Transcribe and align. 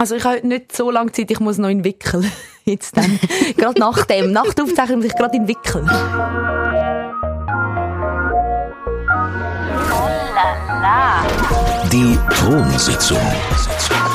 Also 0.00 0.14
ich 0.14 0.22
habe 0.22 0.46
nicht 0.46 0.76
so 0.76 0.92
lange 0.92 1.10
Zeit, 1.10 1.28
ich 1.28 1.40
muss 1.40 1.58
noch 1.58 1.68
entwickeln. 1.68 2.30
Jetzt 2.64 2.96
dann. 2.96 3.18
gerade 3.56 3.80
nach 3.80 4.06
dem, 4.06 4.30
nach 4.30 4.54
der 4.54 4.64
Aufzeichnung 4.64 4.98
muss 4.98 5.06
ich 5.06 5.16
gerade 5.16 5.36
entwickeln. 5.36 5.90
Die 11.90 12.16
Thronsitzung. 12.32 13.18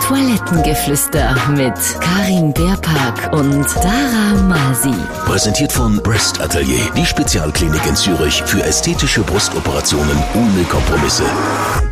Toilettengeflüster 0.07 1.35
mit 1.49 1.73
Karin 1.99 2.53
Beerpark 2.53 3.33
und 3.33 3.69
Sarah 3.69 4.41
Masi. 4.47 4.93
Präsentiert 5.25 5.73
von 5.73 6.01
Breast 6.01 6.39
Atelier, 6.39 6.89
die 6.95 7.05
Spezialklinik 7.05 7.85
in 7.85 7.95
Zürich 7.97 8.41
für 8.43 8.63
ästhetische 8.63 9.21
Brustoperationen 9.23 10.17
ohne 10.33 10.63
Kompromisse. 10.63 11.23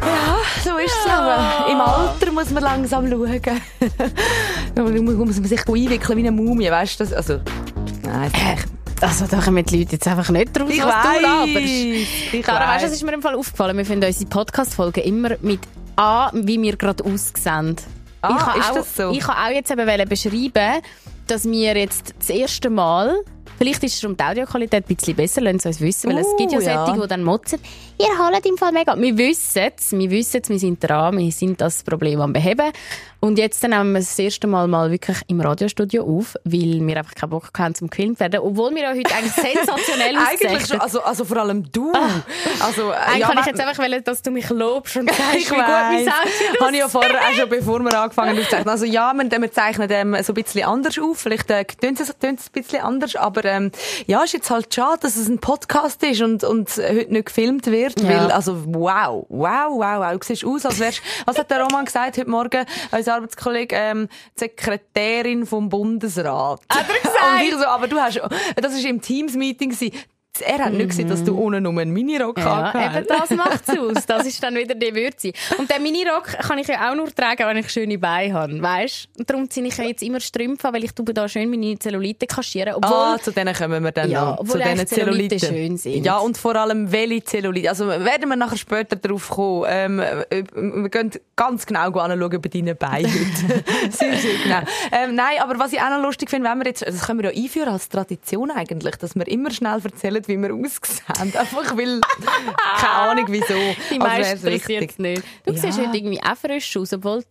Ja, 0.01 0.30
ist 0.85 0.95
es 1.05 1.11
aber. 1.11 1.67
Im 1.71 1.81
Alter 1.81 2.31
muss 2.31 2.49
man 2.51 2.63
langsam 2.63 3.09
schauen. 3.09 3.41
Da 4.75 4.83
muss 4.83 4.91
man 5.37 5.43
sich 5.43 5.67
einwickeln 5.67 6.17
wie 6.17 6.21
eine 6.27 6.31
Mumie, 6.31 6.71
weißt 6.71 6.99
du? 6.99 7.15
Also, 7.15 7.39
nein, 8.03 8.31
echt. 8.33 8.67
Also 9.01 9.25
da 9.25 9.39
kommen 9.41 9.65
die 9.65 9.79
Leute 9.79 9.93
jetzt 9.93 10.07
einfach 10.07 10.29
nicht 10.29 10.59
raus, 10.59 10.69
Ich 10.71 10.79
was 10.83 10.93
weiss, 10.93 11.17
du 11.17 11.21
laberst. 11.23 11.65
ich 12.33 12.45
Sarah, 12.45 12.67
weißt 12.67 12.83
du, 12.83 12.87
es 12.87 12.93
ist 12.93 13.03
mir 13.03 13.13
im 13.13 13.21
Fall 13.21 13.35
aufgefallen, 13.35 13.75
wir 13.77 13.85
finden 13.85 14.05
unsere 14.05 14.29
Podcast-Folgen 14.29 15.03
immer 15.03 15.31
mit 15.41 15.59
A, 15.95 16.29
wie 16.33 16.61
wir 16.61 16.75
gerade 16.77 17.03
aussehen. 17.03 17.75
Ah, 18.21 18.53
ich 18.53 18.61
ist 18.61 18.69
auch, 18.69 18.75
das 18.75 18.95
so? 18.95 19.11
Ich 19.11 19.21
kann 19.21 19.35
auch 19.35 19.49
jetzt 19.51 19.71
eben 19.71 20.07
beschreiben, 20.09 20.81
dass 21.25 21.45
wir 21.45 21.75
jetzt 21.75 22.13
das 22.19 22.29
erste 22.29 22.69
Mal, 22.69 23.23
vielleicht 23.61 23.83
ist 23.83 23.95
es 23.95 24.03
um 24.03 24.17
die 24.17 24.23
Audioqualität 24.23 24.85
ein 24.85 24.95
bisschen 24.95 25.15
besser, 25.15 25.39
lassen 25.41 25.59
Sie 25.59 25.67
uns 25.67 25.81
wissen, 25.81 26.09
weil 26.09 26.17
es 26.17 26.27
Uh, 26.27 26.37
gibt 26.37 26.51
ja 26.51 26.59
ja. 26.59 26.85
solche, 26.85 27.01
die 27.01 27.07
dann 27.07 27.23
motzen, 27.23 27.59
ihr 27.99 28.07
holt 28.07 28.45
im 28.45 28.57
Fall 28.57 28.71
mega. 28.71 28.99
Wir 28.99 29.15
wissen 29.15 29.71
es, 29.77 29.91
wir 29.91 30.09
wissen 30.09 30.41
es, 30.41 30.49
wir 30.49 30.57
sind 30.57 30.83
dran, 30.83 31.17
wir 31.17 31.31
sind 31.31 31.61
das 31.61 31.83
Problem 31.83 32.19
am 32.21 32.33
beheben. 32.33 32.71
Und 33.21 33.37
jetzt 33.37 33.61
nehmen 33.61 33.93
wir 33.93 33.99
das 33.99 34.17
erste 34.17 34.47
Mal 34.47 34.67
mal 34.67 34.89
wirklich 34.89 35.17
im 35.27 35.41
Radiostudio 35.41 36.03
auf, 36.03 36.35
weil 36.43 36.79
wir 36.81 36.97
einfach 36.97 37.13
keinen 37.13 37.29
Bock 37.29 37.51
haben 37.55 37.75
zum 37.75 37.87
gefilmt 37.87 38.19
werden, 38.19 38.39
obwohl 38.39 38.73
wir 38.73 38.81
ja 38.81 38.89
heute 38.89 39.13
eigentlich 39.13 39.33
sensationell 39.33 40.17
Eigentlich 40.31 40.51
aussehen. 40.51 40.67
schon, 40.67 40.81
also, 40.81 41.03
also 41.03 41.23
vor 41.23 41.37
allem 41.37 41.71
du. 41.71 41.93
Also, 42.59 42.89
äh, 42.89 42.95
Eigentlich 42.95 43.19
ja, 43.19 43.27
kann 43.27 43.37
ich 43.41 43.45
jetzt 43.45 43.59
einfach 43.61 43.77
wollen, 43.77 44.03
dass 44.03 44.23
du 44.23 44.31
mich 44.31 44.49
lobst 44.49 44.97
und 44.97 45.07
sagst, 45.13 45.35
ich 45.35 45.51
wie 45.51 45.55
gut 45.55 45.67
mein. 45.67 46.03
Sound 46.03 46.59
Habe 46.61 46.71
ich 46.71 46.79
ja 46.79 46.87
vorher 46.87 47.11
auch 47.11 47.33
schon, 47.33 47.47
bevor 47.47 47.79
wir 47.79 47.93
angefangen 47.99 48.31
haben 48.31 48.39
aufzeichnen. 48.39 48.69
Also 48.69 48.85
ja, 48.85 49.13
wir, 49.13 49.29
wir 49.29 49.51
zeichnen 49.51 49.87
ähm, 49.91 50.17
so 50.23 50.33
ein 50.33 50.43
bisschen 50.43 50.63
anders 50.63 50.97
auf. 50.97 51.19
Vielleicht 51.19 51.51
äh, 51.51 51.63
tun 51.63 51.95
sie 51.95 52.01
es 52.01 52.09
es 52.09 52.15
ein 52.23 52.35
bisschen 52.51 52.81
anders. 52.81 53.15
Aber 53.15 53.45
ähm, 53.45 53.71
ja, 54.07 54.23
ist 54.23 54.33
jetzt 54.33 54.49
halt 54.49 54.73
schade, 54.73 54.97
dass 55.01 55.15
es 55.15 55.27
ein 55.27 55.37
Podcast 55.37 56.01
ist 56.01 56.21
und, 56.23 56.43
und 56.43 56.75
heute 56.75 57.13
nicht 57.13 57.27
gefilmt 57.27 57.67
wird. 57.67 58.01
Ja. 58.01 58.09
Weil, 58.09 58.31
also 58.31 58.63
wow, 58.65 59.27
wow, 59.29 59.69
wow, 59.69 59.99
wow. 59.99 60.11
Du 60.13 60.25
siehst 60.25 60.43
aus, 60.43 60.65
als 60.65 60.79
wärst... 60.79 61.03
Was 61.27 61.37
hat 61.37 61.51
der 61.51 61.61
Roman 61.61 61.85
gesagt 61.85 62.17
heute 62.17 62.27
Morgen? 62.27 62.65
Unser 62.91 63.10
Arbeitskollege, 63.13 63.75
ähm, 63.75 64.07
die 64.35 64.39
Sekretärin 64.39 65.45
vom 65.45 65.69
Bundesrat. 65.69 66.61
Hat 66.69 66.85
er 66.89 66.95
gesagt? 67.01 67.17
Und 67.33 67.41
ich 67.41 67.53
so, 67.55 67.65
aber 67.65 67.87
du 67.87 67.97
hast... 67.99 68.21
Das 68.55 68.73
war 68.73 68.89
im 68.89 69.01
Teams-Meeting. 69.01 69.75
Er 70.39 70.59
hat 70.65 70.73
nicht 70.73 70.89
gesehen, 70.89 71.09
dass 71.09 71.23
du 71.25 71.35
unten 71.37 71.61
nur 71.63 71.77
einen 71.79 71.91
Minirock 71.91 72.37
Ja, 72.39 72.63
angehabt 72.71 72.95
eben 72.97 73.05
das 73.07 73.29
macht's 73.31 73.69
aus. 73.77 74.05
Das 74.07 74.25
ist 74.25 74.41
dann 74.41 74.55
wieder 74.55 74.73
die 74.75 74.95
Würze. 74.95 75.33
Und 75.57 75.69
den 75.69 75.83
Minirock 75.83 76.23
kann 76.25 76.57
ich 76.57 76.67
ja 76.67 76.89
auch 76.89 76.95
nur 76.95 77.13
tragen, 77.13 77.45
wenn 77.47 77.57
ich 77.57 77.69
schöne 77.69 77.97
Beine 77.97 78.33
habe, 78.33 78.61
weißt? 78.61 79.09
Und 79.19 79.29
darum 79.29 79.49
ziehe 79.49 79.67
ich 79.67 79.75
ja 79.77 79.83
jetzt 79.83 80.01
immer 80.01 80.21
Strümpfe 80.21 80.69
an, 80.69 80.73
weil 80.73 80.85
ich 80.85 80.93
da 80.93 81.27
schön 81.27 81.49
meine 81.49 81.77
Zellulite 81.77 82.27
kaschieren. 82.27 82.75
Obwohl, 82.75 82.91
Ah, 82.93 83.17
zu 83.21 83.31
denen 83.31 83.53
kommen 83.53 83.83
wir 83.83 83.91
dann 83.91 84.09
Ja, 84.09 84.31
noch. 84.37 84.45
zu 84.45 84.57
eigentlich 84.57 84.87
Zellulite 84.87 85.35
Zelluliten. 85.35 85.49
schön 85.67 85.77
sind. 85.77 86.05
Ja, 86.05 86.17
und 86.19 86.37
vor 86.37 86.55
allem 86.55 86.89
welche 86.91 87.23
Zellulite. 87.25 87.69
Also 87.69 87.87
werden 87.87 88.29
wir 88.29 88.35
nachher 88.37 88.57
später 88.57 88.95
darauf 88.95 89.29
kommen. 89.29 89.65
Ähm, 89.67 89.99
äh, 89.99 90.43
wir 90.55 90.89
gehen 90.89 91.11
ganz 91.35 91.65
genau 91.65 91.87
anschauen 91.91 92.41
bei 92.41 92.49
deinen 92.49 92.77
Beinen 92.77 93.11
heute. 93.11 93.63
sehr, 93.91 94.15
sehr 94.15 94.31
genau. 94.43 94.61
Ähm, 94.93 95.13
nein, 95.15 95.39
aber 95.41 95.59
was 95.59 95.73
ich 95.73 95.81
auch 95.81 95.89
noch 95.89 96.01
lustig 96.01 96.29
finde, 96.29 96.49
wenn 96.49 96.57
wir 96.59 96.67
jetzt, 96.67 96.87
das 96.87 97.05
können 97.05 97.21
wir 97.21 97.33
ja 97.33 97.43
einführen 97.43 97.69
als 97.69 97.89
Tradition 97.89 98.49
eigentlich, 98.49 98.95
dass 98.95 99.13
wir 99.15 99.27
immer 99.27 99.51
schnell 99.51 99.79
erzählen, 99.83 100.20
wie 100.27 100.37
wir 100.37 100.53
aussehen. 100.53 101.01
Einfach 101.19 101.75
weil, 101.77 102.01
keine 102.77 102.93
Ahnung 102.93 103.25
wieso. 103.29 103.53
die 103.89 103.99
als 103.99 103.99
meisten 103.99 104.43
wär's 104.43 104.43
interessiert 104.43 104.91
es 104.91 104.99
nicht. 104.99 105.23
Du 105.45 105.53
Ja. 105.53 105.61
siehst 105.61 105.79
heute 105.79 105.97
irgendwie 105.97 106.21
auch 106.23 106.35
frisch 106.37 106.77
aus, 106.77 106.93
obwohl 106.93 107.23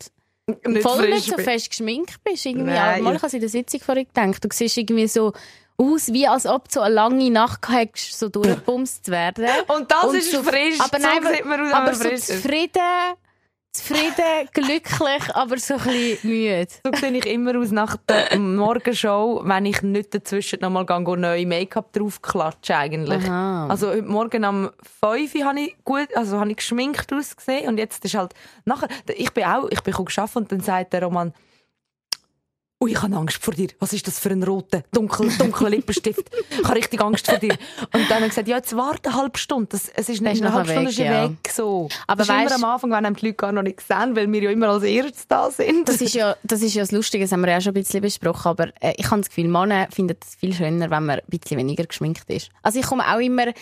du 0.46 0.70
Nicht 0.70 0.82
voll 0.82 1.08
nicht 1.08 1.26
so 1.26 1.36
bin. 1.36 1.44
fest 1.44 1.70
geschminkt 1.70 2.22
bist. 2.24 2.46
Irgendwie. 2.46 2.70
Nein. 2.72 2.94
Aber 2.94 3.02
mal, 3.02 3.10
ich 3.14 3.18
habe 3.18 3.26
es 3.28 3.34
in 3.34 3.40
der 3.40 3.48
Sitzung 3.48 3.80
vorhin 3.80 4.06
gedacht, 4.12 4.44
du 4.44 4.48
siehst 4.52 4.76
irgendwie 4.76 5.06
so 5.08 5.32
aus, 5.76 6.12
wie 6.12 6.26
als 6.26 6.44
ob 6.46 6.68
du 6.68 6.74
so 6.74 6.80
eine 6.80 6.94
lange 6.94 7.30
Nacht 7.30 7.62
gehabt 7.62 7.78
hättest, 7.96 8.18
so 8.18 8.28
durchgebumst 8.28 9.06
zu 9.06 9.10
werden. 9.12 9.46
Und 9.68 9.90
das 9.90 10.12
ist 10.14 10.30
so, 10.32 10.42
frisch. 10.42 10.78
Aber 10.78 10.98
So 11.00 11.06
nein, 11.06 11.24
wenn 11.24 11.72
aber 11.72 11.86
man 11.86 11.94
so 11.94 12.08
zufrieden, 12.10 12.80
zufrieden, 13.72 14.48
glücklich, 14.52 15.34
aber 15.34 15.58
so 15.58 15.74
ein 15.74 15.80
bisschen 15.80 16.30
müde. 16.30 16.66
So 16.84 16.92
sehe 16.98 17.12
ich 17.12 17.26
immer 17.26 17.58
aus 17.58 17.70
nach 17.70 17.96
der 18.08 18.38
Morgenshow, 18.38 19.42
wenn 19.44 19.66
ich 19.66 19.82
nicht 19.82 20.14
dazwischen 20.14 20.60
noch 20.60 20.70
mal 20.70 20.84
gehe, 20.86 21.16
neue 21.16 21.46
Make-up 21.46 21.92
draufklatsche 21.92 22.76
eigentlich. 22.76 23.24
Aha. 23.24 23.68
Also 23.68 23.88
heute 23.88 24.02
Morgen 24.02 24.44
um 24.44 24.70
5 25.00 25.34
Uhr 25.34 25.44
habe 25.44 25.60
ich 25.60 25.76
gut, 25.84 26.08
also 26.16 26.40
habe 26.40 26.50
ich 26.50 26.56
geschminkt 26.56 27.12
ausgesehen 27.12 27.68
und 27.68 27.78
jetzt 27.78 28.04
ist 28.04 28.14
halt 28.14 28.34
nachher, 28.64 28.88
ich 29.14 29.32
bin 29.32 29.44
auch, 29.44 29.68
ich 29.70 29.82
bin 29.82 29.94
geschafft 30.04 30.36
und 30.36 30.50
dann 30.50 30.60
sagt 30.60 30.92
der 30.92 31.02
Roman, 31.04 31.32
Ui, 32.82 32.92
ich 32.92 33.02
habe 33.02 33.14
Angst 33.14 33.44
vor 33.44 33.52
dir. 33.52 33.68
Was 33.78 33.92
ist 33.92 34.06
das 34.06 34.18
für 34.18 34.30
ein 34.30 34.42
roter, 34.42 34.82
dunkel, 34.90 35.30
dunkler 35.36 35.68
Lippenstift? 35.68 36.30
Ich 36.50 36.64
habe 36.64 36.76
richtig 36.76 36.98
Angst 37.02 37.26
vor 37.26 37.36
dir. 37.36 37.52
Und 37.92 38.08
dann 38.08 38.08
haben 38.08 38.22
wir 38.22 38.28
gesagt, 38.30 38.48
ja, 38.48 38.56
jetzt 38.56 38.74
warte 38.74 39.10
eine 39.10 39.18
halbe 39.18 39.38
Stunde. 39.38 39.66
Das, 39.68 39.90
es 39.90 40.08
ist 40.08 40.22
ist 40.22 40.42
eine 40.42 40.50
halbe 40.50 40.70
Stunde 40.70 40.86
weg, 40.86 40.88
ist 40.88 40.98
ja. 40.98 41.28
weg. 41.28 41.52
So. 41.52 41.90
Aber 42.06 42.24
das 42.24 42.28
ist 42.28 42.34
immer 42.34 42.54
am 42.54 42.64
Anfang, 42.64 42.90
wenn 42.90 43.04
einem 43.04 43.16
die 43.16 43.26
Leute 43.26 43.36
gar 43.36 43.52
noch 43.52 43.60
nicht 43.60 43.82
sehen, 43.82 44.16
weil 44.16 44.32
wir 44.32 44.44
ja 44.44 44.50
immer 44.50 44.70
als 44.70 44.84
Erstes 44.84 45.28
da 45.28 45.50
sind. 45.50 45.90
Das 45.90 46.00
ist 46.00 46.14
ja 46.14 46.36
das, 46.42 46.62
ist 46.62 46.72
ja 46.72 46.82
das 46.82 46.90
Lustige, 46.90 47.22
das 47.24 47.32
haben 47.32 47.42
wir 47.42 47.50
ja 47.50 47.58
auch 47.58 47.60
schon 47.60 47.72
ein 47.72 47.82
bisschen 47.82 48.00
besprochen, 48.00 48.48
aber 48.48 48.68
äh, 48.80 48.94
ich 48.96 49.10
habe 49.10 49.20
das 49.20 49.28
Gefühl, 49.28 49.48
Männer 49.48 49.88
finden 49.90 50.16
es 50.18 50.36
viel 50.36 50.54
schöner, 50.54 50.88
wenn 50.88 51.04
man 51.04 51.18
ein 51.18 51.24
bisschen 51.28 51.58
weniger 51.58 51.84
geschminkt 51.84 52.30
ist. 52.30 52.48
Also 52.62 52.78
ich 52.78 52.86
komme 52.86 53.04
auch 53.06 53.20
immer 53.20 53.52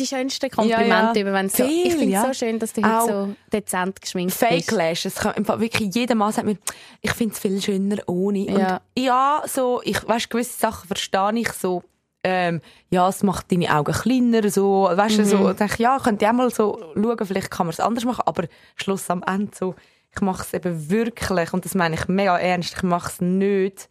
die 0.00 0.06
schönsten 0.06 0.48
Komplimente 0.50 0.88
Ja, 0.90 1.12
ja. 1.12 1.20
über, 1.20 1.32
wenn 1.32 1.48
so, 1.48 1.64
Viel, 1.66 1.86
ich 1.86 1.92
finde 1.94 2.06
es 2.06 2.12
ja. 2.12 2.26
so 2.26 2.32
schön, 2.32 2.58
dass 2.58 2.72
du 2.72 2.82
heute 2.82 2.94
Auch 2.94 3.08
so 3.08 3.34
dezent 3.52 4.00
geschminkt 4.00 4.32
Fake 4.34 4.56
bist. 4.66 4.70
Lashes. 4.72 5.14
kann- 5.16 5.34
im 5.34 5.44
Fall 5.44 5.60
Wirklich 5.60 5.94
jeder 5.94 6.14
Mann 6.14 6.32
sagt 6.32 6.46
mir, 6.46 6.56
ich 7.00 7.10
finde 7.12 7.34
es 7.34 7.40
viel 7.40 7.60
schöner 7.60 7.96
ohne. 8.06 8.38
Ja. 8.38 8.80
Und 8.96 9.02
ja, 9.02 9.42
so, 9.46 9.80
ich, 9.84 10.06
weißt, 10.06 10.30
gewisse 10.30 10.58
Sachen 10.58 10.86
verstehe 10.86 11.32
ich 11.34 11.52
so, 11.52 11.82
ähm, 12.24 12.60
ja, 12.90 13.08
es 13.08 13.22
macht 13.22 13.50
deine 13.50 13.74
Augen 13.74 13.92
kleiner, 13.92 14.48
so, 14.50 14.88
weißt 14.92 15.18
du, 15.18 15.22
Mhm. 15.22 15.26
so, 15.26 15.52
denke 15.52 15.74
ich, 15.74 15.78
ja, 15.80 15.98
könnte 15.98 16.24
ich 16.24 16.28
auch 16.30 16.34
mal 16.34 16.50
so 16.50 16.78
schauen, 16.94 17.26
vielleicht 17.26 17.50
kann 17.50 17.66
man 17.66 17.72
es 17.72 17.80
anders 17.80 18.04
machen, 18.04 18.22
aber 18.26 18.44
Schluss 18.76 19.08
am 19.10 19.22
Ende 19.24 19.50
so, 19.56 19.74
ich 20.14 20.20
mache 20.20 20.42
es 20.42 20.52
eben 20.54 20.90
wirklich, 20.90 21.52
und 21.52 21.64
das 21.64 21.74
meine 21.74 21.94
ich 21.96 22.08
mega 22.08 22.36
ernst, 22.38 22.74
ich 22.76 22.82
mache 22.82 23.08
es 23.10 23.20
nicht, 23.20 23.88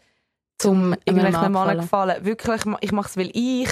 Zum 0.58 0.94
irgendwelchen 1.06 1.52
Mann 1.52 1.78
gefallen. 1.78 2.24
Wirklich, 2.26 2.62
ich 2.82 2.92
mache 2.92 3.10
es, 3.10 3.18
weil 3.18 3.30
ich 3.34 3.70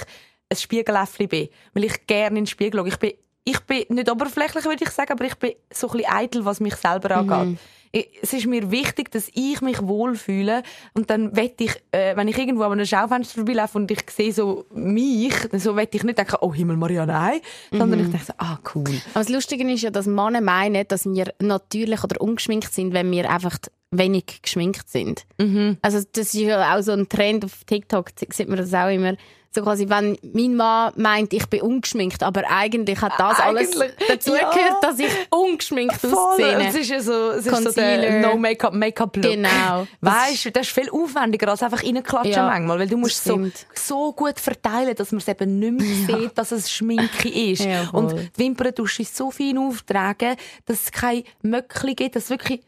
ein 0.48 0.56
Spiegeläffli 0.56 1.26
bin. 1.26 1.48
Weil 1.74 1.84
ich 1.84 2.06
gerne 2.06 2.38
in 2.38 2.44
den 2.44 2.46
Spiegel 2.46 2.80
schaue. 2.80 2.88
Ich 2.88 2.98
bin, 2.98 3.12
ich 3.44 3.60
bin 3.60 3.84
nicht 3.90 4.10
oberflächlich, 4.10 4.64
würde 4.64 4.84
ich 4.84 4.90
sagen, 4.90 5.12
aber 5.12 5.24
ich 5.24 5.36
bin 5.36 5.52
so 5.72 5.88
ein 5.88 5.98
bisschen 5.98 6.12
eitel, 6.12 6.44
was 6.44 6.60
mich 6.60 6.74
selber 6.74 7.16
angeht. 7.16 7.58
Ich, 7.92 8.08
es 8.20 8.32
ist 8.32 8.46
mir 8.46 8.70
wichtig, 8.70 9.10
dass 9.12 9.30
ich 9.32 9.60
mich 9.60 9.80
wohlfühle 9.80 10.62
und 10.94 11.08
dann 11.08 11.34
wette 11.36 11.64
ich, 11.64 11.82
äh, 11.92 12.16
wenn 12.16 12.28
ich 12.28 12.36
irgendwo 12.36 12.64
an 12.64 12.72
einem 12.72 12.84
Schaufenster 12.84 13.36
vorbeilaufe 13.36 13.78
und 13.78 13.90
ich 13.90 14.02
sehe 14.10 14.32
so 14.32 14.66
mich, 14.74 15.34
dann 15.50 15.60
so 15.60 15.76
wette 15.76 15.96
ich 15.96 16.02
nicht 16.02 16.18
denken, 16.18 16.36
oh 16.40 16.52
Himmel 16.52 16.76
Maria, 16.76 17.06
nein, 17.06 17.40
sondern 17.70 18.00
ich 18.00 18.10
denke 18.10 18.34
ah 18.38 18.58
cool. 18.74 18.84
Aber 19.14 19.24
das 19.24 19.28
Lustige 19.28 19.70
ist 19.72 19.82
ja, 19.82 19.90
dass 19.90 20.06
Männer 20.06 20.40
meinen, 20.40 20.86
dass 20.88 21.06
wir 21.06 21.32
natürlich 21.38 22.02
oder 22.02 22.20
ungeschminkt 22.20 22.74
sind, 22.74 22.92
wenn 22.92 23.10
wir 23.12 23.30
einfach 23.30 23.56
wenig 23.92 24.42
geschminkt 24.42 24.90
sind. 24.90 25.24
Mhm. 25.38 25.78
Also 25.80 26.00
das 26.12 26.34
ist 26.34 26.40
ja 26.40 26.76
auch 26.76 26.82
so 26.82 26.92
ein 26.92 27.08
Trend 27.08 27.44
auf 27.44 27.64
TikTok, 27.64 28.10
sieht 28.30 28.48
man 28.48 28.58
das 28.58 28.74
auch 28.74 28.90
immer. 28.90 29.14
So 29.56 29.62
quasi, 29.62 29.88
wenn 29.88 30.18
mein 30.34 30.54
Mann 30.54 30.92
meint, 30.96 31.32
ich 31.32 31.46
bin 31.46 31.62
ungeschminkt, 31.62 32.22
aber 32.22 32.42
eigentlich 32.50 33.00
hat 33.00 33.14
das 33.16 33.40
alles 33.40 33.74
Eigentlich, 33.74 33.92
dazugehört, 34.06 34.54
ja. 34.54 34.78
dass 34.82 34.98
ich 34.98 35.10
ungeschminkt 35.30 36.04
aussehe. 36.04 36.58
Es 36.68 36.74
ist 36.74 36.90
ja 36.90 37.00
so, 37.00 37.30
es 37.30 37.46
ist 37.46 37.56
so 37.56 37.62
Concealer. 37.62 38.02
der 38.02 38.20
No-Make-up, 38.20 38.74
Make-up-Look. 38.74 39.32
Genau. 39.32 39.86
Das 40.02 40.14
Weißt 40.14 40.44
du, 40.44 40.50
das 40.52 40.66
ist 40.66 40.74
viel 40.74 40.90
aufwendiger 40.90 41.48
als 41.48 41.62
einfach 41.62 41.82
reinklatschen 41.82 42.32
Ja, 42.32 42.46
manchmal, 42.46 42.80
weil 42.80 42.86
du 42.86 42.98
musst 42.98 43.24
so, 43.24 43.48
so 43.74 44.12
gut 44.12 44.38
verteilen, 44.38 44.94
dass 44.94 45.10
man 45.10 45.20
es 45.20 45.28
eben 45.28 45.58
nicht 45.58 45.72
mehr 45.72 46.18
sieht, 46.18 46.36
dass 46.36 46.52
es 46.52 46.70
Schminke 46.70 47.30
ist. 47.30 47.64
Ja. 47.64 47.88
Und 47.92 48.12
die 48.12 48.38
Wimpern 48.38 48.74
tust 48.74 48.98
du 48.98 49.04
so 49.04 49.30
fein 49.30 49.56
auftragen, 49.56 50.36
dass 50.66 50.82
es 50.82 50.92
keine 50.92 51.24
Möckli 51.40 51.94
gibt, 51.94 52.14
dass 52.14 52.24
es 52.24 52.30
wirklich 52.30 52.60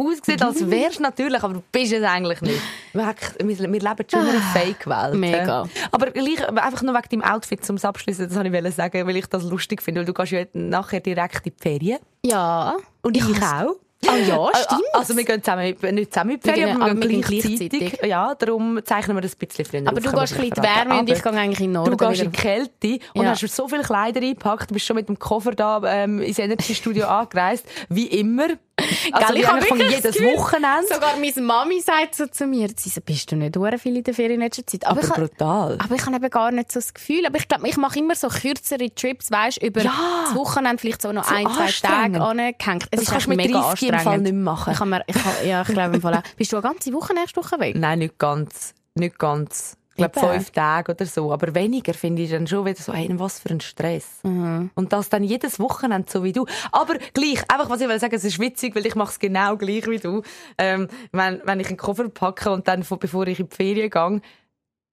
aussieht, 0.00 0.42
als 0.42 0.68
wärst 0.70 0.98
du 0.98 1.02
natürlich, 1.02 1.42
aber 1.42 1.54
du 1.54 1.62
bist 1.70 1.92
es 1.92 2.02
eigentlich 2.02 2.40
nicht. 2.40 2.60
Wir, 2.92 3.14
wir 3.40 3.66
leben 3.68 4.04
schon 4.10 4.20
in 4.22 4.28
einer 4.28 4.40
Fake-Welt. 4.52 5.12
Ah, 5.12 5.14
Mega. 5.14 5.64
Aber 5.92 6.10
gleich, 6.10 6.48
einfach 6.48 6.82
nur 6.82 6.94
wegen 6.94 7.20
deinem 7.20 7.22
Outfit 7.34 7.64
zum 7.64 7.76
Abschließen, 7.78 8.28
das 8.28 8.36
wollte 8.36 8.68
ich 8.68 8.74
sagen, 8.74 9.06
weil 9.06 9.16
ich 9.16 9.26
das 9.26 9.44
lustig 9.44 9.80
finde, 9.82 10.00
weil 10.00 10.06
du 10.06 10.12
gehst 10.14 10.32
ja 10.32 10.44
nachher 10.54 10.98
direkt 11.00 11.46
in 11.46 11.52
die 11.56 11.62
Ferien. 11.62 11.98
Ja. 12.24 12.74
Und 13.02 13.16
ich, 13.16 13.28
Ich 13.28 13.42
auch. 13.42 13.76
Ah 14.08 14.16
ja, 14.16 14.48
stimmt. 14.64 14.82
Also 14.94 15.14
wir 15.14 15.24
gehen 15.24 15.42
zusammen, 15.44 15.76
nicht 15.92 16.12
zusammen 16.12 16.30
in 16.30 16.40
die 16.40 16.48
Ferien, 16.48 16.66
gehen- 16.68 16.76
aber 16.82 16.86
wir 16.86 16.90
aber 16.92 17.00
wir 17.02 17.08
gehen 17.08 17.20
gehen 17.20 17.40
gleichzeitig. 17.42 17.78
gleichzeitig. 17.80 18.08
Ja, 18.10 18.34
darum 18.34 18.80
zeichnen 18.82 19.14
wir 19.16 19.20
das 19.20 19.34
ein 19.34 19.46
bisschen 19.46 19.64
früher 19.66 19.82
Aber 19.86 20.00
du 20.00 20.10
gehst 20.10 20.16
ein 20.16 20.20
bisschen 20.20 20.42
in 20.44 20.50
die. 20.54 20.62
Wärme 20.62 21.00
und 21.00 21.10
ich 21.10 21.22
gehe 21.22 21.32
eigentlich 21.32 21.60
in 21.60 21.66
den 21.66 21.72
Norden. 21.72 21.90
Du 21.90 21.96
gehst 22.08 22.22
in 22.22 22.32
die 22.32 22.38
Kälte 22.38 22.98
und 23.14 23.22
Ja. 23.24 23.30
hast 23.32 23.46
so 23.54 23.68
viele 23.68 23.82
Kleider 23.82 24.20
eingepackt, 24.22 24.70
du 24.70 24.74
bist 24.74 24.86
schon 24.86 24.96
mit 24.96 25.06
dem 25.08 25.18
Koffer 25.18 25.50
da 25.52 25.82
ähm, 25.84 26.22
ins 26.22 26.38
Energy-Studio 26.38 27.06
angereist, 27.08 27.66
wie 27.90 28.06
immer. 28.06 28.46
Also 29.12 29.26
Gell, 29.28 29.36
ich 29.36 29.42
ich 29.42 29.46
hab 29.48 29.56
habe 29.60 29.70
wirklich 29.70 29.90
jedes 29.96 30.14
Gefühl, 30.16 30.36
Wochenende. 30.36 30.86
Sogar 30.92 31.16
meine 31.16 31.40
Mami 31.46 31.80
sagt 31.80 32.14
so 32.14 32.26
zu 32.26 32.46
mir, 32.46 32.68
sie 32.76 32.88
so, 32.88 33.00
bist 33.00 33.30
du 33.32 33.36
nicht 33.36 33.56
hure 33.56 33.78
viel 33.78 33.96
in 33.96 34.04
der 34.04 34.14
Ferien 34.14 34.34
in 34.34 34.40
letzter 34.40 34.66
Zeit? 34.66 34.86
aber 34.86 35.02
ich, 35.02 35.10
ha- 35.10 35.14
brutal. 35.14 35.78
aber 35.82 35.94
ich 35.94 36.04
habe 36.06 36.16
eben 36.16 36.30
gar 36.30 36.50
nicht 36.52 36.72
so 36.72 36.78
das 36.80 36.92
Gefühl. 36.94 37.26
Aber 37.26 37.36
ich 37.38 37.48
glaube, 37.48 37.68
ich 37.68 37.76
mache 37.76 37.98
immer 37.98 38.14
so 38.14 38.28
kürzere 38.28 38.94
Trips, 38.94 39.30
weißt 39.30 39.62
über 39.62 39.82
Ja. 39.82 39.92
das 40.26 40.34
Wochenende 40.34 40.78
vielleicht 40.78 41.02
so 41.02 41.12
noch 41.12 41.24
So 41.24 41.34
ein, 41.34 41.46
zwei. 41.48 41.70
Tage 41.88 42.20
angehängt. 42.20 42.84
Es 42.90 42.90
Das 42.90 43.00
ist 43.02 43.10
kannst 43.10 43.26
du 43.26 43.30
mit 43.30 43.38
mega 43.38 43.60
30 43.60 43.88
im. 43.88 43.98
Fall 44.00 44.18
nicht 44.18 44.34
machen. 44.34 44.72
Ich 44.72 44.78
kann 44.78 44.88
mir, 44.90 45.02
ich 45.06 45.14
kann, 45.16 45.32
ja, 45.46 45.62
ich 45.62 45.68
glaube 45.68 45.96
im 45.96 46.02
Fall 46.02 46.14
auch. 46.14 46.22
Bist 46.36 46.52
du 46.52 46.56
eine 46.56 46.62
ganze 46.62 46.92
Woche 46.92 47.14
nächste 47.14 47.40
Woche 47.42 47.58
weg? 47.60 47.76
Nein, 47.76 48.00
nicht 48.00 48.18
ganz. 48.18 48.74
Nicht 48.94 49.18
ganz. 49.18 49.76
Ich 50.06 50.12
glaube, 50.12 50.32
fünf 50.32 50.50
Tage 50.50 50.92
oder 50.92 51.06
so. 51.06 51.32
Aber 51.32 51.54
weniger 51.54 51.94
finde 51.94 52.22
ich 52.22 52.30
dann 52.30 52.46
schon 52.46 52.64
wieder 52.64 52.80
so, 52.80 52.92
hey, 52.92 53.08
was 53.12 53.40
für 53.40 53.50
ein 53.50 53.60
Stress. 53.60 54.20
Mhm. 54.22 54.70
Und 54.74 54.92
das 54.92 55.08
dann 55.08 55.24
jedes 55.24 55.58
Wochenende 55.58 56.10
so 56.10 56.24
wie 56.24 56.32
du. 56.32 56.46
Aber 56.72 56.94
gleich, 57.14 57.42
einfach 57.48 57.70
was 57.70 57.80
ich 57.80 57.88
will 57.88 58.00
sagen, 58.00 58.14
es 58.14 58.24
ist 58.24 58.38
witzig, 58.38 58.74
weil 58.74 58.86
ich 58.86 58.94
mache 58.94 59.12
es 59.12 59.18
genau 59.18 59.56
gleich 59.56 59.86
wie 59.86 59.98
du. 59.98 60.22
Ähm, 60.58 60.88
wenn, 61.12 61.40
wenn 61.44 61.60
ich 61.60 61.68
einen 61.68 61.76
Koffer 61.76 62.08
packe 62.08 62.50
und 62.50 62.68
dann, 62.68 62.84
bevor 62.98 63.26
ich 63.26 63.40
in 63.40 63.48
die 63.48 63.56
Ferien 63.56 63.90
gehe, 63.90 64.20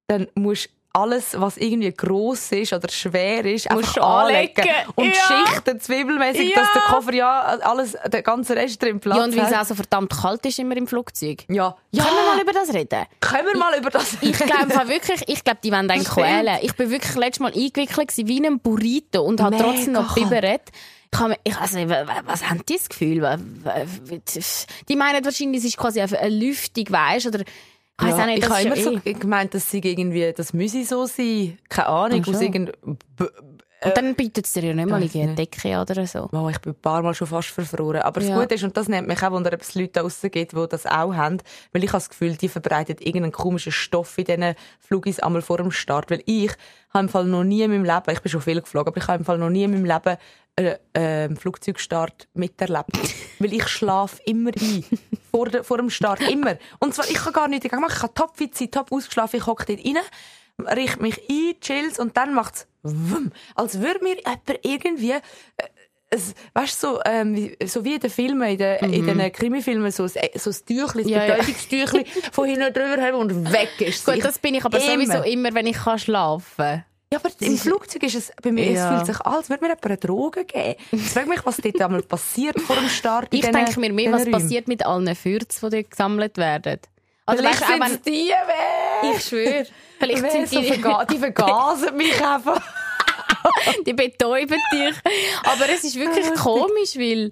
dann 0.07 0.27
musst 0.35 0.69
alles, 0.97 1.39
was 1.39 1.57
irgendwie 1.57 1.91
gross 1.93 2.51
ist 2.51 2.73
oder 2.73 2.89
schwer 2.89 3.45
ist, 3.45 3.69
Musst 3.71 3.77
einfach 3.89 3.93
du 3.93 4.01
anlegen. 4.01 4.61
anlegen. 4.61 4.75
Und 4.95 5.05
Ja. 5.05 5.13
schichten 5.47 5.79
zwiebelmäßig, 5.79 6.49
Ja. 6.49 6.55
dass 6.61 6.73
der 6.73 6.81
Koffer 6.83 7.13
ja 7.13 7.41
alles, 7.41 7.95
der 8.07 8.21
ganze 8.23 8.55
Rest 8.55 8.81
drin 8.81 8.99
Platz 8.99 9.17
Ja, 9.17 9.23
und 9.25 9.37
weil 9.37 9.45
es 9.45 9.53
auch 9.53 9.65
so 9.65 9.75
verdammt 9.75 10.11
kalt 10.21 10.45
ist 10.45 10.59
immer 10.59 10.75
im 10.75 10.87
Flugzeug. 10.87 11.43
Ja. 11.49 11.75
ja. 11.91 12.03
Können 12.03 12.15
wir 12.17 12.33
mal 12.35 12.41
über 12.41 12.53
das 12.53 12.73
reden? 12.73 13.05
Können 13.19 13.47
wir 13.47 13.57
mal 13.57 13.77
über 13.77 13.89
das 13.89 14.17
Ich 14.21 14.37
glaube 14.37 14.89
wirklich, 14.89 15.23
ich 15.27 15.43
glaube, 15.43 15.59
die 15.63 15.71
wollen 15.71 15.89
einen 15.89 16.03
quälen. 16.03 16.57
Ich 16.61 16.75
bin 16.75 16.89
wirklich 16.89 17.15
letztes 17.15 17.39
Mal 17.39 17.53
eingewickelt 17.53 18.17
wie 18.17 18.37
in 18.37 18.45
einem 18.45 18.59
Burrito 18.59 19.21
und 19.21 19.41
habe 19.41 19.57
trotzdem 19.57 19.93
noch 19.93 20.13
bibbert. 20.15 20.61
Ich 21.13 21.19
habe, 21.19 21.35
ich, 21.45 21.55
also, 21.55 21.77
was 22.25 22.49
haben 22.49 22.61
die 22.67 22.73
das 22.75 22.89
Gefühl? 22.89 23.21
Die 24.89 24.95
meinen 24.95 25.23
wahrscheinlich, 25.23 25.59
es 25.61 25.65
ist 25.69 25.77
quasi 25.77 26.01
eine 26.01 26.29
Lüftung, 26.29 26.85
weißt 26.89 27.27
oder 27.27 27.39
weiß 27.39 27.45
ja, 28.17 28.23
auch 28.23 28.25
nicht, 28.27 28.37
ich 28.39 28.49
habe 28.49 28.61
immer 28.61 28.75
ja 28.75 28.83
so 28.83 28.99
eh. 29.03 29.13
gemeint, 29.13 29.53
dass 29.53 29.71
sie 29.71 29.79
irgendwie, 29.79 30.31
das 30.35 30.53
müsse 30.53 30.85
so 30.85 31.05
sein. 31.05 31.57
Keine 31.67 31.87
Ahnung, 31.87 32.23
aus 32.25 32.39
so. 32.39 33.25
Und 33.83 33.95
dann 33.95 34.15
bietet 34.15 34.45
es 34.45 34.53
dir 34.53 34.63
ja 34.63 34.73
nicht 34.73 34.89
mal 34.89 34.95
eine. 35.01 35.35
Decke 35.35 35.79
oder 35.79 36.07
so. 36.07 36.27
Oh, 36.31 36.49
ich 36.49 36.57
bin 36.59 36.73
ein 36.73 36.81
paar 36.81 37.03
Mal 37.03 37.13
schon 37.13 37.27
fast 37.27 37.49
verfroren. 37.49 38.01
Aber 38.01 38.21
Ja. 38.21 38.29
das 38.29 38.39
Gute 38.41 38.55
ist, 38.55 38.63
und 38.63 38.75
das 38.75 38.87
nennt 38.87 39.07
mich 39.07 39.21
auch, 39.21 39.31
wunder, 39.31 39.53
ob 39.53 39.61
es 39.61 39.75
Leute 39.75 40.01
draussen 40.01 40.31
gibt, 40.31 40.53
die 40.53 40.67
das 40.67 40.85
auch 40.87 41.13
haben, 41.13 41.37
weil 41.73 41.83
ich 41.83 41.89
habe 41.91 41.99
das 41.99 42.09
Gefühl, 42.09 42.35
die 42.35 42.49
verbreiten 42.49 42.95
irgendeinen 42.99 43.31
komischen 43.31 43.71
Stoff 43.71 44.17
in 44.17 44.25
diesen 44.25 44.55
Flugis 44.79 45.19
einmal 45.19 45.43
vor 45.43 45.57
dem 45.57 45.71
Start. 45.71 46.09
Weil 46.09 46.23
ich 46.25 46.51
habe 46.93 47.03
im 47.05 47.09
Fall 47.09 47.25
noch 47.25 47.43
nie 47.43 47.61
in 47.61 47.69
meinem 47.71 47.85
Leben, 47.85 48.09
ich 48.11 48.19
bin 48.21 48.31
schon 48.31 48.41
viel 48.41 48.61
geflogen, 48.61 48.87
aber 48.87 48.97
ich 48.97 49.07
habe 49.07 49.19
im 49.19 49.25
Fall 49.25 49.37
noch 49.37 49.49
nie 49.49 49.63
in 49.63 49.71
meinem 49.71 49.85
Leben 49.85 50.17
einen 50.55 50.77
äh, 50.93 51.35
Flugzeugstart 51.35 52.27
miterlebt. 52.33 52.97
weil 53.39 53.53
ich 53.53 53.67
schlafe 53.67 54.19
immer 54.25 54.49
ein. 54.59 54.83
vor, 55.29 55.49
der, 55.49 55.63
vor 55.63 55.77
dem 55.77 55.91
Start. 55.91 56.19
Immer. 56.21 56.57
Und 56.79 56.95
zwar, 56.95 57.05
ich 57.07 57.13
kann 57.17 57.33
gar 57.33 57.47
nichts 57.47 57.63
dagegen 57.63 57.81
machen. 57.81 57.93
Ich 57.95 58.01
habe 58.01 58.13
top 58.15 58.35
fit 58.35 58.57
sein, 58.57 58.71
top 58.71 58.91
ausgeschlafen. 58.91 59.37
Ich 59.39 59.45
hocke 59.45 59.65
dort 59.67 59.85
rein, 59.85 59.97
richte 60.65 61.01
mich 61.01 61.21
ein, 61.29 61.53
chills 61.61 61.99
und 61.99 62.17
dann 62.17 62.33
macht's 62.33 62.67
wumm, 62.83 63.31
als 63.55 63.79
würde 63.79 64.03
mir 64.03 64.15
jemand 64.17 64.41
irgendwie 64.63 65.11
äh, 65.11 65.21
es, 66.09 66.33
weißt 66.53 66.81
du, 66.83 66.87
so, 66.87 66.99
ähm, 67.05 67.35
wie- 67.35 67.57
so 67.67 67.83
wie 67.83 67.95
in 67.95 67.99
den 67.99 68.09
Filmen, 68.09 68.47
in 68.49 68.57
den, 68.57 68.93
in 68.93 69.05
den 69.05 69.31
Krimifilmen, 69.31 69.91
so 69.91 70.03
ein, 70.03 70.09
so 70.35 70.49
ein 70.51 70.55
Tüchli, 70.65 71.01
ein 71.01 71.05
Mhm. 71.05 71.09
Ja, 71.09 71.25
ja. 71.25 71.33
Betäubungstüchli 71.35 72.05
von 72.31 72.45
hinten 72.47 72.73
drüber 72.73 73.01
haben 73.01 73.15
und 73.15 73.51
weg 73.51 73.69
ist. 73.79 74.05
Gut, 74.05 74.23
das 74.23 74.39
bin 74.39 74.55
ich 74.55 74.63
aber 74.63 74.77
immer. 74.81 74.93
sowieso 75.05 75.23
immer, 75.23 75.53
wenn 75.53 75.67
ich 75.67 75.75
kann 75.75 75.99
schlafen 75.99 76.85
Ja, 77.11 77.19
aber 77.19 77.29
im 77.41 77.57
Flugzeug 77.57 78.03
ist 78.03 78.15
es, 78.15 78.31
bei 78.41 78.53
mir, 78.53 78.71
Ja. 78.71 78.89
es 78.89 78.95
fühlt 79.03 79.17
sich 79.17 79.25
an, 79.25 79.33
als 79.35 79.49
würde 79.49 79.63
mir 79.65 79.67
jemand 79.71 79.85
eine 79.85 79.97
Droge 79.97 80.45
geben. 80.45 80.75
Ich 80.93 81.01
frage 81.09 81.27
mich, 81.27 81.45
was 81.45 81.57
dort 81.57 81.81
einmal 81.81 82.01
passiert 82.03 82.59
vor 82.61 82.77
dem 82.77 82.87
Start. 82.87 83.27
Ich 83.33 83.41
denke 83.41 83.77
mir 83.77 83.91
mehr, 83.91 84.13
was 84.13 84.21
Räumen. 84.21 84.31
passiert 84.31 84.69
mit 84.69 84.85
allen 84.85 85.13
Fürzen, 85.13 85.69
die 85.69 85.75
dort 85.75 85.91
gesammelt 85.91 86.37
werden. 86.37 86.79
Also, 87.27 87.43
Vielleicht 87.43 87.61
weißt 87.61 87.71
sind 87.71 87.81
wenn, 87.81 87.91
es 87.91 88.01
die, 88.01 88.31
wer? 89.01 89.11
ich 89.11 89.21
schwöre, 89.21 89.67
vielleicht 89.99 90.23
Wer 90.23 90.31
sind 90.31 90.49
so 90.49 90.61
die, 90.61 90.67
verga 90.67 91.05
die 91.05 91.17
vergasen 91.17 91.97
mich 91.97 92.25
einfach. 92.25 92.61
die 93.85 93.93
betäuben 93.93 94.57
dich. 94.71 94.95
Aber 95.43 95.69
es 95.69 95.83
ist 95.83 95.95
wirklich 95.97 96.33
komisch, 96.35 96.95
weil 96.95 97.29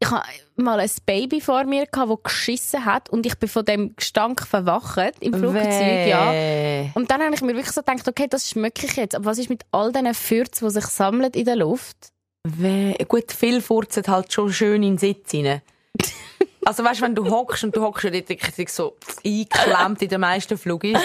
ich 0.00 0.10
habe 0.10 0.26
mal 0.56 0.80
ein 0.80 0.90
Baby 1.04 1.42
vor 1.42 1.64
mir 1.64 1.86
gehabt, 1.86 2.10
das 2.10 2.22
geschissen 2.22 2.84
hat 2.86 3.10
und 3.10 3.26
ich 3.26 3.38
bin 3.38 3.50
von 3.50 3.66
dem 3.66 3.94
Gestank 3.96 4.46
verwacht 4.46 5.14
im 5.20 5.34
Flugzeug, 5.34 6.06
ja. 6.08 6.90
Und 6.94 7.10
dann 7.10 7.22
habe 7.22 7.34
ich 7.34 7.42
mir 7.42 7.54
wirklich 7.54 7.72
so 7.72 7.82
gedacht, 7.82 8.08
okay, 8.08 8.26
das 8.28 8.48
schmecke 8.48 8.86
ich 8.86 8.96
jetzt. 8.96 9.14
Aber 9.14 9.26
was 9.26 9.38
ist 9.38 9.50
mit 9.50 9.64
all 9.72 9.92
diesen 9.92 10.14
Fürzen, 10.14 10.66
die 10.66 10.72
sich 10.72 10.86
sammeln 10.86 11.32
in 11.32 11.44
der 11.44 11.56
Luft? 11.56 11.96
Weh. 12.44 12.94
Gut, 13.08 13.32
viel 13.32 13.60
furzen 13.60 14.04
halt 14.06 14.32
schon 14.32 14.52
schön 14.52 14.82
in 14.82 14.96
den 14.96 14.98
Sitz 14.98 15.34
rein. 15.34 15.60
Also 16.64 16.84
weißt, 16.84 17.02
wenn 17.02 17.14
du 17.14 17.30
hockst 17.30 17.64
und 17.64 17.76
du 17.76 17.82
hockst 17.82 18.04
ja 18.04 18.10
dort 18.10 18.28
wirklich 18.28 18.68
so 18.70 18.96
eingeklemmt 19.24 20.02
in 20.02 20.08
den 20.08 20.20
meisten 20.20 20.56
Flugis, 20.56 20.98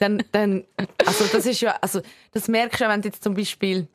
dann, 0.00 0.22
dann, 0.32 0.64
also 1.04 1.24
das 1.32 1.46
ist 1.46 1.60
ja, 1.60 1.76
also 1.80 2.00
das 2.32 2.48
merkst 2.48 2.80
du 2.80 2.84
ja, 2.84 2.90
wenn 2.90 3.02
du 3.02 3.08
jetzt 3.08 3.22
zum 3.22 3.34
Beispiel 3.34 3.86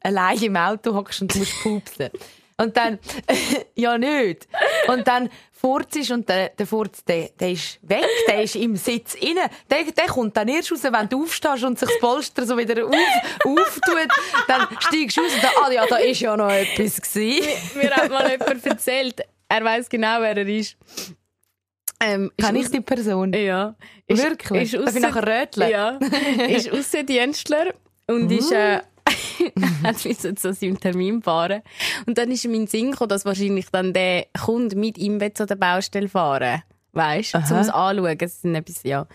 allein 0.00 0.42
im 0.42 0.56
Auto 0.56 0.94
hockst 0.94 1.22
und 1.22 1.34
du 1.34 1.38
musst 1.38 1.62
pupsen. 1.62 2.10
Und 2.56 2.76
dann, 2.76 2.98
ja 3.74 3.98
nicht. 3.98 4.46
Und 4.86 5.08
dann 5.08 5.28
furzest 5.52 6.10
und 6.10 6.28
der, 6.28 6.50
der 6.50 6.66
Furz, 6.66 7.02
der, 7.04 7.30
der 7.40 7.52
ist 7.52 7.78
weg, 7.82 8.04
der 8.28 8.42
ist 8.42 8.54
im 8.54 8.76
Sitz 8.76 9.14
inne. 9.14 9.48
Der, 9.70 9.84
der 9.84 10.06
kommt 10.06 10.36
dann 10.36 10.46
erst 10.46 10.70
raus, 10.70 10.80
wenn 10.84 11.08
du 11.08 11.24
aufstehst 11.24 11.64
und 11.64 11.78
sich 11.78 11.88
das 11.88 11.98
Polster 12.00 12.46
so 12.46 12.56
wieder 12.56 12.84
auf, 12.84 12.94
auftut. 13.44 14.08
Dann 14.46 14.68
steigst 14.78 15.16
du 15.16 15.22
raus 15.22 15.32
und 15.34 15.42
dann, 15.42 15.50
ah 15.64 15.72
ja, 15.72 15.86
da 15.86 15.96
ist 15.96 16.20
ja 16.20 16.36
noch 16.36 16.50
etwas 16.50 17.00
gewesen. 17.00 17.48
Mir 17.74 17.90
hat 17.90 18.10
mal 18.10 18.30
jemand 18.30 18.66
erzählt, 18.66 19.22
er 19.54 19.64
weiß 19.64 19.88
genau, 19.88 20.20
wer 20.20 20.36
er 20.36 20.48
ist. 20.48 20.76
Ähm, 22.00 22.30
ist 22.36 22.46
Kenn 22.46 22.56
ich 22.56 22.70
die 22.70 22.80
Person? 22.80 23.32
Ja. 23.32 23.76
Wirklich? 24.08 24.74
Ist 24.74 24.86
Darf 24.86 24.96
ich 24.96 25.02
nachher 25.02 25.26
röteln? 25.26 25.70
Ja. 25.70 25.98
ist 26.48 26.70
Aussendienstler 26.70 27.72
und 28.08 28.30
ist, 28.30 28.52
äh, 28.52 28.80
hat 29.84 30.04
müssen 30.04 30.36
zu 30.36 30.52
seinem 30.52 30.80
Termin 30.80 31.22
fahren. 31.22 31.62
Und 32.06 32.18
dann 32.18 32.30
ist 32.30 32.44
ihm 32.44 32.54
in 32.54 32.62
den 32.62 32.66
Sinn 32.66 32.90
gekommen, 32.90 33.10
dass 33.10 33.24
wahrscheinlich 33.24 33.66
dann 33.70 33.92
der 33.92 34.26
Kunde 34.44 34.76
mit 34.76 34.98
ihm 34.98 35.20
zu 35.34 35.46
der 35.46 35.56
Baustelle 35.56 36.08
fahren 36.08 36.62
Weißt 36.92 37.34
du? 37.34 37.38
Um 37.38 37.58
es 37.58 37.70
anschauen. 37.70 38.18
Das 38.18 38.42
sind 38.42 38.54
etwas, 38.54 38.82
ja. 38.82 39.06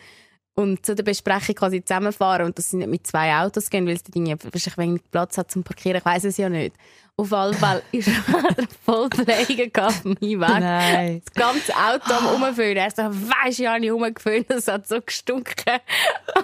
Und 0.55 0.85
zu 0.85 0.95
der 0.95 1.03
Besprechung 1.03 1.55
quasi 1.55 1.83
zusammenfahren 1.83 2.45
und 2.45 2.57
dass 2.57 2.69
sie 2.69 2.77
nicht 2.77 2.89
mit 2.89 3.07
zwei 3.07 3.33
Autos 3.37 3.69
gehen, 3.69 3.85
weil 3.87 3.95
es 3.95 4.03
irgendwie 4.13 4.31
wahrscheinlich 4.31 4.77
wenig 4.77 5.01
Platz 5.11 5.37
hat 5.37 5.51
zum 5.51 5.63
Parkieren. 5.63 5.99
Ich 5.99 6.05
weiß 6.05 6.25
es 6.25 6.37
ja 6.37 6.49
nicht. 6.49 6.75
Auf 7.19 7.33
alle 7.33 7.53
Fälle 7.53 7.83
ist 7.91 8.07
er 8.07 8.13
voll 8.85 9.09
Pflege 9.09 9.69
gehabt, 9.69 10.05
mein 10.05 10.21
Weg 10.21 10.39
Nein. 10.39 11.21
das 11.25 11.33
ganze 11.33 11.73
Auto 11.75 12.13
am 12.13 12.27
Rumfüllen. 12.27 12.77
Er 12.77 12.89
so, 12.91 13.01
weisst 13.03 13.59
du, 13.59 13.63
ja, 13.63 13.75
ich 13.75 13.91
rumgefüllt, 13.91 14.49
es 14.49 14.69
hat 14.69 14.87
so 14.87 15.01
gestunken. 15.01 15.53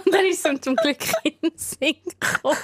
Und 0.06 0.14
dann 0.14 0.26
ist 0.26 0.46
er 0.46 0.62
zum 0.62 0.76
Glück 0.76 0.98
in 1.24 1.32
den 1.42 1.58
Sinn 1.58 1.96
gekommen. 2.20 2.58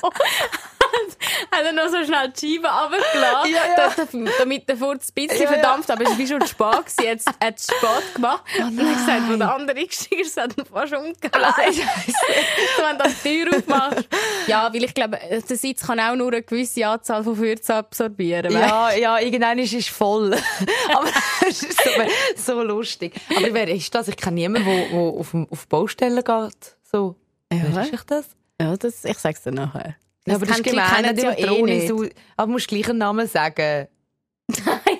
hat 1.51 1.63
er 1.65 1.73
noch 1.73 1.87
so 1.89 2.03
schnell 2.03 2.29
die 2.29 2.55
Scheibe 2.55 2.67
runtergelassen, 2.67 3.51
Ja, 3.51 3.65
ja. 3.65 3.93
da- 3.95 4.29
damit 4.39 4.67
der 4.69 4.77
Furz 4.77 5.09
ein 5.09 5.13
bisschen 5.27 5.41
Ja, 5.43 5.47
verdampft, 5.47 5.91
aber 5.91 6.03
es 6.03 6.17
war 6.19 6.27
schon 6.27 6.47
spät 6.47 6.85
gewesen. 6.85 7.03
Jetzt 7.03 7.27
hat 7.27 7.57
es 7.57 7.63
spät 7.65 8.15
gemacht. 8.15 8.43
und 8.59 8.77
dann 8.77 8.87
hat 8.89 8.93
er 8.93 8.99
gesagt, 8.99 9.29
wo 9.31 9.35
der 9.37 9.53
andere 9.55 9.85
gestiegen 9.85 10.21
ist, 10.21 10.37
hat 10.37 10.57
er 10.57 10.65
fast 10.65 10.93
umgelegt. 10.93 11.33
so, 11.33 11.41
wenn 12.83 12.97
du 12.97 13.03
die 13.07 13.43
Tür 13.45 13.57
aufmachst. 13.57 14.07
Ja, 14.47 14.73
weil 14.73 14.83
ich 14.83 14.93
glaube, 14.93 15.19
der 15.31 15.57
Sitz 15.57 15.85
kann 15.85 15.99
auch 15.99 16.15
nur 16.15 16.27
eine 16.27 16.41
gewisse 16.43 16.85
Anzahl 16.87 17.23
von 17.23 17.35
Fürzen 17.35 17.73
absorbieren. 17.73 18.51
Ja, 18.51 18.91
ja, 18.93 19.19
irgendwann 19.19 19.59
ist 19.59 19.73
es 19.73 19.87
voll. 19.87 20.33
Aber 20.93 21.09
es 21.47 21.63
ist 21.63 21.81
so, 21.83 22.53
so 22.53 22.63
lustig. 22.63 23.13
Aber 23.35 23.53
wer 23.53 23.67
ist 23.67 23.93
das? 23.93 24.07
Ich 24.07 24.17
kenne 24.17 24.35
niemanden, 24.35 24.67
der, 24.91 24.99
auf, 24.99 25.33
auf 25.49 25.67
Baustellen 25.67 26.23
geht. 26.23 26.75
So. 26.91 27.15
Ja. 27.51 27.59
Wer 27.71 27.81
ist 27.83 27.93
ich 27.93 28.01
das? 28.03 28.25
Ja, 28.59 28.75
das, 28.77 29.03
ich 29.05 29.17
sag's 29.17 29.43
dir 29.43 29.51
nachher. 29.51 29.95
Aber 30.35 30.45
das 30.45 30.57
ist 30.57 30.63
kennt- 30.63 30.75
gemein, 30.75 31.03
kennen 31.03 31.15
die 31.15 31.21
ja 31.23 31.33
eh 31.55 31.61
nicht. 31.63 31.87
so, 31.87 32.05
aber 32.37 32.47
du 32.47 32.51
musst 32.53 32.67
gleich 32.67 32.89
einen 32.89 32.99
Namen 32.99 33.27
sagen. 33.27 33.87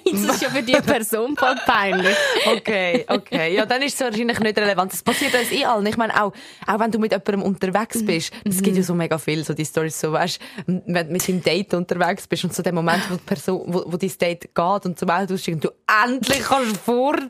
Das 0.06 0.22
ist 0.36 0.42
ja 0.42 0.50
für 0.50 0.62
die 0.64 0.72
Person 0.86 1.36
voll 1.36 1.56
peinlich. 1.66 2.16
Okay, 2.46 3.06
okay. 3.10 3.54
Ja, 3.56 3.66
dann 3.66 3.82
ist 3.82 3.96
es 3.96 4.00
wahrscheinlich 4.00 4.40
nicht 4.40 4.58
relevant. 4.58 4.94
Das 4.94 5.04
passiert 5.04 5.34
uns 5.34 5.52
eh 5.52 5.66
allen. 5.66 5.86
Ich 5.88 5.98
meine, 5.98 6.14
auch, 6.22 6.32
auch 6.68 6.80
wenn 6.80 6.90
du 6.92 7.00
mit 7.00 7.12
jemandem 7.12 7.44
unterwegs 7.44 8.06
bist, 8.06 8.32
es 8.46 8.62
gibt 8.62 8.78
ja 8.78 8.84
so 8.84 8.94
mega 8.94 9.18
viel, 9.18 9.44
so 9.44 9.54
die 9.54 9.66
Storys, 9.66 10.00
so, 10.00 10.14
weißt, 10.14 10.40
wenn 10.68 11.08
du 11.08 11.12
mit 11.14 11.28
deinem 11.28 11.44
Date 11.44 11.74
unterwegs 11.74 12.28
bist 12.28 12.46
und 12.46 12.54
so 12.56 12.64
der 12.64 12.74
Moment, 12.74 13.04
wo 13.10 13.16
die 13.16 13.22
Person, 13.24 13.64
wo, 13.68 13.84
wo 13.88 13.98
dein 13.98 14.12
Date 14.20 14.56
geht 14.56 14.86
und 14.86 14.98
zum 14.98 15.10
Auto 15.10 15.34
aussteigt 15.34 15.56
und 15.56 15.66
du 15.66 15.70
endlich 16.06 16.44
kannst 16.44 16.78
furzen. 16.78 17.30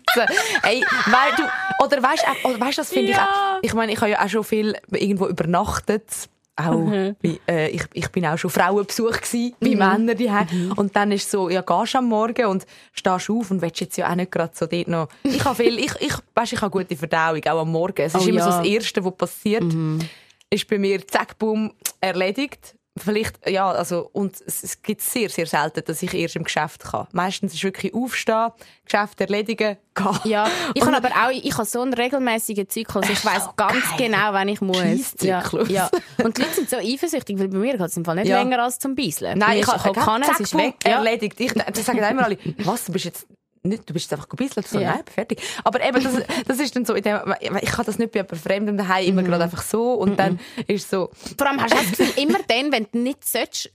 Ey, 0.63 0.83
weil 1.07 1.35
du, 1.37 1.83
oder 1.83 2.03
weißt, 2.03 2.25
auch- 2.27 2.49
oder 2.51 2.59
weißt, 2.59 2.77
das 2.77 2.89
finde 2.89 3.11
Ja. 3.11 3.17
ich 3.17 3.19
auch, 3.21 3.59
ich 3.63 3.73
meine, 3.73 3.91
ich 3.93 3.99
habe 4.01 4.11
ja 4.11 4.23
auch 4.23 4.29
schon 4.29 4.43
viel 4.43 4.75
irgendwo 4.91 5.27
übernachtet. 5.27 6.03
Auch 6.69 7.15
bei, 7.21 7.39
äh, 7.47 7.69
ich, 7.69 7.83
ich 7.93 8.09
bin 8.09 8.25
auch 8.25 8.37
schon 8.37 8.49
Frauenbesuch 8.49 9.21
gsi 9.21 9.55
bei 9.59 9.69
Männern 9.69 10.15
die 10.17 10.29
und 10.75 10.95
dann 10.95 11.11
ist 11.11 11.29
so 11.29 11.49
ja 11.49 11.61
gehst 11.61 11.95
am 11.95 12.07
Morgen 12.07 12.45
und 12.45 12.65
stehst 12.93 13.29
auf 13.29 13.51
und 13.51 13.61
willst 13.61 13.79
jetzt 13.81 13.97
ja 13.97 14.09
auch 14.09 14.15
nicht 14.15 14.31
gerade 14.31 14.53
so 14.53 14.65
dort 14.65 14.87
noch. 14.87 15.07
Ich 15.23 15.43
habe 15.43 15.55
viel 15.55 15.79
ich 15.79 15.93
ich 15.99 16.13
weißt, 16.35 16.53
ich 16.53 16.61
habe 16.61 16.71
gute 16.71 16.95
Verdauung 16.95 17.43
auch 17.45 17.61
am 17.61 17.71
Morgen. 17.71 18.01
Es 18.01 18.15
ist 18.15 18.25
Oh 18.25 18.29
immer 18.29 18.39
ja. 18.39 18.51
so 18.51 18.57
das 18.57 18.65
erste 18.65 19.03
was 19.03 19.15
passiert. 19.15 19.65
Ist 20.49 20.67
bei 20.67 20.77
mir 20.77 21.05
zack 21.07 21.37
boom 21.37 21.71
erledigt 21.99 22.75
vielleicht, 22.97 23.47
ja, 23.49 23.69
also, 23.71 24.09
und 24.11 24.41
es, 24.45 24.81
gibt 24.81 25.01
sehr, 25.01 25.29
sehr 25.29 25.45
selten, 25.45 25.83
dass 25.85 26.01
ich 26.01 26.13
erst 26.13 26.35
im 26.35 26.43
Geschäft 26.43 26.83
kann. 26.83 27.07
Meistens 27.13 27.53
ist 27.53 27.63
wirklich 27.63 27.93
aufstehen, 27.93 28.49
Geschäft 28.85 29.21
erledigen, 29.21 29.77
gehen. 29.95 30.19
Ja, 30.25 30.47
ich 30.73 30.81
habe 30.83 30.97
aber 30.97 31.09
auch, 31.09 31.31
ich 31.31 31.53
habe 31.53 31.65
so 31.65 31.81
einen 31.81 31.93
regelmäßigen 31.93 32.67
Zyklus. 32.67 33.09
Ich 33.09 33.23
weiß 33.23 33.49
ganz 33.55 33.73
geil. 33.73 34.09
genau, 34.09 34.33
wann 34.33 34.47
ich 34.49 34.61
muss. 34.61 35.15
Ja, 35.21 35.43
ja. 35.67 35.89
Und 36.23 36.37
die 36.37 36.41
Leute 36.41 36.53
sind 36.55 36.69
so 36.69 36.77
eifersüchtig, 36.77 37.39
weil 37.39 37.47
bei 37.47 37.57
mir 37.57 37.77
geht 37.77 37.87
es 37.87 37.97
im 37.97 38.05
Fall 38.05 38.15
nicht 38.15 38.27
Ja. 38.27 38.41
länger 38.41 38.61
als 38.63 38.79
zum 38.79 38.95
Beiseln. 38.95 39.39
Nein, 39.39 39.57
ich 39.57 39.61
ist 39.61 39.85
habe 39.85 39.99
kann, 39.99 40.21
es 40.23 40.39
ist 40.39 40.57
weg. 40.57 40.75
Ja. 40.85 40.97
erledigt. 40.97 41.39
Ich, 41.39 41.53
das 41.53 41.85
sagen 41.85 41.99
immer 41.99 42.25
alle, 42.25 42.37
was, 42.59 42.85
du 42.85 42.91
bist 42.91 43.05
jetzt 43.05 43.27
nicht, 43.63 43.87
du 43.89 43.93
bist 43.93 44.11
einfach 44.11 44.27
gebisselt. 44.29 44.67
So, 44.67 44.79
Ja. 44.79 44.93
Nein, 44.95 45.03
fertig. 45.13 45.41
Aber 45.63 45.81
eben, 45.83 46.03
das, 46.03 46.13
das 46.47 46.59
ist 46.59 46.75
dann 46.75 46.85
so, 46.85 46.93
in 46.95 47.03
dem, 47.03 47.19
ich 47.39 47.69
kann 47.69 47.85
das 47.85 47.97
nicht 47.99 48.11
bei 48.11 48.19
jemandem 48.19 48.39
Fremdem 48.39 48.77
daheim 48.77 49.07
immer 49.07 49.23
gerade 49.23 49.43
einfach 49.43 49.61
so 49.61 49.93
und 49.93 50.17
dann 50.17 50.39
ist 50.67 50.89
so, 50.89 51.09
Vor 51.37 51.47
allem 51.47 51.61
hast 51.61 51.73
du 51.73 51.77
das 51.77 51.91
Gefühl, 51.97 52.23
immer 52.23 52.39
dann, 52.47 52.71
wenn 52.71 52.87
du 52.91 52.97
nicht 52.99 53.27
sollst, 53.27 53.71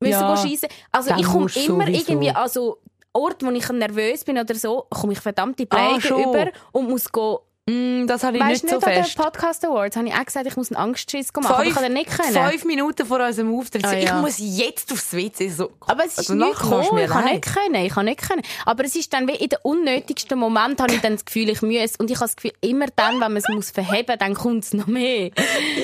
müssen 0.00 0.12
Ja. 0.12 0.36
schießen. 0.36 0.68
Also 0.92 1.10
ich 1.16 1.24
komme 1.26 1.46
immer 1.54 1.84
sowieso. 1.86 2.12
irgendwie 2.12 2.30
an 2.30 2.48
so 2.48 2.78
Ort, 3.16 3.44
wo 3.44 3.50
ich 3.52 3.68
nervös 3.68 4.24
bin 4.24 4.36
oder 4.38 4.54
so, 4.56 4.86
komme 4.90 5.12
ich 5.12 5.20
verdammte 5.20 5.66
Ah, 5.70 5.76
Pläge 5.94 6.08
schon. 6.08 6.22
über 6.22 6.50
und 6.72 6.88
muss 6.90 7.10
gehen. 7.12 7.36
Mm, 7.68 8.06
das 8.06 8.22
habe 8.24 8.36
ich 8.36 8.42
Weißt 8.42 8.64
nicht 8.64 8.74
du 8.74 8.80
so 8.80 8.86
nicht, 8.86 8.96
an 8.98 9.04
fest. 9.04 9.18
den 9.18 9.22
Podcast 9.24 9.64
Awards 9.64 9.96
habe 9.96 10.08
ich 10.08 10.14
auch 10.14 10.24
gesagt, 10.24 10.46
ich 10.46 10.56
muss 10.56 10.70
einen 10.70 10.76
Angstschiss 10.82 11.32
machen, 11.34 11.46
aber 11.46 11.64
ich 11.64 11.74
kann 11.74 11.82
den 11.82 11.92
nicht 11.94 12.10
können. 12.10 12.50
fünf 12.50 12.64
Minuten 12.64 13.06
vor 13.06 13.20
unserem 13.20 13.54
Auftritt. 13.58 13.84
Ah, 13.84 13.90
so, 13.90 13.96
Ich 13.96 14.04
ja. 14.04 14.20
muss 14.20 14.34
jetzt 14.38 14.92
aufs 14.92 15.12
WC. 15.14 15.48
So. 15.48 15.70
Aber 15.86 16.04
es 16.04 16.12
ist 16.12 16.18
Also 16.30 16.34
nicht 16.34 16.60
du 16.60 16.94
mir 16.94 17.04
Ich 17.04 17.10
kann 17.10 17.24
nicht 17.24 17.44
können. 17.44 17.74
Ich 17.86 17.94
kann 17.94 18.04
nicht 18.06 18.20
können. 18.20 18.42
Aber 18.66 18.84
es 18.84 18.94
ist 18.96 19.12
dann 19.12 19.26
wie 19.28 19.36
in 19.36 19.48
den 19.48 19.58
unnötigsten 19.62 20.38
Moment 20.38 20.80
habe 20.80 20.92
ich 20.94 21.00
dann 21.00 21.14
das 21.14 21.24
Gefühl, 21.24 21.48
ich 21.48 21.62
muss. 21.62 21.96
Und 21.96 22.10
ich 22.10 22.16
habe 22.16 22.26
das 22.26 22.36
Gefühl, 22.36 22.52
immer 22.60 22.86
dann, 22.96 23.14
wenn 23.14 23.32
man 23.32 23.36
es 23.36 23.48
muss 23.48 23.70
verheben, 23.70 24.16
dann 24.18 24.34
kommt 24.34 24.64
es 24.64 24.74
noch 24.74 24.86
mehr. 24.86 25.30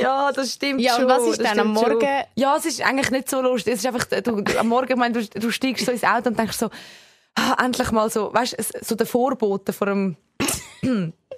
Ja, 0.01 0.33
das 0.33 0.53
stimmt 0.55 0.81
Ja, 0.81 0.97
und 0.97 1.09
was 1.09 1.25
ist 1.27 1.41
dann 1.41 1.59
am 1.59 1.75
stimmt 1.77 1.79
schon. 1.81 1.93
Morgen? 1.99 2.25
Ja, 2.35 2.57
es 2.57 2.67
ist 2.67 2.83
eigentlich 2.83 3.11
nicht 3.11 3.31
so 3.31 3.41
lustig. 3.41 3.75
Es 3.75 3.81
ist 3.81 3.87
einfach, 3.87 4.05
du, 4.05 4.43
du, 4.43 4.59
am 4.59 4.69
Morgen, 4.69 4.91
ich 4.93 4.97
meine, 4.99 5.15
du, 5.21 5.27
du 5.41 5.51
steigst 5.51 5.87
so 5.87 5.93
ins 5.93 6.05
Auto 6.05 6.29
und 6.29 6.39
denkst 6.39 6.57
so, 6.59 6.69
ah, 7.37 7.57
endlich 7.65 7.91
mal 7.91 8.11
so, 8.11 8.33
weißt 8.35 8.57
du, 8.59 8.85
so 8.85 8.95
der 8.95 9.07
Vorbote 9.07 9.73
vor 9.73 9.89
einem, 9.89 10.17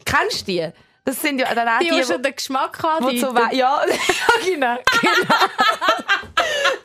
kennst 0.05 0.43
du 0.43 0.53
die? 0.53 0.69
Das 1.05 1.21
sind 1.21 1.41
ja 1.41 1.53
dann 1.53 1.67
auch 1.67 1.81
Die, 1.81 1.89
die, 1.91 1.97
die 1.97 2.05
schon 2.05 2.23
den 2.23 2.35
Geschmack 2.35 2.81
haben. 2.81 3.19
so 3.19 3.35
ja, 3.51 3.83
genau, 4.45 4.77
genau. 5.01 5.37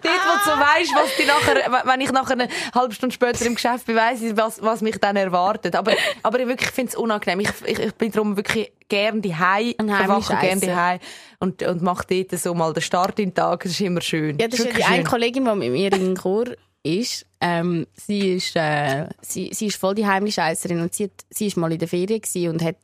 Dort, 0.01 0.21
wo 0.25 0.33
du 0.33 0.43
so 0.43 0.59
weisst, 0.59 0.91
was 0.95 1.15
die 1.19 1.25
nachher, 1.25 1.85
wenn 1.85 2.01
ich 2.01 2.11
nachher 2.11 2.33
eine 2.33 2.47
halbe 2.73 2.95
Stunde 2.95 3.13
später 3.13 3.45
im 3.45 3.53
Geschäft 3.53 3.85
bin, 3.85 3.95
weiss 3.95 4.21
ich, 4.23 4.35
was, 4.35 4.61
was 4.61 4.81
mich 4.81 4.97
dann 4.97 5.17
erwartet. 5.17 5.75
Aber, 5.75 5.93
aber 6.23 6.39
ich 6.39 6.47
wirklich 6.47 6.71
finde 6.71 6.89
es 6.91 6.95
unangenehm. 6.95 7.41
Ich, 7.41 7.49
ich, 7.65 7.79
ich 7.79 7.93
bin 7.93 8.11
darum 8.11 8.35
wirklich 8.35 8.71
gern 8.89 9.21
die 9.21 9.35
heimlicher 9.35 9.97
verwache 9.97 10.37
gern 10.37 10.61
die 10.61 11.05
und, 11.39 11.61
und 11.61 11.81
mache 11.83 12.05
dort 12.09 12.39
so 12.39 12.55
mal 12.55 12.73
den 12.73 12.81
Start 12.81 13.19
in 13.19 13.29
den 13.29 13.35
Tag. 13.35 13.63
Das 13.63 13.73
ist 13.73 13.81
immer 13.81 14.01
schön. 14.01 14.39
Ja, 14.39 14.47
das 14.47 14.59
ist 14.59 14.65
ja 14.65 14.73
die 14.73 14.83
eine. 14.83 15.03
Kollegin, 15.03 15.45
die 15.45 15.55
mit 15.55 15.71
mir 15.71 15.93
in 15.93 16.17
Chor 16.17 16.45
ist. 16.81 17.25
Ähm, 17.39 17.85
sie 17.93 18.35
ist, 18.35 18.55
äh, 18.55 19.07
sie, 19.21 19.51
sie 19.53 19.67
ist 19.67 19.77
voll 19.77 19.93
die 19.93 20.07
Heimlichscheisserin 20.07 20.81
und 20.81 20.95
sie, 20.95 21.05
hat, 21.05 21.11
sie 21.29 21.47
ist 21.47 21.57
mal 21.57 21.71
in 21.71 21.77
der 21.77 21.87
Ferien 21.87 22.21
und 22.49 22.63
hat 22.63 22.77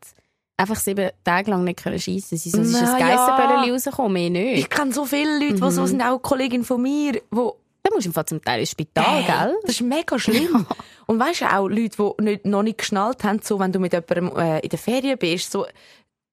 einfach 0.57 0.75
sieben 0.75 1.11
Tage 1.23 1.51
lang 1.51 1.63
nicht 1.63 1.83
können 1.83 1.99
schiessen. 1.99 2.37
Sie 2.37 2.49
so, 2.49 2.61
es 2.61 2.69
ist 2.69 2.75
ein 2.75 2.99
ja. 2.99 3.15
Geissenböllchen 3.15 3.73
rausgekommen, 3.73 4.13
mehr 4.13 4.29
nicht. 4.29 4.59
Ich 4.59 4.69
kenne 4.69 4.93
so 4.93 5.05
viele 5.05 5.39
Leute, 5.39 5.55
die 5.55 5.71
so 5.71 5.85
sind, 5.85 6.01
auch 6.01 6.19
Kolleginnen 6.19 6.63
von 6.63 6.81
mir, 6.81 7.21
wo 7.31 7.57
da 7.83 7.89
musst 7.93 8.05
du 8.05 8.09
im 8.09 8.13
Fall 8.13 8.25
zum 8.25 8.41
Teil 8.41 8.61
ins 8.61 8.71
Spital, 8.71 9.23
gell? 9.23 9.55
Das 9.63 9.75
ist 9.75 9.81
mega 9.81 10.17
schlimm. 10.17 10.65
Und 11.05 11.19
weißt 11.19 11.41
du 11.41 11.53
auch, 11.53 11.67
Leute, 11.67 11.97
die 12.17 12.23
nicht, 12.23 12.45
noch 12.45 12.63
nicht 12.63 12.77
geschnallt 12.77 13.25
haben, 13.25 13.41
so, 13.43 13.59
wenn 13.59 13.73
du 13.73 13.79
mit 13.79 13.91
jemandem 13.91 14.37
äh, 14.37 14.59
in 14.59 14.69
der 14.69 14.79
Ferien 14.79 15.17
bist, 15.17 15.51
so, 15.51 15.65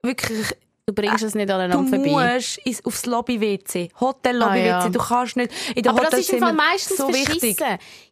wirklich, 0.01 0.57
Du 0.91 1.03
bringst 1.03 1.23
es 1.23 1.35
nicht 1.37 1.49
du 1.49 1.55
aneinander 1.55 1.89
vorbei. 1.89 2.35
musst 2.37 2.59
ins, 2.59 2.85
aufs 2.85 3.07
Lobby-WC, 3.07 3.91
Hotel-Lobby-WC, 4.01 4.71
Ah, 4.71 4.83
ja. 4.85 4.89
du 4.89 4.99
kannst 4.99 5.37
nicht, 5.37 5.53
in 5.77 5.83
der 5.85 5.93
Aber 5.93 6.03
das 6.03 6.15
ist 6.21 6.31
im 6.33 6.41
Fall 6.41 6.53
meistens 6.53 6.97
so 6.97 7.09
verschissen. 7.09 7.43
wichtig. 7.43 7.65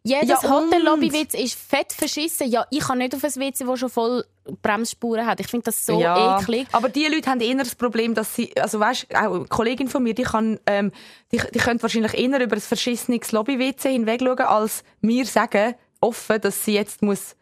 Jedes 0.03 0.29
Ja, 0.29 0.37
und? 0.37 0.67
Hotel-Lobby-Witz 0.67 1.33
ist 1.33 1.59
fett 1.59 1.91
verschissen. 1.91 2.49
Ja, 2.49 2.65
ich 2.71 2.79
kann 2.79 2.99
nicht 2.99 3.13
auf 3.13 3.23
ein 3.23 3.35
WC, 3.35 3.65
das 3.65 3.79
schon 3.79 3.89
voll 3.89 4.23
Bremsspuren 4.61 5.25
hat. 5.25 5.39
Ich 5.41 5.47
finde 5.47 5.65
das 5.65 5.85
so 5.85 5.99
ja, 5.99 6.39
eklig. 6.39 6.67
aber 6.71 6.89
die 6.89 7.05
Leute 7.05 7.29
haben 7.29 7.41
eher 7.41 7.55
das 7.57 7.75
Problem, 7.75 8.15
dass 8.15 8.33
sie, 8.35 8.55
also 8.57 8.79
weißt, 8.79 9.07
auch 9.15 9.35
eine 9.35 9.45
Kollegin 9.45 9.87
von 9.89 10.01
mir, 10.03 10.13
die 10.13 10.23
kann, 10.23 10.59
ähm, 10.65 10.91
die, 11.31 11.41
die 11.53 11.59
könnte 11.59 11.83
wahrscheinlich 11.83 12.13
eher 12.17 12.39
über 12.41 12.55
ein 12.55 12.61
verschissenes 12.61 13.31
Lobby-WC 13.31 13.91
hinweg 13.91 14.21
schauen, 14.23 14.39
als 14.39 14.83
mir 15.01 15.25
sagen, 15.25 15.75
offen, 16.01 16.39
dass 16.41 16.63
sie 16.65 16.73
jetzt 16.73 17.01
muss 17.01 17.35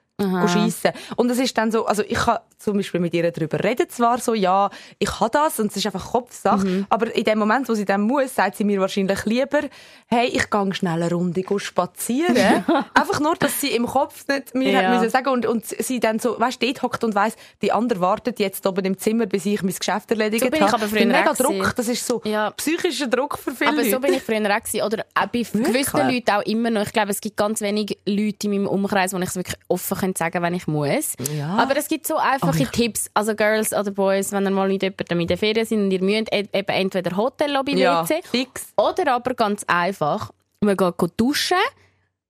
schiessen. 0.47 0.91
Und 1.15 1.29
es 1.29 1.37
ist 1.39 1.57
dann 1.57 1.71
so, 1.71 1.85
also 1.85 2.03
ich 2.07 2.17
kann 2.17 2.39
zum 2.57 2.77
Beispiel 2.77 2.99
mit 2.99 3.13
ihr 3.13 3.31
darüber 3.31 3.63
reden 3.63 3.87
zwar 3.87 4.17
so, 4.17 4.33
ja, 4.33 4.71
ich 4.97 5.19
habe 5.19 5.29
das 5.29 5.59
und 5.59 5.67
es 5.69 5.77
ist 5.77 5.85
einfach 5.85 6.11
Kopfsache, 6.11 6.65
Mhm. 6.65 6.87
aber 6.89 7.15
in 7.15 7.23
dem 7.23 7.37
Moment, 7.37 7.69
wo 7.69 7.75
sie 7.75 7.85
dann 7.85 8.01
muss, 8.01 8.33
sagt 8.33 8.57
sie 8.57 8.63
mir 8.63 8.81
wahrscheinlich 8.81 9.25
lieber, 9.25 9.59
hey, 10.07 10.27
ich 10.27 10.49
gehe 10.49 10.73
schnell 10.73 11.03
eine 11.03 11.11
Runde 11.13 11.43
spazieren. 11.59 12.35
einfach 12.95 13.19
nur, 13.19 13.35
dass 13.35 13.61
sie 13.61 13.69
im 13.69 13.85
Kopf 13.85 14.27
nicht 14.27 14.55
mir 14.55 14.71
Ja. 14.71 14.81
hat 14.81 14.97
müssen 14.99 15.09
sagen 15.11 15.29
und, 15.29 15.45
und 15.45 15.65
sie 15.67 15.99
dann 15.99 16.17
so, 16.19 16.39
weißt, 16.39 16.61
dort 16.63 16.81
hockt 16.81 17.03
und 17.03 17.13
weiss, 17.13 17.35
die 17.61 17.71
andere 17.71 18.01
wartet 18.01 18.39
jetzt 18.39 18.65
oben 18.65 18.85
im 18.85 18.97
Zimmer, 18.97 19.27
bis 19.27 19.45
ich 19.45 19.61
mein 19.61 19.75
Geschäft 19.75 20.09
erledigt 20.09 20.43
So 20.43 20.49
bin 20.49 20.59
ich 20.63 20.65
habe. 20.67 20.75
aber 20.77 20.87
früher 20.87 21.05
mega. 21.05 21.33
Druck, 21.33 21.75
das 21.75 21.87
ist 21.87 22.05
so 22.05 22.21
Ja. 22.25 22.51
psychischer 22.51 23.07
Druck 23.07 23.37
für 23.37 23.51
viele 23.51 23.69
Aber 23.69 23.83
so 23.83 23.89
Leute. 23.91 23.99
bin 23.99 24.13
ich 24.15 24.23
früher 24.23 24.37
auch 24.55 24.63
gewesen. 24.63 24.81
Oder 24.83 25.05
auch 25.13 25.27
bei 25.27 25.43
gewissen 25.43 25.97
Leuten 26.09 26.31
auch 26.31 26.41
immer 26.43 26.71
noch. 26.71 26.83
Ich 26.87 26.93
glaube, 26.93 27.11
es 27.11 27.21
gibt 27.21 27.37
ganz 27.37 27.61
wenige 27.61 27.95
Leute 28.07 28.47
in 28.47 28.51
meinem 28.51 28.67
Umkreis, 28.67 29.13
wo 29.13 29.17
ich 29.17 29.25
es 29.29 29.35
wirklich 29.35 29.57
offen 29.67 29.97
könnte 30.07 30.19
sagen 30.19 30.41
wenn 30.41 30.53
ich 30.53 30.67
muss. 30.67 31.13
Ja. 31.37 31.49
Aber 31.57 31.75
es 31.77 31.87
gibt 31.87 32.07
so 32.07 32.17
einfache 32.17 32.65
Tipps. 32.71 33.09
Also 33.13 33.35
Girls 33.35 33.73
oder 33.73 33.91
Boys, 33.91 34.31
wenn 34.31 34.45
ihr 34.45 34.51
mal 34.51 34.67
mit 34.69 34.81
jemandem 34.83 35.19
in 35.19 35.27
der 35.27 35.37
Ferien 35.37 35.65
sind 35.65 35.83
und 35.83 35.91
ihr 35.91 36.01
müsst 36.01 36.31
e- 36.33 36.47
eben 36.53 36.67
entweder 36.69 37.15
Hotel-Lobby-WC 37.17 37.79
ja, 37.81 38.05
fix. 38.23 38.67
oder 38.77 39.13
aber 39.13 39.33
ganz 39.33 39.63
einfach, 39.67 40.31
man 40.61 40.77
geht 40.77 40.97
go 40.97 41.07
duschen, 41.17 41.57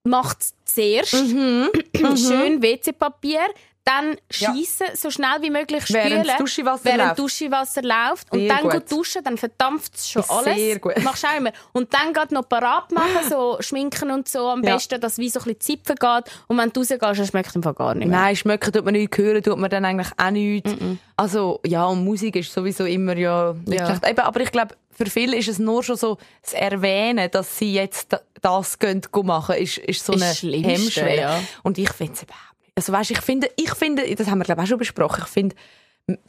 macht 0.03 0.41
es 0.41 0.53
zuerst 0.65 1.13
Mhm. 1.13 1.69
schön 2.17 2.61
WC-Papier, 2.61 3.41
dann 3.87 4.17
schießen, 4.29 4.87
so 4.95 5.09
schnell 5.09 5.37
wie 5.41 5.49
möglich 5.49 5.83
spülen, 5.85 6.03
Während 6.11 6.27
das 6.27 6.37
Duschwasser 6.37 6.83
während 6.85 7.03
läuft. 7.03 7.19
Duschwasser 7.19 7.81
läuft 7.81 8.31
und 8.31 8.39
Sehr 8.39 8.49
dann 8.49 8.61
gut. 8.63 8.71
gut 8.73 8.91
duschen, 8.91 9.23
dann 9.23 9.37
verdampft 9.37 9.95
es 9.95 10.09
schon 10.09 10.23
Sehr 10.23 10.35
alles. 10.37 10.81
gut. 10.81 10.97
Machst 11.03 11.25
auch 11.25 11.37
immer. 11.37 11.51
Und 11.73 11.93
dann 11.93 12.13
geht 12.13 12.31
noch 12.31 12.47
parat 12.47 12.91
machen, 12.91 13.29
so 13.29 13.57
schminken 13.61 14.11
und 14.11 14.27
so 14.27 14.49
am 14.49 14.63
Ja. 14.63 14.75
besten, 14.75 14.99
dass 14.99 15.17
wie 15.17 15.29
so 15.29 15.39
ein 15.39 15.45
bisschen 15.45 15.59
Zipfen 15.61 15.95
geht 15.95 16.23
und 16.47 16.57
wenn 16.57 16.71
du 16.71 16.81
rausgehst, 16.81 17.01
dann 17.01 17.25
schmeckt 17.25 17.49
es 17.49 17.55
einfach 17.55 17.75
gar 17.75 17.95
nicht 17.95 18.07
mehr. 18.07 18.19
Nein, 18.19 18.35
schmecken 18.35 18.71
tut 18.73 18.83
man 18.85 18.93
nicht, 18.93 19.17
hören 19.17 19.41
tut 19.41 19.57
man 19.57 19.69
dann 19.69 19.85
eigentlich 19.85 20.09
auch 20.17 20.31
nichts. 20.31 20.71
Also, 21.15 21.59
ja, 21.65 21.85
und 21.85 22.03
Musik 22.03 22.35
ist 22.35 22.51
sowieso 22.53 22.85
immer 22.85 23.15
ja 23.17 23.55
Ja. 23.65 23.85
schlecht. 23.87 24.07
Eben, 24.07 24.19
aber 24.19 24.41
ich 24.41 24.51
glaube, 24.51 24.75
für 24.91 25.05
viele 25.07 25.35
ist 25.37 25.47
es 25.47 25.59
nur 25.59 25.83
schon 25.83 25.95
so, 25.95 26.17
das 26.41 26.53
Erwähnen, 26.53 27.29
dass 27.31 27.57
sie 27.57 27.73
jetzt 27.73 28.13
da- 28.13 28.21
das 28.41 28.77
machen, 29.23 29.55
ist, 29.55 29.77
ist 29.79 30.05
so 30.05 30.13
eine 30.13 30.25
Hemmschwelle. 30.25 31.21
ja. 31.21 31.39
Und 31.63 31.77
ich 31.77 31.91
finde 31.91 32.13
es 32.13 32.23
überhaupt. 32.23 32.43
Also, 32.77 32.93
weißt, 32.93 33.09
ich 33.11 33.21
finde, 33.21 33.49
ich 33.55 33.73
finde, 33.73 34.15
das 34.15 34.27
haben 34.27 34.37
wir, 34.37 34.45
glaube 34.45 34.61
ich, 34.61 34.65
auch 34.65 34.69
schon 34.69 34.77
besprochen, 34.77 35.23
ich 35.25 35.31
finde, 35.31 35.55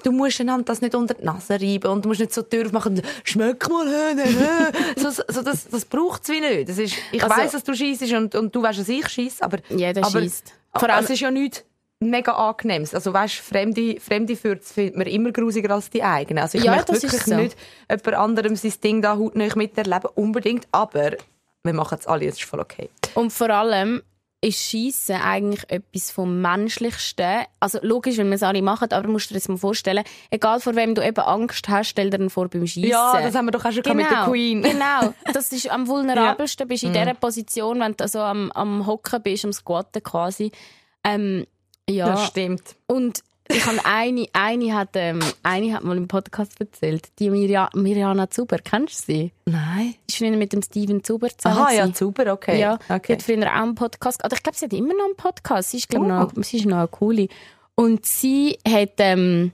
Du 0.02 0.10
musst 0.10 0.40
einander 0.40 0.64
das 0.64 0.80
nicht 0.80 0.96
unter 0.96 1.14
die 1.14 1.24
Nase 1.24 1.52
reiben 1.52 1.88
und 1.92 2.04
du 2.04 2.08
musst 2.08 2.18
nicht 2.18 2.32
so 2.32 2.42
dürfen 2.42 2.72
machen, 2.72 3.00
schmeck 3.22 3.68
mal, 3.68 3.86
hä, 3.86 4.20
hä. 4.24 4.72
so, 4.96 5.10
so, 5.10 5.40
das, 5.42 5.68
das 5.68 5.84
braucht 5.84 6.22
es 6.24 6.30
wie 6.30 6.40
nicht. 6.40 6.68
Das 6.68 6.78
ist, 6.78 6.96
ich 7.12 7.22
Also- 7.22 7.36
weiss, 7.36 7.52
dass 7.52 7.62
du 7.62 7.74
schießt 7.74 8.12
und, 8.14 8.34
und 8.34 8.52
du 8.52 8.60
weißt, 8.60 8.80
dass 8.80 8.88
ich 8.88 9.08
schieße, 9.08 9.40
aber, 9.44 9.58
Jeder 9.68 10.04
aber, 10.04 10.20
schiesst. 10.20 10.52
Vor 10.74 10.90
allem- 10.90 11.04
es 11.04 11.10
ist 11.10 11.20
ja 11.20 11.30
nichts 11.30 11.62
mega 12.00 12.32
angenehmes. 12.32 12.92
Also 12.92 13.12
weißt, 13.12 13.36
fremde, 13.36 14.00
fremde 14.00 14.34
Fürze 14.34 14.74
findet 14.74 14.96
man 14.96 15.06
immer 15.06 15.30
grusiger 15.30 15.72
als 15.72 15.90
die 15.90 16.02
eigenen. 16.02 16.42
Also 16.42 16.58
ich 16.58 16.64
Ja, 16.64 16.74
möchte 16.74 16.94
wirklich 17.00 17.22
so. 17.22 17.36
nicht 17.36 17.56
jemand 17.88 18.14
anderem 18.16 18.56
sein 18.56 18.72
Ding 18.82 19.00
da 19.00 19.16
hautnah 19.16 19.46
miterleben, 19.54 20.10
unbedingt, 20.16 20.66
aber 20.72 21.12
wir 21.62 21.72
machen 21.72 21.98
es 22.00 22.06
alle, 22.08 22.26
es 22.26 22.34
ist 22.34 22.42
voll 22.44 22.58
okay. 22.58 22.90
Und 23.14 23.32
vor 23.32 23.50
allem 23.50 24.02
ist 24.40 24.58
Schießen 24.60 25.16
eigentlich 25.16 25.68
etwas 25.68 26.10
vom 26.12 26.40
Menschlichsten. 26.40 27.44
Also 27.58 27.78
logisch, 27.82 28.18
wenn 28.18 28.28
wir 28.28 28.36
es 28.36 28.42
alle 28.42 28.62
machen, 28.62 28.92
aber 28.92 29.02
du 29.02 29.10
musst 29.10 29.30
dir 29.30 29.34
das 29.34 29.48
mal 29.48 29.56
vorstellen, 29.56 30.04
egal 30.30 30.60
vor 30.60 30.76
wem 30.76 30.94
du 30.94 31.04
eben 31.04 31.20
Angst 31.20 31.68
hast, 31.68 31.88
stell 31.88 32.10
dir 32.10 32.30
vor 32.30 32.48
beim 32.48 32.66
Schießen. 32.66 32.88
Ja, 32.88 33.20
das 33.20 33.34
haben 33.34 33.46
wir 33.46 33.50
doch 33.52 33.64
auch 33.64 33.72
schon 33.72 33.82
gehabt 33.82 33.96
mit 33.96 34.10
der 34.10 34.24
Queen. 34.24 34.62
Genau, 34.68 35.12
das 35.32 35.50
ist 35.50 35.68
am 35.70 35.88
vulnerabelsten, 35.88 36.68
bist 36.68 36.84
in 36.84 36.92
dieser 36.92 37.14
Position, 37.14 37.80
wenn 37.80 37.96
du 37.96 38.06
so 38.06 38.20
am, 38.20 38.52
am 38.52 38.86
Hocken 38.86 39.22
bist, 39.22 39.44
am 39.44 39.52
Squatten 39.52 40.02
quasi. 40.02 40.52
Ähm, 41.02 41.44
ja, 41.88 42.06
Das 42.06 42.26
stimmt. 42.28 42.76
und 42.86 43.22
ich 43.48 43.66
habe 43.66 43.78
eine, 43.84 44.26
eine 44.32 44.74
hat, 44.74 44.90
ähm, 44.94 45.20
eine 45.42 45.74
hat 45.74 45.84
mal 45.84 45.96
im 45.96 46.08
Podcast 46.08 46.60
erzählt, 46.60 47.08
die 47.18 47.30
Mirja, 47.30 47.70
Mirjana 47.74 48.30
Zuber, 48.30 48.58
kennst 48.58 49.08
du 49.08 49.12
sie? 49.12 49.32
Nein. 49.46 49.94
Die 50.08 50.12
ist 50.12 50.18
früher 50.18 50.36
mit 50.36 50.52
dem 50.52 50.62
Steven 50.62 51.02
Zuber 51.02 51.28
zusammen. 51.36 51.58
Aha, 51.62 51.72
ja, 51.72 51.94
super, 51.94 52.32
okay. 52.32 52.60
Ja, 52.60 52.76
die 52.76 52.92
okay. 52.92 53.12
hat 53.14 53.22
früher 53.22 53.46
auch 53.46 53.62
einen 53.62 53.74
Podcast. 53.74 54.24
Oder 54.24 54.34
ich 54.36 54.42
glaube, 54.42 54.58
sie 54.58 54.66
hat 54.66 54.72
immer 54.72 54.94
noch 54.94 55.06
einen 55.06 55.16
Podcast. 55.16 55.70
Sie 55.70 55.78
ist, 55.78 55.88
glaube 55.88 56.06
Oh. 56.06 56.08
noch, 56.08 56.32
sie 56.42 56.58
ist 56.58 56.66
noch 56.66 56.78
eine 56.78 56.88
coole. 56.88 57.28
Und 57.74 58.04
sie 58.06 58.58
hat, 58.66 58.94
ähm, 58.98 59.52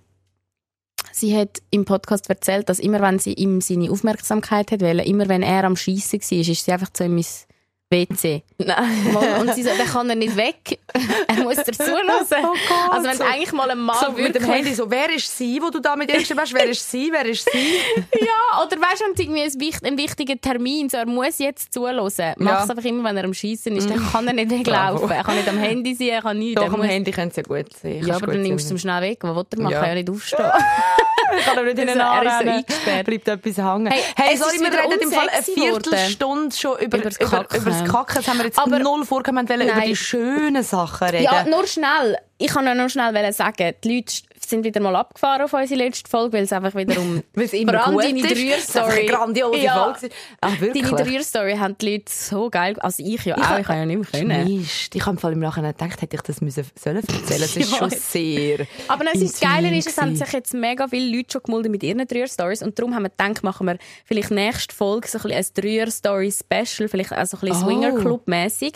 sie 1.13 1.37
hat 1.37 1.63
im 1.71 1.85
Podcast 1.85 2.29
erzählt, 2.29 2.69
dass 2.69 2.79
immer 2.79 3.01
wenn 3.01 3.19
sie 3.19 3.35
ihm 3.35 3.61
seine 3.61 3.91
Aufmerksamkeit 3.91 4.73
hat 4.73 4.81
wollen, 4.81 5.01
immer 5.01 5.29
wenn 5.29 5.43
er 5.43 5.65
am 5.65 5.77
Schiessen 5.77 6.21
war, 6.21 6.39
ist 6.39 6.65
sie 6.65 6.73
einfach 6.73 6.91
zu 6.93 7.05
ihm 7.05 7.19
ins 7.19 7.47
WC. 7.95 8.43
Nein. 8.59 9.17
Und 9.41 9.55
sie 9.55 9.63
so, 9.63 9.71
dann 9.77 9.87
kann 9.87 10.09
er 10.11 10.17
nicht 10.17 10.37
weg. 10.37 10.79
er 11.29 11.43
muss 11.43 11.57
dazu 11.57 11.83
hören. 11.85 12.09
Oh 12.11 12.93
also 12.93 13.09
wenn 13.09 13.23
eigentlich 13.23 13.53
mal 13.53 13.71
ein 13.71 13.79
Mann 13.79 13.97
So 14.01 14.13
mit 14.13 14.35
dem 14.35 14.45
Handy 14.45 14.75
so, 14.75 14.91
wer 14.91 15.11
ist 15.15 15.37
sie, 15.37 15.61
wo 15.63 15.71
du 15.71 15.81
da 15.81 15.95
mit 15.97 16.11
ihr 16.11 16.19
geschrieben 16.19 16.41
hast? 16.41 16.53
Wer 16.55 16.67
ist 16.69 16.91
sie? 16.91 17.11
Wer 17.13 17.27
ist 17.27 17.49
sie? 17.51 17.79
Ja, 18.21 18.63
oder 18.63 18.77
weißt 18.81 19.03
du, 19.17 19.23
irgendwie 19.23 19.43
ein, 19.43 19.61
wicht- 19.61 19.85
ein 19.85 19.97
wichtiger 19.99 20.41
Termin 20.41 20.89
so, 20.89 20.97
er 20.97 21.07
muss 21.07 21.39
jetzt 21.39 21.73
zuhören. 21.73 21.95
Mach 22.39 22.65
es 22.65 22.71
einfach 22.71 22.85
immer, 22.85 23.05
wenn 23.09 23.17
er 23.17 23.25
am 23.25 23.35
Schießen 23.35 23.75
ist. 23.77 23.89
Dann 23.91 24.11
kann 24.11 24.27
er 24.27 24.33
nicht 24.35 24.51
weglaufen. 24.51 25.11
Er 25.11 25.23
kann 25.25 25.37
nicht 25.37 25.49
am 25.49 25.59
Handy 25.59 25.95
sein, 25.95 26.09
er 26.09 26.23
kann 26.23 26.39
nichts. 26.39 26.61
Doch, 26.61 26.73
am 26.73 26.79
muss- 26.81 26.87
Handy 26.89 27.11
können 27.11 27.31
sie 27.31 27.43
ja 27.43 27.43
gut 27.63 27.73
sehen. 27.81 28.07
Ja, 28.07 28.17
aber 28.17 28.27
dann 28.29 28.43
nimmst 28.43 28.71
du 28.71 28.75
es 28.75 28.81
schnell 28.81 29.03
weg. 29.03 29.19
Was 29.23 29.37
will 29.37 29.45
er 29.51 29.61
machen? 29.63 29.73
Ja. 29.73 29.79
Er 29.79 29.81
kann 29.81 29.89
ja 29.89 29.95
nicht 29.95 30.11
aufstehen. 30.11 30.51
Ich 31.39 31.45
kann 31.47 31.65
nicht 31.65 31.79
in 31.79 31.87
den 31.87 32.01
Also, 32.01 32.27
er 32.29 32.41
ist 32.41 32.45
so 32.45 32.51
eingesperrt. 32.51 33.07
Bleibt 33.07 33.29
etwas 33.29 33.57
hängen. 33.57 33.87
Hey, 33.89 34.01
Hey, 34.17 34.37
sorry, 34.37 34.61
wir 34.61 34.67
reden 34.79 35.01
im 35.03 35.11
Fall 35.11 35.29
eine. 35.29 35.43
Viertelstunde 35.43 36.55
schon 36.57 36.73
über, 36.79 36.99
über, 36.99 36.99
über 36.99 37.71
das 37.71 37.84
Kacken. 37.89 38.15
Das 38.17 38.29
haben 38.29 38.39
wir 38.39 38.45
jetzt 38.47 38.59
Aber- 38.59 38.79
null 38.79 39.05
vorgekommen. 39.05 39.49
Wir 39.49 39.59
wollten 39.59 39.71
über 39.77 39.81
die 39.87 39.97
schönen 39.97 40.63
Sachen 40.63 41.09
reden. 41.09 41.25
Ja, 41.25 41.45
nur 41.45 41.67
schnell. 41.67 42.19
Ich 42.39 42.49
kann 42.49 42.77
nur 42.77 42.89
schnell 42.89 43.33
sagen, 43.33 43.75
die 43.85 43.97
Leute 43.97 44.15
sind 44.49 44.65
wieder 44.65 44.81
mal 44.81 44.95
abgefahren 44.97 45.43
auf 45.43 45.53
unsere 45.53 45.79
letzte 45.83 46.09
Folge, 46.11 46.35
weil 46.37 46.45
es 46.45 46.53
einfach 46.53 46.75
wieder 46.75 46.99
um 47.01 47.23
Weil 47.35 47.45
es 47.45 47.53
immer 47.53 47.73
vor 47.75 47.87
allem 47.87 47.95
gut 47.95 48.05
deine 48.05 48.21
ist. 48.21 48.31
Es 48.33 48.39
ist 48.69 48.77
einfach 48.77 48.91
Dreier-Story. 48.93 49.01
eine 49.01 49.11
grandiose 49.11 49.59
Ja. 49.59 49.85
Folge. 49.95 50.15
Ah, 50.41 50.51
wirklich? 50.59 50.85
Deine 50.91 51.05
Dreier-Story 51.05 51.57
haben 51.57 51.79
die 51.79 51.93
Leute 51.93 52.05
so 52.13 52.51
geil... 52.51 52.77
Also 52.81 53.03
ich 53.05 53.25
ja 53.25 53.37
auch, 53.37 53.59
ich 53.59 53.67
kann 53.67 53.79
ja 53.79 53.87
nicht 53.87 54.13
mehr 54.13 54.21
können. 54.21 54.59
Mist. 54.59 54.95
Ich 54.95 55.01
habe 55.03 55.13
im 55.13 55.19
Fall 55.19 55.33
im 55.33 55.41
Nachhinein 55.41 55.73
gedacht, 55.73 56.01
hätte 56.03 56.17
ich 56.17 56.23
das 56.23 56.41
müssen 56.41 56.65
sollen 56.79 56.97
erzählen. 56.97 57.41
Das 57.41 57.57
ist 57.57 57.71
Ja. 57.73 57.77
schon 57.79 57.91
sehr. 57.91 58.67
Aber 58.89 59.05
es 59.13 59.21
ist 59.21 59.41
Geile 59.41 59.77
ist, 59.77 59.89
es 59.89 59.99
haben 59.99 60.15
sich 60.17 60.33
jetzt 60.33 60.55
mega 60.55 60.87
viele 60.89 61.17
Leute 61.17 61.33
schon 61.33 61.43
gemeldet 61.45 61.71
mit 61.73 61.83
ihren 61.83 62.07
Dreier-Stories 62.07 62.63
und 62.63 62.79
darum 62.79 62.95
haben 62.95 63.03
wir 63.05 63.11
gedacht, 63.11 63.43
machen 63.43 63.67
wir 63.67 63.79
vielleicht 64.05 64.31
nächste 64.31 64.75
Folge 64.75 65.09
so 65.09 65.19
ein, 65.27 65.33
ein 65.33 65.45
Dreier-Story-Special, 65.55 66.89
vielleicht 66.89 67.13
auch 67.13 67.27
so 67.27 67.37
ein 67.37 67.41
bisschen 67.41 67.55
Oh. 67.55 67.67
Swinger-Club-mässig. 67.67 68.75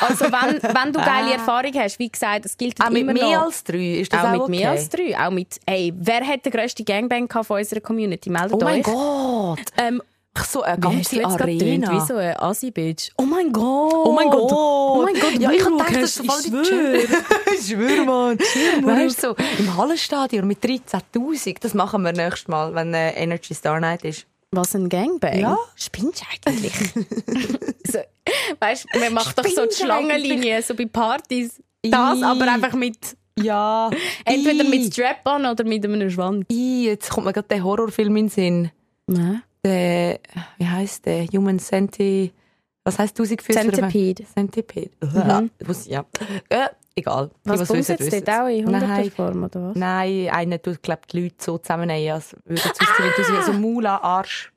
Also 0.00 0.24
wenn, 0.26 0.62
wenn 0.62 0.92
du 0.92 1.00
geile 1.00 1.32
Erfahrung 1.34 1.72
hast, 1.74 1.98
wie 1.98 2.10
gesagt, 2.10 2.46
es 2.46 2.56
gilt 2.56 2.80
Auch 2.80 2.86
Ah. 2.86 2.90
mit 2.90 3.02
immer 3.02 3.12
mehr 3.12 3.22
noch. 3.38 3.46
als 3.46 3.64
drei. 3.64 4.00
Ist 4.00 4.12
das 4.12 4.20
auch 4.20 4.26
auch, 4.26 4.32
mit 4.32 4.40
okay? 4.42 4.50
mehr 4.50 4.70
als 4.70 4.88
drei. 4.88 5.09
Auch 5.16 5.30
mit, 5.30 5.58
ey, 5.66 5.92
wer 5.96 6.26
hat 6.26 6.44
den 6.44 6.52
grössten 6.52 6.84
Gangbang 6.84 7.28
von 7.30 7.58
unserer 7.58 7.80
Community? 7.80 8.30
Meldet 8.30 8.52
Oh 8.54 8.64
mein 8.64 8.80
euch. 8.80 8.82
Gott. 8.84 9.60
Ähm, 9.76 10.02
so, 10.46 10.62
eine 10.62 10.76
wie 10.76 10.80
ganze 10.80 11.16
getönt? 11.16 11.40
Arena. 11.40 11.92
Wie 11.92 12.06
so 12.06 12.14
ein 12.16 12.36
Assi-Bitch. 12.36 13.10
Oh 13.18 13.22
mein 13.24 13.52
Gott. 13.52 13.92
Oh 14.06 14.12
mein 14.12 14.30
Gott. 14.30 14.52
Oh 14.52 15.02
mein 15.04 15.14
Gott, 15.14 15.32
Ja, 15.38 15.50
ich 15.50 15.58
Miro, 15.64 15.78
hab 15.78 15.88
gedacht, 15.88 16.02
das 16.04 16.16
ist 16.16 16.26
voll 16.26 16.40
ich 16.40 16.50
die 16.50 16.64
schwöre. 16.64 17.02
Ich 17.58 17.66
schwöre, 17.66 18.04
Mann. 18.04 18.38
Weißt 18.38 19.22
du, 19.24 19.28
so, 19.28 19.36
im 19.58 19.76
Hallenstadion 19.76 20.46
mit 20.46 20.62
13.000, 20.64 21.56
das 21.60 21.74
machen 21.74 22.02
wir 22.02 22.12
nächstes 22.12 22.48
Mal, 22.48 22.74
wenn 22.74 22.94
äh, 22.94 23.10
Energy 23.14 23.54
Star 23.54 23.80
Night 23.80 24.04
ist. 24.04 24.26
Was 24.52 24.74
ein 24.74 24.88
Gangbang? 24.88 25.38
Ja. 25.38 25.58
Spinnst 25.74 26.22
eigentlich? 26.32 26.72
so, 27.86 27.98
weißt 28.60 28.86
du, 28.92 28.98
man 29.00 29.14
macht 29.14 29.36
doch 29.38 29.44
so 29.46 29.66
die 29.66 29.74
Schlangenlinie, 29.74 30.62
so 30.62 30.74
bei 30.74 30.86
Partys. 30.86 31.60
Das, 31.82 32.22
aber 32.22 32.50
einfach 32.52 32.72
mit, 32.74 33.16
Ja. 33.42 33.90
entweder 34.24 34.64
mit 34.64 34.92
Strap-on 34.92 35.46
oder 35.46 35.64
mit 35.64 35.84
einem 35.84 36.10
Schwanz. 36.10 36.46
Ih, 36.50 36.86
jetzt 36.86 37.10
kommt 37.10 37.26
mir 37.26 37.32
gerade 37.32 37.48
der 37.48 37.62
Horrorfilm 37.62 38.16
in 38.16 38.26
den 38.26 38.28
Sinn. 38.30 38.70
Nein. 39.06 39.42
Der, 39.64 40.20
wie 40.58 40.66
heisst 40.66 41.06
der? 41.06 41.26
Human 41.26 41.58
Centi... 41.58 42.32
Was 42.82 42.98
heisst 42.98 43.16
Tausendfüßler? 43.18 43.72
Centipede. 43.72 44.24
Centipede. 44.24 44.90
Mhm. 45.02 45.50
Was, 45.60 45.86
ja. 45.86 46.06
Äh, 46.48 46.68
egal. 46.94 47.30
Was 47.44 47.60
was 47.60 47.70
wissen, 47.74 47.96
jetzt 47.98 48.12
dort 48.12 48.30
auch 48.30 48.46
in 48.46 48.64
Nein. 48.64 48.82
Hunderterform, 48.82 49.44
oder 49.44 49.62
was? 49.68 49.76
Nein, 49.76 50.30
einer 50.30 50.62
tut, 50.62 50.82
glaub 50.82 51.06
die 51.08 51.20
Leute 51.20 51.34
so 51.38 51.58
zusammennehmen, 51.58 52.14
als 52.14 52.34
würde 52.46 52.62
es 52.62 52.70
aussehen, 52.70 53.12
wie 53.16 53.36
du 53.36 53.42
so 53.42 53.52
Mula, 53.52 53.98
Arsch 53.98 54.50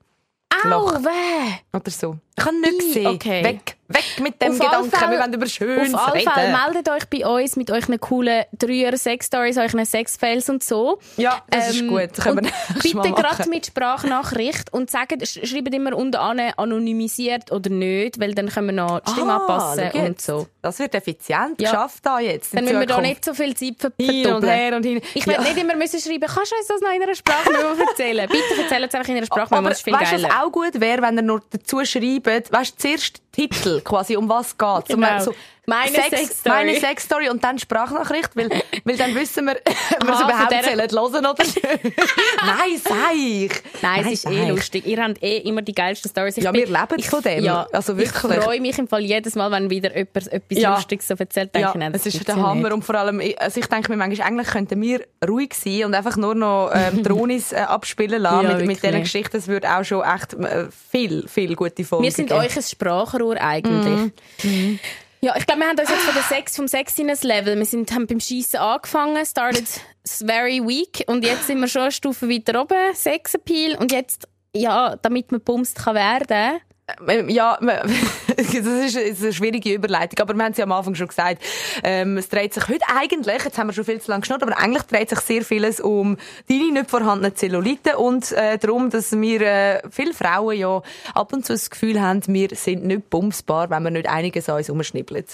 Au, 0.64 0.70
Loch. 0.70 0.94
weh! 1.04 1.78
oder 1.78 1.92
so. 1.92 2.18
Ich 2.36 2.46
habe 2.46 2.60
nicht 2.60 2.74
Ih, 2.74 2.88
gesehen. 2.88 3.08
okay. 3.08 3.44
Weg, 3.44 3.76
weg 3.90 4.04
mit 4.22 4.42
dem 4.42 4.54
Auf 4.54 4.60
Gedanken. 4.60 4.90
Fälle- 4.92 5.12
wir 5.12 5.20
wollen 5.20 5.34
über 5.34 5.46
Schönes 5.48 5.94
Auf 5.94 6.08
alle 6.08 6.16
reden. 6.16 6.32
Fälle 6.32 6.58
meldet 6.66 6.90
euch 6.90 7.06
bei 7.10 7.28
uns 7.28 7.56
mit 7.56 7.70
euren 7.70 8.00
coolen 8.00 8.44
Dreier 8.58 8.98
Sex-Stories, 8.98 9.58
euren 9.58 9.86
Sex-Fails 9.86 10.50
und 10.50 10.64
so. 10.64 11.00
Ja, 11.18 11.42
das 11.52 11.70
ist 11.70 11.82
Ähm, 11.82 11.90
gut. 11.90 12.10
Das 12.16 12.24
können 12.26 12.44
wir 12.44 12.52
Bitte 13.04 13.12
gerade 13.14 13.50
mit 13.50 13.68
Sprachnachricht 13.68 14.74
und 14.74 14.90
sagt, 14.90 15.12
sch- 15.22 15.46
schreibt 15.46 15.74
immer 15.76 15.96
unten 15.96 16.16
an, 16.16 16.40
anonymisiert 16.58 17.52
oder 17.52 17.70
nicht, 17.70 18.20
weil 18.20 18.34
dann 18.34 18.50
können 18.50 18.68
wir 18.68 18.74
noch 18.74 19.00
die 19.02 19.12
Stimme 19.12 19.34
Ah, 19.34 19.38
anpassen 19.38 19.92
und 19.92 20.20
so. 20.22 20.48
Das 20.64 20.80
wird 20.80 20.96
effizient 20.96 21.62
Ja. 21.62 21.70
geschafft 21.70 22.04
da 22.06 22.20
jetzt. 22.20 22.56
Dann 22.56 22.64
müssen 22.64 22.80
wir 22.80 22.88
da 22.88 23.00
nicht 23.02 23.24
so 23.24 23.34
viel 23.36 23.56
Zeit 23.56 23.76
ver 23.80 23.92
hin 24.00 24.10
und 24.10 24.24
verdoppeln. 24.24 24.52
her 24.54 24.76
und 24.76 24.84
hin. 24.86 25.02
Ich 25.14 25.26
Ja. 25.26 25.34
will 25.38 25.44
nicht 25.44 25.58
immer 25.58 25.76
müssen 25.76 26.00
schreiben, 26.00 26.26
kannst 26.34 26.52
du 26.52 26.56
uns 26.56 26.68
das 26.68 26.82
noch 26.82 26.92
in 26.96 27.04
einer 27.04 27.14
Sprachmemo 27.16 27.80
erzählen? 27.90 28.28
Bitte 28.32 28.62
erzählt 28.64 28.90
es 28.90 28.96
einfach 28.96 29.10
in 29.10 29.18
einer 29.18 29.26
Sprachmemo, 29.28 29.60
Aber 29.60 29.70
das 29.70 29.80
ist 29.80 29.84
viel 29.84 29.94
weißt 29.94 30.12
du, 30.14 30.16
was 30.16 30.22
geiler. 30.24 30.44
auch 30.46 30.52
gut 30.52 30.80
wäre, 30.80 31.02
wenn 31.04 31.18
er 31.18 31.24
noch 31.24 31.40
dazu 31.52 31.84
schreibt, 31.86 32.23
weißt 32.26 32.74
du, 32.74 32.78
zuerst 32.78 33.22
Titel, 33.32 33.82
quasi, 33.82 34.16
um 34.16 34.30
was 34.30 34.58
geht 34.58 34.88
Genau. 34.88 35.20
So, 35.20 35.34
Meine 35.66 35.92
Sexstory. 35.96 36.56
Meine 36.56 36.80
Sexstory 36.80 37.30
und 37.30 37.42
dann 37.44 37.58
Sprachnachricht, 37.58 38.36
weil, 38.36 38.50
weil 38.84 38.98
dann 38.98 39.16
wissen 39.16 39.46
wir, 39.46 39.56
ob 39.56 39.64
wir 40.08 40.14
es 40.14 40.20
überhaupt 40.22 40.52
der- 40.52 40.66
hören 40.66 40.96
oder 41.26 41.44
nicht. 41.44 41.64
Nein, 41.64 42.82
sag 42.84 43.16
ich. 43.16 43.52
Nein, 43.82 44.06
es 44.06 44.12
ist 44.12 44.26
eh 44.30 44.44
ich. 44.44 44.50
lustig. 44.50 44.86
Ihr 44.86 45.02
habt 45.02 45.24
eh 45.24 45.38
immer 45.38 45.62
die 45.62 45.74
geilsten 45.74 46.12
Stories. 46.12 46.36
Ich 46.36 46.44
Ja, 46.44 46.52
bin- 46.52 46.62
wir 46.62 46.68
leben 46.68 46.96
ich, 46.98 47.10
von 47.10 47.22
dem. 47.22 47.44
Ja, 47.46 47.66
Also 47.72 47.98
wirklich. 47.98 48.38
Ich 48.38 48.44
freue 48.44 48.60
mich 48.60 48.78
im 48.78 48.90
Fall 48.90 49.02
jedes 49.02 49.36
Mal, 49.36 49.50
wenn 49.52 49.70
wieder 49.70 49.96
jemand 49.96 50.16
etwas 50.34 50.58
Ja. 50.58 50.76
Lustiges 50.76 51.08
so 51.08 51.14
erzählt. 51.16 51.56
Denke 51.56 51.66
Ja, 51.68 51.70
ich, 51.70 51.76
nein, 51.80 51.94
das 51.94 52.06
es 52.06 52.16
ist 52.16 52.28
der 52.28 52.36
Hammer 52.36 52.56
nicht. 52.64 52.72
und 52.74 52.84
vor 52.84 52.96
allem, 52.96 53.22
ich- 53.22 53.40
also 53.42 53.60
ich 53.60 53.68
denke 53.68 53.90
mir 53.90 53.98
manchmal, 53.98 54.28
eigentlich 54.28 54.48
könnten 54.48 54.82
wir 54.82 55.02
ruhig 55.26 55.54
sein 55.54 55.86
und 55.86 55.96
einfach 55.96 56.18
nur 56.18 56.36
noch 56.36 56.72
ähm, 56.74 57.04
Dronis 57.04 57.54
äh, 57.54 57.58
abspielen 57.60 58.22
lassen 58.22 58.50
Ja, 58.50 58.58
mit, 58.58 58.66
mit 58.68 58.84
diesen. 58.84 59.00
Geschichten. 59.00 59.38
Es 59.38 59.48
würde 59.48 59.74
auch 59.74 59.84
schon 59.86 60.04
echt 60.04 60.34
äh, 60.34 60.66
viel, 60.92 61.26
viel 61.30 61.56
gute 61.56 61.86
Folgen 61.86 62.04
Wir 62.04 62.12
sind 62.12 62.28
geben. 62.28 62.42
euch 62.42 62.56
ein 62.58 62.64
Sprachrohr 62.64 63.38
eigentlich. 63.40 64.12
Mhm. 64.44 64.80
Ja, 65.24 65.38
ich 65.38 65.46
glaube, 65.46 65.62
wir 65.62 65.70
haben 65.70 65.80
uns 65.80 65.90
jetzt 65.90 66.02
von 66.02 66.14
der 66.14 66.24
Sex, 66.24 66.58
vom 66.58 66.68
Sexiness-Level, 66.68 67.58
wir 67.58 67.66
sind, 67.66 67.94
haben 67.94 68.08
beim 68.08 68.20
Schießen 68.20 68.60
angefangen, 68.60 69.26
started 69.26 69.64
very 70.06 70.60
weak. 70.60 71.06
Und 71.08 71.24
jetzt 71.24 71.48
sind 71.48 71.62
wir 71.62 71.70
schon 71.70 71.84
eine 71.84 71.92
Stufe 71.94 72.30
weiter 72.30 72.62
oben, 72.62 72.94
Sexappeal. 72.94 73.78
Und 73.78 73.94
jetzt, 73.94 74.28
ja, 74.54 74.98
damit 75.02 75.32
man 75.32 75.40
bumst 75.40 75.78
kann 75.78 75.96
werden, 75.96 76.60
Ähm, 77.08 77.30
Ja, 77.30 77.58
das 78.38 78.96
ist 78.96 79.24
eine 79.24 79.34
schwierige 79.34 79.74
Überleitung, 79.74 80.20
aber 80.20 80.34
wir 80.34 80.44
haben 80.44 80.52
es 80.52 80.58
ja 80.58 80.66
am 80.66 80.72
Anfang 80.72 80.96
schon 80.96 81.08
gesagt, 81.08 81.42
ähm, 81.84 82.18
es 82.18 82.30
dreht 82.30 82.54
sich 82.54 82.68
heute 82.68 82.86
eigentlich, 82.88 83.44
jetzt 83.44 83.58
haben 83.58 83.68
wir 83.68 83.74
schon 83.74 83.86
viel 83.86 84.02
zu 84.02 84.12
lange 84.12 84.22
geschnurrt, 84.22 84.44
aber 84.44 84.58
eigentlich 84.58 84.84
dreht 84.84 85.10
sich 85.10 85.20
sehr 85.20 85.44
vieles 85.44 85.80
um 85.80 86.18
deine 86.50 86.72
nicht 86.72 86.90
vorhandenen 86.90 87.36
Zellulite 87.36 87.98
und 87.98 88.32
äh, 88.32 88.58
darum, 88.58 88.90
dass 88.90 89.12
wir, 89.12 89.42
äh, 89.42 89.82
viele 89.90 90.14
Frauen 90.14 90.58
ja 90.58 90.82
ab 91.14 91.34
und 91.34 91.46
zu 91.46 91.54
das 91.54 91.70
Gefühl 91.70 92.02
haben, 92.02 92.22
wir 92.28 92.50
sind 92.54 92.86
nicht 92.86 93.10
bumsbar, 93.10 93.70
wenn 93.70 93.84
wir 93.84 93.92
nicht 93.92 94.08
einiges 94.08 94.50
an 94.50 94.58
uns 94.58 94.70
umschnibbeln. 94.70 95.26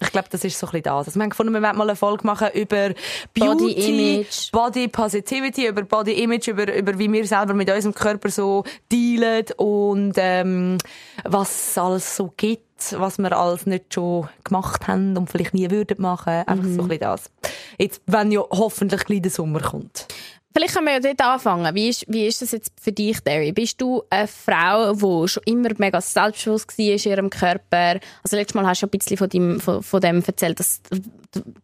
Ich 0.00 0.12
glaube, 0.12 0.28
das 0.30 0.44
ist 0.44 0.58
so 0.58 0.66
ein 0.66 0.70
bisschen 0.70 0.82
das. 0.84 1.08
Also, 1.08 1.18
wir 1.18 1.22
haben 1.22 1.30
gefunden, 1.30 1.52
wir 1.52 1.62
wollen 1.62 1.76
mal 1.76 1.88
eine 1.88 1.96
Folge 1.96 2.26
machen 2.26 2.48
über 2.54 2.90
Beauty, 3.34 3.64
Body 3.64 3.72
Image. 3.72 4.52
Body 4.52 4.88
Positivity, 4.88 5.66
über 5.66 5.82
Body 5.82 6.22
Image, 6.22 6.48
über, 6.48 6.72
über 6.72 6.98
wie 6.98 7.12
wir 7.12 7.26
selber 7.26 7.54
mit 7.54 7.70
unserem 7.70 7.94
Körper 7.94 8.30
so 8.30 8.64
dealen 8.90 9.46
und 9.56 10.14
ähm, 10.16 10.78
was 11.24 11.70
es 11.70 11.78
alles 11.78 12.16
so 12.20 12.34
gibt, 12.36 12.94
was 12.98 13.16
wir 13.16 13.32
alles 13.32 13.64
nicht 13.64 13.94
schon 13.94 14.28
gemacht 14.44 14.86
haben 14.86 15.16
und 15.16 15.30
vielleicht 15.30 15.54
nie 15.54 15.70
würden 15.70 16.02
machen. 16.02 16.44
Einfach 16.46 16.64
so 16.64 16.82
ein 16.82 16.88
bisschen 16.88 17.00
das. 17.00 17.30
Jetzt, 17.78 18.02
wenn 18.06 18.30
ja 18.30 18.42
hoffentlich 18.50 19.06
gleich 19.06 19.22
der 19.22 19.30
Sommer 19.30 19.60
kommt. 19.60 20.06
Vielleicht 20.52 20.74
können 20.74 20.86
wir 20.86 20.94
ja 20.94 21.00
dort 21.00 21.20
anfangen. 21.20 21.74
Wie 21.76 21.88
ist, 21.88 22.04
wie 22.08 22.26
ist 22.26 22.42
das 22.42 22.50
jetzt 22.50 22.72
für 22.80 22.90
dich, 22.90 23.20
Derry? 23.20 23.52
Bist 23.52 23.80
du 23.80 24.02
eine 24.10 24.26
Frau, 24.26 24.94
die 24.94 25.28
schon 25.28 25.42
immer 25.46 25.68
mega 25.78 26.00
selbstbewusst 26.00 26.76
war 26.76 26.84
in 26.84 26.98
ihrem 26.98 27.30
Körper? 27.30 28.00
Also 28.24 28.36
letztes 28.36 28.54
Mal 28.54 28.66
hast 28.66 28.82
du 28.82 28.86
ja 28.86 28.88
ein 28.88 28.98
bisschen 28.98 29.16
von 29.16 29.28
dem, 29.28 29.60
von, 29.60 29.82
von 29.82 30.00
dem 30.00 30.24
erzählt, 30.24 30.58
dass 30.58 30.82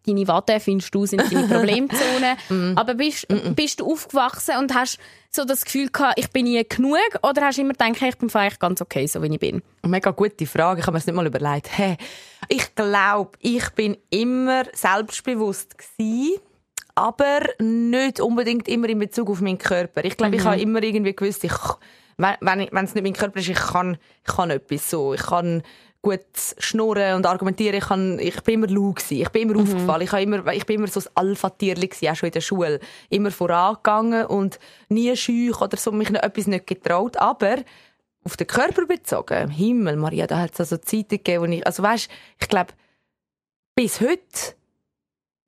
deine 0.07 0.29
Watte, 0.29 0.61
findest 0.61 0.95
du, 0.95 1.05
sind 1.05 1.21
deine 1.33 1.49
Problemzone. 1.53 2.77
Aber 2.77 2.95
bist, 2.95 3.27
bist 3.57 3.81
du 3.81 3.91
aufgewachsen 3.91 4.57
und 4.59 4.73
hast 4.73 4.99
so 5.31 5.45
das 5.45 5.65
Gefühl 5.65 5.89
gehabt, 5.89 6.19
ich 6.19 6.31
bin 6.31 6.45
nie 6.45 6.65
genug? 6.67 6.97
Oder 7.23 7.43
hast 7.47 7.59
du 7.59 7.63
immer 7.63 7.73
gedacht, 7.73 8.01
hey, 8.01 8.11
ich 8.11 8.17
bin 8.19 8.31
eigentlich 8.33 8.59
ganz 8.61 8.81
okay, 8.81 9.07
so 9.09 9.21
wie 9.21 9.33
ich 9.33 9.41
bin? 9.41 9.63
Mega 9.85 10.13
gute 10.13 10.47
Frage. 10.47 10.81
Ich 10.81 10.87
habe 10.87 10.95
mir 10.95 10.99
das 10.99 11.07
nicht 11.07 11.17
mal 11.17 11.27
überlegt. 11.27 11.77
Hey, 11.77 11.97
ich 12.49 12.75
glaube, 12.77 13.33
ich 13.41 13.69
bin 13.71 13.97
immer 14.11 14.65
selbstbewusst 14.73 15.77
gewesen, 15.77 16.41
aber 16.97 17.41
nicht 17.61 18.21
unbedingt 18.21 18.69
immer 18.69 18.89
in 18.89 18.99
Bezug 18.99 19.31
auf 19.31 19.41
meinen 19.41 19.59
Körper. 19.59 20.05
Ich 20.05 20.17
glaube, 20.17 20.35
ich 20.35 20.45
habe 20.45 20.61
immer 20.61 20.83
irgendwie 20.83 21.15
gewusst, 21.15 21.45
ich, 21.45 21.53
wenn, 22.17 22.37
wenn 22.41 22.85
es 22.85 22.95
nicht 22.95 23.05
mein 23.05 23.13
Körper 23.13 23.39
ist, 23.39 23.51
ich 23.51 23.59
kann, 23.59 23.99
ich 24.27 24.35
kann 24.35 24.51
etwas 24.51 24.91
so. 24.91 25.13
Ich 25.13 25.23
kann 25.23 25.63
gut 26.01 26.21
schnurren 26.59 27.17
und 27.17 27.27
argumentieren. 27.27 27.77
Ich, 27.77 27.85
kann, 27.85 28.19
ich 28.19 28.41
bin 28.43 28.55
immer 28.55 28.69
lau 28.69 28.93
gewesen. 28.93 29.21
Ich 29.21 29.29
bin 29.29 29.43
immer 29.51 29.61
aufgefallen. 29.61 30.03
Ich, 30.03 30.13
immer, 30.13 30.53
ich 30.53 30.65
bin 30.65 30.77
immer 30.77 30.87
so 30.87 31.01
ein 31.01 31.07
Alpha-Tierli 31.15 31.89
gewesen, 31.89 32.09
auch 32.09 32.17
schon 32.17 32.29
in 32.29 32.33
der 32.33 32.41
Schule. 32.41 32.81
Immer 33.11 33.31
vorangegangen 33.31 34.27
und 34.27 34.59
nie 34.89 35.15
schüch 35.17 35.61
oder 35.61 35.77
so 35.77 35.93
mich 35.93 36.09
etwas 36.11 36.47
nicht 36.47 36.67
getraut. 36.67 37.19
Aber 37.19 37.57
auf 38.25 38.39
den 38.39 38.47
Körper 38.47 38.87
bezogen, 38.87 39.51
Himmel, 39.51 39.97
Maria, 39.97 40.27
da 40.27 40.39
hat 40.39 40.55
es 40.55 40.61
also 40.61 40.79
Zeiten 40.79 41.11
gegeben, 41.11 41.43
wo 41.43 41.47
ich, 41.53 41.67
also 41.67 41.83
weißt, 41.83 42.09
ich 42.41 42.49
glaube, 42.49 42.73
bis 43.75 44.01
heute, 44.01 44.56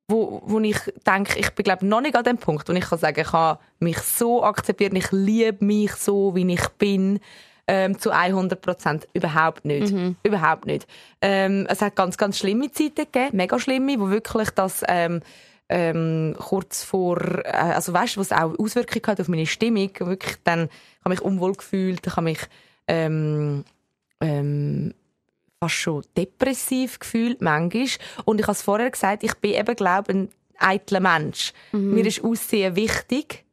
wo, 0.08 0.42
wo 0.46 0.58
ich 0.60 0.78
denke, 1.06 1.38
ich 1.38 1.50
bin 1.50 1.64
glaube 1.64 1.86
noch 1.86 2.00
nicht 2.00 2.16
an 2.16 2.24
dem 2.24 2.38
Punkt, 2.38 2.68
wo 2.68 2.72
ich 2.72 2.84
kann 2.84 2.98
sagen, 2.98 3.20
ich 3.20 3.32
habe 3.32 3.60
mich 3.78 3.98
so 3.98 4.42
akzeptiert, 4.42 4.94
ich 4.94 5.12
liebe 5.12 5.64
mich 5.64 5.92
so, 5.92 6.34
wie 6.34 6.50
ich 6.52 6.68
bin. 6.78 7.20
ähm, 7.68 7.98
zu 7.98 8.10
100 8.10 8.60
Prozent. 8.60 9.06
Überhaupt 9.12 9.64
nicht. 9.64 9.92
Mhm. 9.92 10.16
Überhaupt 10.22 10.66
nicht. 10.66 10.88
Ähm, 11.20 11.66
es 11.68 11.82
hat 11.82 11.94
ganz, 11.94 12.16
ganz 12.16 12.38
schlimme 12.38 12.72
Zeiten 12.72 13.06
gegeben, 13.12 13.36
mega 13.36 13.58
schlimme, 13.60 14.00
wo 14.00 14.08
wirklich 14.08 14.50
das 14.50 14.82
ähm, 14.88 15.20
ähm, 15.68 16.34
kurz 16.38 16.82
vor, 16.82 17.20
äh, 17.44 17.50
also 17.50 17.92
weißt 17.92 18.16
du, 18.16 18.20
was 18.20 18.32
auch 18.32 18.58
Auswirkungen 18.58 19.06
hat 19.06 19.20
auf 19.20 19.28
meine 19.28 19.46
Stimmung, 19.46 19.90
wirklich 20.00 20.36
dann, 20.44 20.64
ich 20.64 21.04
habe 21.04 21.10
mich 21.10 21.20
unwohl 21.20 21.52
gefühlt, 21.52 22.06
ich 22.06 22.16
habe 22.16 22.24
mich 22.24 22.40
ähm, 22.88 23.64
ähm, 24.22 24.94
fast 25.60 25.74
schon 25.74 26.04
depressiv 26.16 26.98
gefühlt, 26.98 27.40
manchmal. 27.42 27.86
Und 28.24 28.40
ich 28.40 28.46
habe 28.46 28.52
es 28.52 28.62
vorher 28.62 28.90
gesagt, 28.90 29.22
ich 29.24 29.34
bin 29.36 29.52
eben, 29.54 29.74
glaube 29.76 30.12
ein 30.12 30.28
eitler 30.58 31.00
Mensch. 31.00 31.52
Mir 31.72 32.06
ist 32.06 32.22
Aussehen 32.22 32.76
wichtig. 32.76 33.44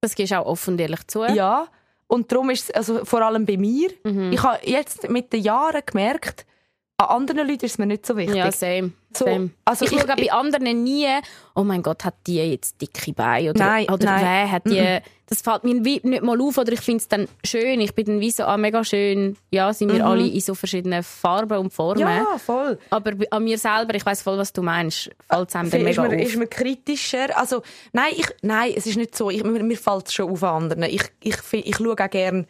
Das 0.00 0.14
gehst 0.14 0.32
du 0.32 0.40
auch 0.40 0.46
offen 0.46 0.74
und 0.74 0.80
ehrlich 0.80 1.06
zu. 1.06 1.24
Ja. 1.24 1.68
Und 2.08 2.30
darum 2.30 2.50
ist 2.50 2.64
es, 2.68 2.70
also 2.74 3.04
vor 3.04 3.22
allem 3.22 3.46
bei 3.46 3.56
mir, 3.56 3.90
Mhm. 4.04 4.32
ich 4.32 4.42
habe 4.42 4.58
jetzt 4.64 5.08
mit 5.08 5.32
den 5.32 5.42
Jahren 5.42 5.82
gemerkt, 5.86 6.44
an 7.08 7.16
anderen 7.22 7.46
Leuten 7.48 7.64
ist 7.64 7.72
es 7.72 7.78
mir 7.78 7.86
nicht 7.86 8.04
so 8.06 8.16
wichtig. 8.16 8.36
Ja, 8.36 8.50
same. 8.52 8.92
So, 9.14 9.26
same. 9.26 9.50
also 9.64 9.84
ich, 9.84 9.92
ich- 9.92 10.00
schaue 10.00 10.10
auch 10.12 10.16
bei 10.16 10.32
anderen 10.32 10.82
nie, 10.84 11.06
oh 11.54 11.64
mein 11.64 11.82
Gott, 11.82 12.04
hat 12.04 12.14
die 12.26 12.36
jetzt 12.36 12.80
dicke 12.80 13.12
Beine? 13.12 13.50
Oder, 13.50 13.58
Nein, 13.58 13.86
oder 13.90 14.04
nein. 14.06 14.24
wer 14.24 14.50
hat 14.52 14.66
die... 14.66 14.98
Das 15.28 15.40
fällt 15.40 15.64
mir 15.64 15.74
nicht 15.80 16.04
mal 16.22 16.38
auf 16.42 16.58
oder 16.58 16.72
ich 16.72 16.80
finde 16.82 16.98
es 16.98 17.08
dann 17.08 17.26
schön. 17.42 17.80
Ich 17.80 17.94
bin 17.94 18.04
dann 18.04 18.20
wie 18.20 18.30
so, 18.30 18.44
ah, 18.44 18.58
mega 18.58 18.84
schön. 18.84 19.34
Ja, 19.50 19.72
sind 19.72 19.90
wir 19.90 20.04
alle 20.04 20.26
in 20.26 20.40
so 20.40 20.54
verschiedenen 20.54 21.02
Farben 21.02 21.56
und 21.56 21.72
Formen. 21.72 22.02
Mhm. 22.04 22.08
ja, 22.10 22.36
voll. 22.36 22.78
Aber 22.90 23.12
an 23.30 23.42
mir 23.44 23.56
selber, 23.56 23.94
ich 23.94 24.04
weiß 24.04 24.20
voll, 24.20 24.36
was 24.36 24.52
du 24.52 24.60
meinst, 24.60 25.10
fällt 25.30 25.48
es 25.48 25.56
einem 25.56 25.70
dann 25.70 25.84
mega 25.84 26.02
man, 26.02 26.14
auf. 26.14 26.20
ist 26.20 26.36
man 26.36 26.50
kritischer? 26.50 27.34
Also, 27.38 27.62
nein, 27.94 28.12
ich, 28.14 28.26
nein, 28.42 28.74
es 28.76 28.86
ist 28.86 28.98
nicht 28.98 29.16
so. 29.16 29.30
Ich, 29.30 29.42
mir 29.42 29.62
mir 29.62 29.78
fällt 29.78 30.08
es 30.08 30.12
schon 30.12 30.30
auf 30.30 30.42
an 30.42 30.64
anderen. 30.64 30.82
Ich, 30.82 31.02
ich, 31.22 31.36
fi- 31.36 31.60
ich 31.64 31.76
schaue 31.76 31.92
auch 31.98 32.10
gerne 32.10 32.46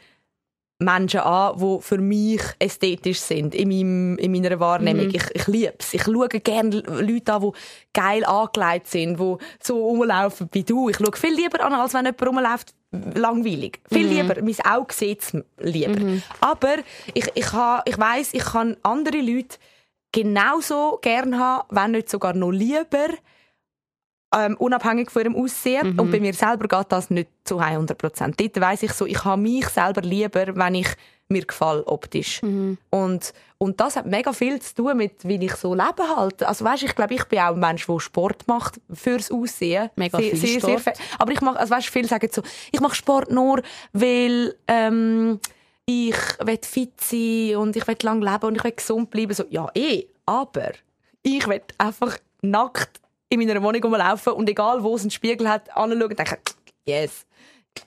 Menschen 0.85 1.21
an, 1.21 1.59
die 1.59 1.81
für 1.83 1.99
mich 1.99 2.41
ästhetisch 2.59 3.21
sind, 3.21 3.55
in, 3.55 3.69
meinem, 3.69 4.19
in 4.19 4.33
meiner 4.33 4.59
Wahrnehmung. 4.61 5.09
Ich, 5.11 5.23
ich 5.35 5.47
liebe 5.47 5.75
es. 5.79 5.95
Ich 5.95 6.03
schaue 6.05 6.29
gerne 6.29 6.81
Leute 7.01 7.33
an, 7.33 7.43
die 7.43 7.51
geil 7.93 8.25
angelegt 8.25 8.87
sind, 8.89 9.19
die 9.19 9.37
so 9.61 9.85
rumlaufen 9.87 10.49
wie 10.53 10.63
du. 10.65 10.89
Ich 10.89 10.97
schaue 10.97 11.17
viel 11.17 11.35
lieber 11.35 11.65
an, 11.65 11.73
als 11.73 11.95
wenn 11.95 12.05
jemand 12.05 12.27
rumläuft, 12.27 12.75
langweilig. 13.15 13.81
Viel 13.91 14.07
lieber. 14.07 14.35
Mein 14.43 14.57
Auge 14.71 14.93
sieht 14.95 15.21
es 15.23 15.37
lieber. 15.59 16.21
Aber 16.41 16.75
ich, 17.15 17.27
ich, 17.35 17.53
ha- 17.53 17.83
ich 17.87 17.99
weiss, 17.99 18.35
ich 18.35 18.45
kann 18.45 18.77
andere 18.83 19.19
Leute 19.21 19.57
genauso 20.13 20.99
gern 21.01 21.39
haben, 21.39 21.67
wenn 21.71 21.93
nicht 21.93 22.11
sogar 22.11 22.35
noch 22.35 22.51
lieber, 22.51 23.09
ähm, 24.35 24.57
unabhängig 24.59 25.11
von 25.11 25.23
ihrem 25.23 25.37
Aussehen. 25.37 25.99
Und 25.99 26.11
bei 26.11 26.21
mir 26.21 26.35
selber 26.35 26.69
geht 26.69 26.91
das 26.91 27.11
nicht 27.11 27.31
zu 27.45 27.59
100 27.59 27.97
Prozent. 27.97 28.41
Dort 28.41 28.61
weiss 28.61 28.83
ich 28.83 28.93
so, 28.93 29.07
ich 29.07 29.25
habe 29.25 29.41
mich 29.41 29.69
selber 29.69 30.01
lieber, 30.01 30.57
wenn 30.57 30.75
ich 30.75 30.89
mir 31.29 31.45
gefalle 31.45 31.87
optisch. 31.87 32.41
Und, 32.91 33.33
und 33.59 33.81
das 33.81 33.97
hat 33.97 34.07
mega 34.07 34.33
viel 34.33 34.61
zu 34.61 34.75
tun 34.75 34.97
mit, 34.97 35.27
wie 35.27 35.45
ich 35.45 35.55
so 35.55 35.75
lebe 35.75 36.07
halt. 36.17 36.43
Also 36.43 36.65
weißt, 36.65 36.83
ich 36.85 36.95
glaube, 36.95 37.15
ich 37.15 37.25
bin 37.25 37.39
auch 37.41 37.55
ein 37.55 37.61
Mensch, 37.61 37.87
der 37.87 38.01
Sport 38.01 38.47
macht 38.47 38.81
fürs 38.93 39.31
Aussehen. 39.31 39.91
Mega 39.97 40.19
sehr, 40.19 40.37
viel 40.37 40.61
sehr, 40.61 40.61
Sport. 40.61 40.83
Sehr, 40.83 40.95
aber 41.19 41.33
ich 41.33 41.41
mache, 41.41 41.59
also 41.59 41.75
weißt, 41.75 41.89
viele 41.89 42.09
sagen 42.09 42.29
so, 42.31 42.43
ich 42.71 42.81
mache 42.81 42.95
Sport 42.95 43.31
nur, 43.31 43.63
weil 43.93 44.55
ähm, 44.69 45.41
ich 45.87 46.17
will 46.45 46.59
fit 46.63 47.01
sein 47.01 47.57
und 47.57 47.77
ich 47.77 47.87
will 47.87 47.97
lang 48.03 48.23
leben 48.23 48.45
und 48.45 48.57
ich 48.57 48.65
will 48.65 48.73
gesund 48.73 49.11
bleiben. 49.11 49.35
So, 49.35 49.45
ja, 49.51 49.69
eh, 49.75 50.07
aber 50.27 50.73
ich 51.23 51.47
will 51.49 51.63
einfach 51.79 52.19
nackt 52.43 53.02
in 53.33 53.41
meiner 53.41 53.63
Wohnung 53.63 53.83
rumlaufen 53.83 54.33
und 54.35 54.49
egal, 54.49 54.83
wo 54.83 54.95
es 54.95 55.03
einen 55.03 55.11
Spiegel 55.11 55.49
hat, 55.49 55.69
anschauen 55.77 56.03
und 56.03 56.19
denken, 56.19 56.37
yes, 56.87 57.25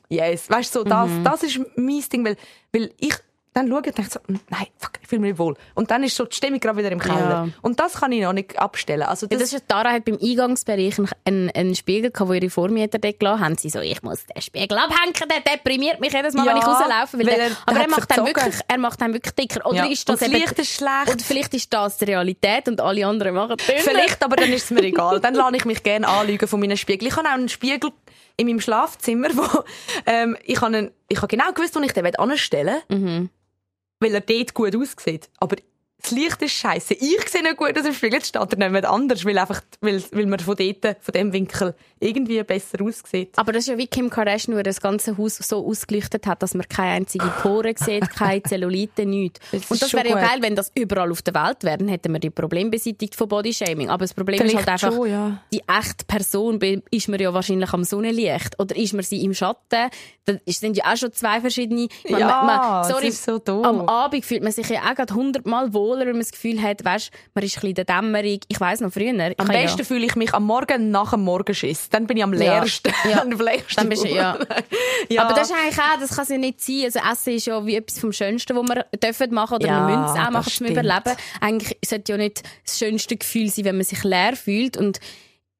yes. 0.09 0.49
Weißt 0.49 0.73
du, 0.75 0.79
so, 0.79 0.83
das, 0.85 1.09
Mhm. 1.09 1.23
das 1.23 1.43
ist 1.43 1.59
mein 1.75 2.03
Ding, 2.11 2.25
weil, 2.25 2.37
weil 2.73 2.91
ich 2.99 3.13
dann 3.55 3.67
schaue 3.69 3.77
und 3.77 3.85
denke 3.97 4.11
so, 4.11 4.19
"Mm, 4.27 4.39
nein, 4.49 4.67
fuck, 4.77 4.91
ich 5.01 5.07
fühle 5.07 5.21
mich 5.21 5.37
wohl. 5.39 5.55
Und 5.73 5.89
dann 5.89 6.03
ist 6.03 6.15
so 6.15 6.25
die 6.25 6.35
Stimmung 6.35 6.59
gerade 6.59 6.77
wieder 6.77 6.91
im 6.91 6.99
Keller. 6.99 7.29
Ja. 7.29 7.47
Und 7.61 7.79
das 7.79 7.93
kann 7.93 8.11
ich 8.11 8.21
noch 8.21 8.33
nicht 8.33 8.59
abstellen. 8.59 9.03
Also 9.03 9.25
Ja, 9.25 9.37
das, 9.37 9.49
das 9.51 9.53
ist, 9.61 9.67
Tara 9.67 9.91
hat 9.91 10.05
beim 10.05 10.17
Eingangsbereich 10.21 10.95
einen, 11.25 11.49
einen, 11.51 11.73
Spiegel 11.75 12.11
gehabt, 12.11 12.29
wo 12.29 12.33
ihre 12.33 12.49
Vormieter 12.49 12.99
dort 12.99 13.19
gelassen 13.19 13.43
haben. 13.43 13.57
Sie 13.57 13.69
so, 13.69 13.79
ich 13.79 14.03
muss 14.03 14.25
den 14.25 14.41
Spiegel 14.41 14.77
abhängen, 14.77 15.13
der 15.29 15.53
deprimiert 15.53 15.99
mich 15.99 16.11
jedes 16.13 16.33
Mal, 16.33 16.45
Ja, 16.45 16.51
wenn 16.51 16.57
ich 16.59 16.67
rauslaufe. 16.67 17.17
Weil 17.17 17.27
weil 17.27 17.35
der, 17.35 17.45
er- 17.47 17.57
aber 17.65 17.79
er 17.79 17.87
macht, 17.89 18.11
dann 18.11 18.17
verzogen. 18.25 18.35
wirklich, 18.35 18.61
er 18.67 18.77
macht 18.77 19.01
dann 19.01 19.13
wirklich 19.13 19.33
dicker. 19.35 19.65
Oder 19.65 19.89
ist 19.89 20.07
das 20.09 20.21
und 20.21 20.21
das 20.33 20.39
Licht 20.39 20.59
ist 20.59 20.73
schlecht. 20.73 21.07
oder 21.15 21.19
vielleicht 21.23 21.53
ist 21.53 21.73
das 21.73 21.97
die 21.97 22.05
Realität 22.05 22.67
und 22.67 22.81
alle 22.81 23.07
anderen 23.07 23.33
machen 23.35 23.55
dünner. 23.57 23.79
Vielleicht, 23.79 24.23
aber 24.23 24.35
dann 24.35 24.51
ist 24.51 24.65
es 24.65 24.71
mir 24.71 24.83
egal. 24.83 25.19
Dann 25.21 25.33
lasse 25.33 25.55
ich 25.55 25.65
mich 25.65 25.81
gerne 25.81 26.07
anlügen 26.07 26.47
von 26.47 26.59
meinen 26.59 26.77
Spiegel. 26.77 27.07
Ich 27.07 27.15
habe 27.15 27.27
auch 27.27 27.33
einen 27.33 27.49
Spiegel 27.49 27.91
in 28.37 28.47
meinem 28.47 28.59
Schlafzimmer, 28.59 29.29
wo 29.33 29.63
ähm, 30.05 30.35
ich 30.43 30.59
habe 30.59 30.91
ich 31.07 31.17
habe 31.17 31.27
genau 31.27 31.51
gewusst, 31.53 31.75
wo 31.75 31.79
ich 31.79 31.93
den 31.93 32.15
anstellen 32.17 32.81
will, 32.89 32.97
Mhm. 32.97 33.29
Weil 33.99 34.13
er 34.13 34.21
dort 34.21 34.53
gut 34.53 34.75
aussieht. 34.75 35.29
Aber 35.37 35.55
das 36.05 36.11
Licht 36.11 36.41
ist 36.41 36.53
scheiße. 36.53 36.93
Ich 36.93 37.29
sehe 37.29 37.41
nicht 37.41 37.57
gut 37.57 37.75
aus 37.77 37.83
dem 37.83 37.93
Spiegel. 37.93 38.19
Jetzt 38.19 38.27
steht 38.27 38.53
er 38.53 38.69
nicht 38.69 38.85
anders, 38.85 39.25
weil, 39.25 39.37
einfach, 39.37 39.61
weil, 39.81 40.03
weil 40.11 40.25
man 40.27 40.39
von 40.39 40.55
dort, 40.55 40.97
von 41.01 41.11
dem 41.13 41.33
Winkel 41.33 41.73
irgendwie 41.99 42.43
besser 42.43 42.81
aussieht. 42.81 43.31
Aber 43.35 43.51
das 43.51 43.63
ist 43.63 43.69
ja 43.69 43.77
wie 43.77 43.87
Kim 43.87 44.09
Kardashian, 44.09 44.53
wo 44.53 44.59
er 44.59 44.63
das 44.63 44.81
ganze 44.81 45.17
Haus 45.17 45.37
so 45.37 45.65
ausgelichtet 45.65 46.27
hat, 46.27 46.43
dass 46.43 46.53
man 46.53 46.67
keine 46.67 46.91
einzige 46.91 47.25
Pore 47.41 47.73
sieht, 47.75 48.09
keine 48.11 48.43
Zellulite, 48.47 49.05
nichts. 49.05 49.39
Das 49.51 49.71
Und 49.71 49.81
das 49.81 49.93
wäre 49.93 50.09
ja 50.09 50.15
geil, 50.15 50.37
wenn 50.41 50.55
das 50.55 50.71
überall 50.75 51.11
auf 51.11 51.21
der 51.21 51.33
Welt 51.33 51.63
wäre, 51.63 51.77
dann 51.79 51.87
hätten 51.87 52.11
wir 52.13 52.19
die 52.19 52.29
Probleme 52.29 52.69
beseitigt 52.69 53.15
von 53.15 53.27
Bodyshaming. 53.27 53.89
Aber 53.89 54.03
das 54.03 54.13
Problem 54.13 54.37
Vielleicht 54.37 54.59
ist 54.59 54.67
halt 54.67 54.83
einfach, 54.83 54.93
schon, 54.93 55.09
ja. 55.09 55.41
die 55.51 55.61
echte 55.67 56.05
Person 56.05 56.59
ist 56.91 57.07
man 57.07 57.19
ja 57.19 57.33
wahrscheinlich 57.33 57.73
am 57.73 57.83
Sonnenlicht 57.83 58.59
oder 58.59 58.75
ist 58.75 58.93
man 58.93 59.03
sie 59.03 59.23
im 59.23 59.33
Schatten. 59.33 59.89
Das 60.25 60.39
sind 60.45 60.77
ja 60.77 60.91
auch 60.91 60.97
schon 60.97 61.13
zwei 61.13 61.41
verschiedene. 61.41 61.87
Meine, 62.07 62.19
Ja, 62.19 62.79
das 62.79 62.89
sorry, 62.89 63.07
ist 63.07 63.23
so 63.23 63.39
am 63.63 63.87
Abend 63.87 64.25
fühlt 64.25 64.43
man 64.43 64.51
sich 64.51 64.69
ja 64.69 64.81
auch 64.81 64.95
gerade 64.95 65.13
hundertmal 65.13 65.73
wohler, 65.95 66.05
wenn 66.07 66.13
man 66.13 66.21
das 66.21 66.31
Gefühl 66.31 66.61
hat, 66.61 66.83
weißt, 66.83 67.11
man 67.33 67.43
ist 67.43 67.51
ein 67.57 67.61
bisschen 67.61 67.69
in 67.69 67.75
der 67.75 67.85
Dämmerung. 67.85 68.39
Ich 68.47 68.59
weiss 68.59 68.79
noch 68.81 68.91
früher. 68.91 69.33
Am 69.37 69.47
besten 69.47 69.85
fühle 69.85 70.05
ich 70.05 70.15
mich 70.15 70.33
am 70.33 70.43
Morgen 70.45 70.91
nach 70.91 71.11
dem 71.11 71.21
Morgenschiss. 71.21 71.89
Dann 71.89 72.07
bin 72.07 72.17
ich 72.17 72.23
am 72.23 72.33
Ja. 72.33 72.59
leersten. 72.59 72.91
Ja. 73.09 73.21
am 73.21 73.31
leersten. 73.31 73.89
Du- 73.89 74.07
ja. 74.07 74.37
ja. 75.09 75.23
Aber 75.23 75.33
das 75.33 75.49
ist 75.49 75.55
eigentlich 75.55 75.79
auch, 75.79 75.99
das 75.99 76.09
kann 76.15 76.23
es 76.23 76.29
ja 76.29 76.37
nicht 76.37 76.61
sein. 76.61 76.81
Also 76.85 76.99
Essen 77.11 77.33
ist 77.33 77.45
ja 77.47 77.65
wie 77.65 77.75
etwas 77.75 77.99
vom 77.99 78.11
Schönsten, 78.11 78.55
was 78.55 78.67
wir 78.67 78.85
dürfen 78.99 79.33
machen 79.33 79.55
oder 79.55 79.67
Ja, 79.67 79.87
wir 79.87 79.97
müssen 79.97 80.15
es 80.15 80.19
auch 80.27 80.31
machen 80.31 80.51
zum. 80.51 80.67
Überleben. 80.67 81.15
Eigentlich 81.41 81.77
sollte 81.85 82.11
ja 82.11 82.17
nicht 82.17 82.43
das 82.65 82.77
schönste 82.77 83.15
Gefühl 83.17 83.49
sein, 83.49 83.65
wenn 83.65 83.75
man 83.77 83.85
sich 83.85 84.03
leer 84.03 84.35
fühlt 84.35 84.77
und 84.77 84.99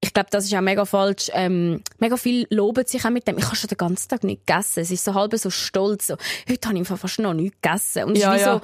ich 0.02 0.13
glaube, 0.13 0.28
das 0.30 0.45
ist 0.45 0.54
auch 0.54 0.62
mega 0.62 0.86
falsch. 0.86 1.32
Ähm, 1.34 1.82
mega 1.98 2.15
viel 2.15 2.45
loben 2.52 2.86
sich 2.86 3.04
auch 3.06 3.10
mit 3.10 3.28
dem. 3.28 3.39
Ich 3.39 3.45
habe 3.45 3.56
schon 3.56 3.69
den 3.69 3.78
ganzen 3.78 4.08
Tag 4.08 4.24
nicht 4.24 4.45
gegessen. 4.45 4.82
Es 4.82 4.91
ist 4.91 5.04
so 5.04 5.15
halb 5.15 5.34
so 5.36 5.50
stolz. 5.50 6.08
So, 6.08 6.15
heute 6.48 6.69
habe 6.69 6.78
ich 6.80 6.88
fast 6.88 7.17
noch 7.19 7.34
nichts 7.34 7.58
gegessen. 7.60 8.04
Und 8.04 8.15
es 8.17 8.21
Ja, 8.21 8.34
ist 8.36 8.41
wie 8.41 8.45
ja. 8.45 8.54
so, 8.56 8.62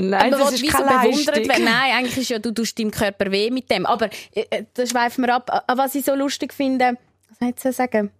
Nein, 0.00 0.30
man 0.30 0.40
das 0.40 0.52
ist 0.52 0.62
wie 0.62 0.70
so. 0.70 0.84
Nein, 0.84 1.92
eigentlich 1.96 2.18
ist 2.18 2.28
ja, 2.30 2.38
du 2.38 2.52
tust 2.52 2.78
deinem 2.78 2.92
Körper 2.92 3.32
weh 3.32 3.50
mit 3.50 3.68
dem. 3.70 3.84
Aber 3.84 4.08
äh, 4.34 4.44
äh, 4.50 4.64
da 4.72 4.86
schweifen 4.86 5.24
wir 5.24 5.34
ab. 5.34 5.64
Was 5.74 5.94
ich 5.96 6.04
so 6.04 6.14
lustig 6.14 6.54
finde, 6.54 6.96
was 7.28 7.38
soll 7.38 7.48
ich 7.48 7.64
jetzt 7.64 7.76
sagen? 7.76 8.10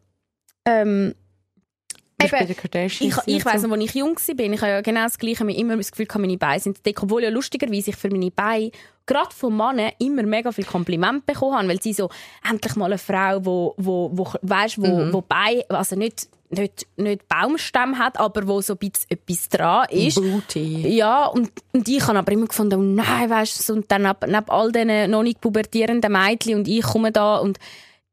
Ähm, 0.64 1.14
eben, 2.20 2.50
ich, 2.80 3.00
ich 3.00 3.36
und 3.36 3.44
weiss 3.46 3.62
noch, 3.62 3.70
als 3.70 3.84
ich 3.84 3.94
jung 3.94 4.16
war, 4.16 4.38
ich 4.38 4.60
habe 4.60 4.70
ja 4.72 4.80
genau 4.80 5.04
das 5.04 5.18
Gleiche, 5.18 5.48
ich 5.48 5.58
immer 5.58 5.76
das 5.76 5.92
Gefühl, 5.92 6.08
meine 6.18 6.36
Beine 6.36 6.58
sind 6.60 6.84
dick, 6.84 7.00
obwohl 7.00 7.22
ja 7.22 7.30
lustigerweise 7.30 7.90
ich 7.90 7.96
für 7.96 8.10
meine 8.10 8.32
Beine 8.32 8.72
gerade 9.06 9.34
von 9.34 9.56
Männern 9.56 9.92
immer 10.00 10.24
mega 10.24 10.50
viel 10.50 10.64
Kompliment 10.64 11.24
bekommen 11.26 11.56
habe, 11.56 11.68
weil 11.68 11.80
sie 11.80 11.92
so 11.92 12.10
endlich 12.48 12.74
mal 12.74 12.86
eine 12.86 12.98
Frau, 12.98 13.44
wo, 13.44 13.74
wo, 13.76 14.10
wo 14.12 14.32
weißt, 14.42 14.78
wo, 14.82 14.86
Mhm. 15.04 15.12
wo 15.12 15.20
Beine, 15.22 15.64
also 15.68 15.94
nicht, 15.94 16.28
nicht, 16.50 16.86
nicht 16.96 17.28
Baumstämme 17.28 17.98
hat, 17.98 18.18
aber 18.18 18.46
wo 18.46 18.60
so 18.60 18.74
ein 18.74 18.78
bisschen 18.78 19.10
etwas 19.10 19.48
dran 19.48 19.86
ist. 19.90 20.16
Booty. 20.16 20.88
Ja, 20.96 21.26
und, 21.26 21.50
und 21.72 21.88
ich 21.88 22.06
habe 22.06 22.18
aber 22.18 22.32
immer 22.32 22.46
gefunden, 22.46 22.78
oh 22.78 22.82
nein, 22.82 23.30
weißt 23.30 23.68
du, 23.68 23.74
und 23.74 23.90
dann 23.90 24.02
neben, 24.02 24.32
neben 24.32 24.48
all 24.48 24.72
diesen 24.72 25.10
noch 25.10 25.22
nicht 25.22 25.40
pubertierenden 25.40 26.12
Mädchen 26.12 26.56
und 26.56 26.68
ich 26.68 26.82
komme 26.82 27.12
da 27.12 27.36
und 27.36 27.58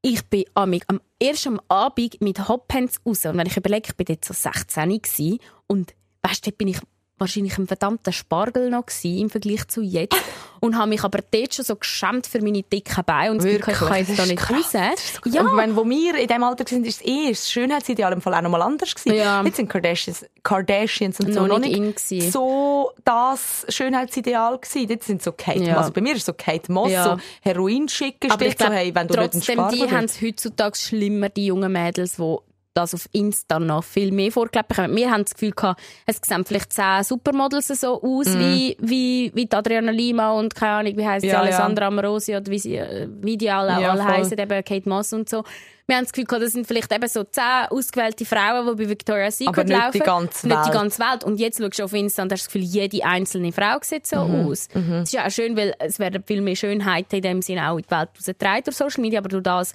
ich 0.02 0.24
bin 0.26 0.45
amig, 0.54 0.84
am 0.88 1.02
erst 1.19 1.48
am 1.48 1.60
Abend 1.67 2.21
mit 2.21 2.48
Hophands 2.48 3.02
raus. 3.06 3.26
Und 3.26 3.38
wenn 3.38 3.48
ich 3.48 3.58
überlege, 3.58 3.89
ich 3.89 3.95
bin 3.95 4.06
dort 4.06 4.24
so 4.24 4.34
16 4.34 4.89
gewesen, 4.89 5.39
und 5.67 5.95
weißt 6.21 6.45
du, 6.45 6.52
bin 6.52 6.67
ich 6.67 6.80
wahrscheinlich 7.17 7.58
ein 7.58 7.67
verdammter 7.67 8.12
Spargel 8.12 8.69
noch 8.69 8.86
gewesen, 8.88 9.17
im 9.19 9.30
Vergleich 9.30 9.67
zu 9.67 9.82
jetzt. 9.82 10.15
Und 10.62 10.78
habe 10.78 10.89
mich 10.89 11.04
aber 11.04 11.19
dort 11.32 11.54
schon 11.54 11.63
so 11.63 11.75
geschämt 11.75 12.25
für 12.25 12.41
meine 12.41 12.63
dicken 12.63 13.04
Beine 13.06 13.32
und 13.32 13.38
Gefühl, 13.38 13.56
ich 13.58 13.62
kann 13.78 13.97
jetzt 13.97 14.17
da 14.17 14.25
nicht 14.25 14.49
raus. 14.49 14.71
So- 14.71 15.30
Ja. 15.30 15.41
Und 15.43 15.58
wenn, 15.58 15.75
wo 15.75 15.88
wir 15.88 16.15
in 16.15 16.28
diesem 16.28 16.43
Alter 16.43 16.65
sind, 16.67 16.88
ist 16.88 17.01
es 17.01 17.08
eh 17.08 17.30
das 17.30 17.51
Schönheitsideal 17.51 18.12
im 18.13 18.21
Fall 18.21 18.34
auch 18.34 18.41
noch 18.41 18.49
mal 18.49 18.62
anders 18.62 18.95
gewesen. 18.95 19.15
Ja. 19.17 19.43
Jetzt 19.43 19.58
sind 19.58 19.69
Kardashians, 19.69 20.25
Kardashians 20.43 21.19
und 21.19 21.34
so 21.34 21.45
Noch 21.45 21.60
nicht 21.60 21.80
nicht 21.80 22.32
so 22.32 22.91
das 23.04 23.65
Schönheitsideal 23.69 24.58
gewesen. 24.58 24.89
Jetzt 24.89 25.08
sind 25.08 25.21
so 25.21 25.32
Kate 25.34 25.60
Ja. 25.60 25.69
Moss. 25.73 25.78
Also 25.78 25.91
bei 25.93 26.01
mir 26.01 26.15
ist 26.15 26.25
so 26.25 26.34
Kate 26.34 26.71
Moss, 26.71 26.91
Ja. 26.91 27.04
so 27.15 27.17
Heroin 27.41 27.88
schicken 27.88 28.32
Aber 28.32 28.45
ich 28.45 28.54
steht 28.54 28.67
so, 28.67 28.73
hey, 28.73 28.93
wenn 28.95 29.08
du 29.08 29.13
nicht 29.13 29.19
einen 29.21 29.32
trotzdem, 29.32 29.56
Spargel 29.56 29.80
die 29.88 29.91
haben 29.95 30.06
es 30.06 30.21
heutzutage 30.21 30.75
schlimmer, 30.78 31.30
die 31.30 31.45
jungen 31.47 31.71
Mädels, 31.71 32.15
die 32.15 32.36
das 32.76 32.94
auf 32.94 33.08
Insta 33.14 33.58
noch 33.60 33.84
viel 33.84 34.12
mehr 34.12 34.32
vorgelebt 34.32 34.68
bekommen. 34.68 34.96
Wir 34.96 35.10
haben 35.10 35.24
das 35.24 35.34
Gefühl 35.34 35.52
gehabt, 35.52 35.82
es 36.06 36.20
sehen 36.24 36.44
vielleicht 36.46 36.74
zehn 36.74 37.04
Supermodels 37.04 37.68
so 37.70 38.02
aus 38.04 38.28
Mhm. 38.28 38.40
wie, 38.40 38.78
wie, 38.80 39.32
wie 39.34 39.46
die 39.46 39.56
Adriana 39.56 39.92
Lima 39.92 40.32
und 40.34 40.54
keine 40.54 40.72
Ahnung, 40.74 40.98
wie 40.98 41.08
heisst 41.08 41.22
sie, 41.24 41.30
Ja, 41.30 41.40
Alessandra 41.40 41.88
Amorosi 41.88 42.36
oder 42.36 42.52
wie 42.52 42.60
sie, 42.60 42.76
äh, 42.76 43.08
wie 43.22 43.38
die 43.38 43.50
alle, 43.50 43.82
Ja, 43.82 43.92
alle 43.92 44.04
voll. 44.04 44.12
heissen, 44.12 44.38
eben 44.38 44.64
Kate 44.64 44.88
Moss 44.90 45.14
und 45.14 45.30
so. 45.30 45.44
Wir 45.88 45.98
haben 45.98 46.04
das 46.06 46.12
Gefühl 46.14 46.26
gehabt, 46.26 46.44
das 46.44 46.52
sind 46.54 46.66
vielleicht 46.68 46.92
eben 46.92 47.08
so 47.08 47.24
zehn 47.24 47.68
ausgewählte 47.70 48.26
Frauen, 48.26 48.66
die 48.76 48.84
bei 48.84 48.90
Victoria's 48.90 49.38
Secret 49.38 49.56
Aber 49.58 49.64
nicht 49.64 49.78
laufen. 49.78 49.92
die 49.94 50.00
ganze 50.00 50.48
Nicht 50.48 50.60
die 50.62 50.66
Welt. 50.66 50.74
ganze 50.74 51.00
Welt. 51.00 51.24
Und 51.24 51.40
jetzt 51.40 51.60
schaust 51.62 51.80
du 51.80 51.84
auf 51.84 51.94
Insta 51.94 52.24
und 52.24 52.32
hast 52.32 52.42
das 52.42 52.48
Gefühl, 52.48 52.64
jede 52.64 53.06
einzelne 53.06 53.52
Frau 53.52 53.78
sieht 53.82 54.06
so 54.08 54.26
Mhm. 54.26 54.48
aus. 54.48 54.68
Das 54.74 54.84
ist 55.04 55.14
ja 55.14 55.26
auch 55.28 55.32
schön, 55.32 55.56
weil 55.56 55.76
es 55.80 56.00
werden 56.00 56.24
viel 56.26 56.42
mehr 56.42 56.56
Schönheiten 56.56 57.16
in 57.18 57.22
dem 57.22 57.42
Sinne 57.44 57.70
auch 57.70 57.78
in 57.78 57.84
die 57.84 57.92
Welt 57.92 58.10
rausgetragen 58.18 58.64
durch 58.66 58.76
Social 58.76 59.02
Media, 59.02 59.20
aber 59.20 59.30
durch 59.30 59.44
das 59.44 59.74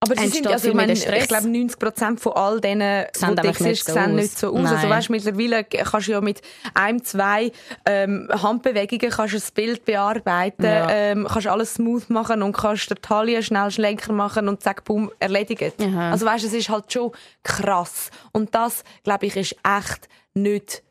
Aber 0.00 0.16
sie 0.16 0.28
sind, 0.28 0.46
also 0.46 0.68
ich, 0.68 0.74
meine, 0.74 0.92
ich 0.92 1.04
glaube, 1.04 1.48
90% 1.48 2.20
von 2.20 2.32
all 2.34 2.60
denen, 2.60 3.06
Sehen 3.12 3.34
die 3.34 3.46
nicht 3.48 3.58
siehst, 3.58 3.86
so 3.86 3.94
sehen 3.94 4.14
nicht 4.14 4.38
so 4.38 4.54
aus. 4.56 4.70
Also 4.70 4.88
weißt, 4.88 5.10
mittlerweile 5.10 5.64
kannst 5.64 6.06
du 6.06 6.12
ja 6.12 6.20
mit 6.20 6.40
einem, 6.74 7.02
zwei 7.02 7.50
ähm, 7.84 8.28
Handbewegungen 8.30 9.10
kannst 9.10 9.34
du 9.34 9.38
ein 9.38 9.54
Bild 9.54 9.84
bearbeiten, 9.84 10.62
Ja. 10.64 10.88
ähm, 10.88 11.26
kannst 11.28 11.48
alles 11.48 11.74
smooth 11.74 12.10
machen 12.10 12.42
und 12.44 12.56
kannst 12.56 12.88
der 12.90 13.00
Taille 13.00 13.42
schnell 13.42 13.72
schlenker 13.72 14.12
machen 14.12 14.48
und 14.48 14.62
zack, 14.62 14.84
boom, 14.84 15.10
erledigt. 15.18 15.74
Aha. 15.80 16.12
Also 16.12 16.26
weißt, 16.26 16.44
es 16.44 16.52
ist 16.52 16.68
halt 16.68 16.92
schon 16.92 17.10
krass. 17.42 18.10
Und 18.32 18.54
das, 18.54 18.84
glaube 19.02 19.26
ich, 19.26 19.34
ist 19.36 19.56
echt 19.64 20.08
nicht 20.32 20.84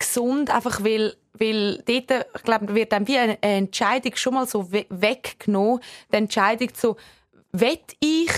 gesund, 0.00 0.52
einfach 0.52 0.82
weil 0.82 1.14
weil 1.40 1.76
dort, 1.86 2.26
ich 2.36 2.42
glaube, 2.42 2.74
wird 2.74 2.90
dann 2.90 3.06
wie 3.06 3.16
eine 3.16 3.40
Entscheidung 3.40 4.16
schon 4.16 4.34
mal 4.34 4.46
so 4.48 4.72
we 4.72 4.86
weggenommen, 4.88 5.80
die 6.12 6.16
Entscheidung 6.16 6.70
so, 6.74 6.96
will 7.52 7.78
ich 8.00 8.30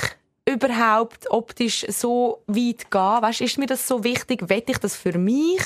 überhaupt 0.47 1.31
optisch 1.31 1.87
so 1.89 2.43
weit 2.47 2.91
gehen? 2.91 3.23
Weißt, 3.23 3.41
ist 3.41 3.59
mir 3.59 3.67
das 3.67 3.87
so 3.87 4.05
wichtig? 4.05 4.49
Will 4.49 4.63
ich 4.67 4.79
das 4.79 4.97
für 4.97 5.17
mich? 5.19 5.63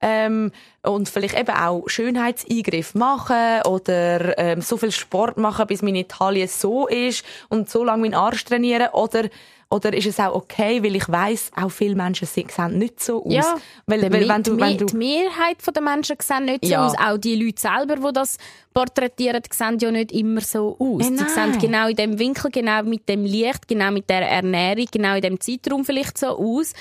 Ähm, 0.00 0.52
und 0.82 1.08
vielleicht 1.08 1.38
eben 1.38 1.56
auch 1.56 1.88
Schönheitseingriff 1.88 2.94
machen 2.94 3.62
oder 3.62 4.38
ähm, 4.38 4.60
so 4.60 4.76
viel 4.76 4.92
Sport 4.92 5.38
machen, 5.38 5.66
bis 5.66 5.80
meine 5.80 6.06
Taille 6.06 6.48
so 6.48 6.86
ist 6.86 7.24
und 7.48 7.70
so 7.70 7.82
lange 7.82 8.02
meinen 8.02 8.14
Arsch 8.14 8.44
trainieren 8.44 8.88
oder 8.92 9.28
oder 9.68 9.92
ist 9.92 10.06
es 10.06 10.20
auch 10.20 10.34
okay, 10.34 10.82
weil 10.82 10.94
ich 10.94 11.08
weiß, 11.08 11.50
auch 11.56 11.70
viele 11.70 11.96
Menschen 11.96 12.26
sehen 12.26 12.48
nicht 12.78 13.02
so 13.02 13.24
aus. 13.24 13.32
Ja, 13.32 13.56
weil, 13.86 14.02
weil 14.02 14.28
wenn 14.28 14.42
du, 14.42 14.58
wenn 14.60 14.78
die 14.78 14.86
du 14.86 14.96
Mehrheit 14.96 15.56
der 15.74 15.82
Menschen 15.82 16.16
sehen 16.22 16.44
nicht 16.44 16.64
so 16.64 16.70
Ja. 16.70 16.86
aus. 16.86 16.94
Auch 16.98 17.18
die 17.18 17.34
Leute 17.34 17.60
selber, 17.60 17.96
die 17.96 18.12
das 18.12 18.36
porträtieren, 18.72 19.42
sehen 19.50 19.78
ja 19.80 19.90
nicht 19.90 20.12
immer 20.12 20.40
so 20.40 20.76
aus. 20.78 21.10
Äh, 21.10 21.16
Sie 21.16 21.28
sehen 21.28 21.58
genau 21.58 21.88
in 21.88 21.96
dem 21.96 22.18
Winkel, 22.18 22.50
genau 22.52 22.82
mit 22.84 23.08
dem 23.08 23.24
Licht, 23.24 23.66
genau 23.66 23.90
mit 23.90 24.08
der 24.08 24.28
Ernährung, 24.28 24.86
genau 24.92 25.16
in 25.16 25.22
dem 25.22 25.40
Zeitraum 25.40 25.84
vielleicht 25.84 26.16
so 26.16 26.28
aus. 26.28 26.72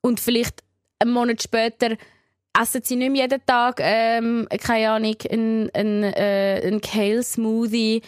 Und 0.00 0.18
vielleicht 0.18 0.64
einen 0.98 1.12
Monat 1.12 1.42
später 1.42 1.96
essen 2.60 2.82
sie 2.82 2.96
nicht 2.96 3.12
mehr 3.12 3.22
jeden 3.22 3.46
Tag, 3.46 3.78
ähm, 3.80 4.48
keine 4.60 4.90
Ahnung, 4.90 5.14
einen, 5.30 5.70
einen, 5.74 6.02
äh, 6.02 6.60
einen 6.66 6.80
Kale-Smoothie. 6.80 8.02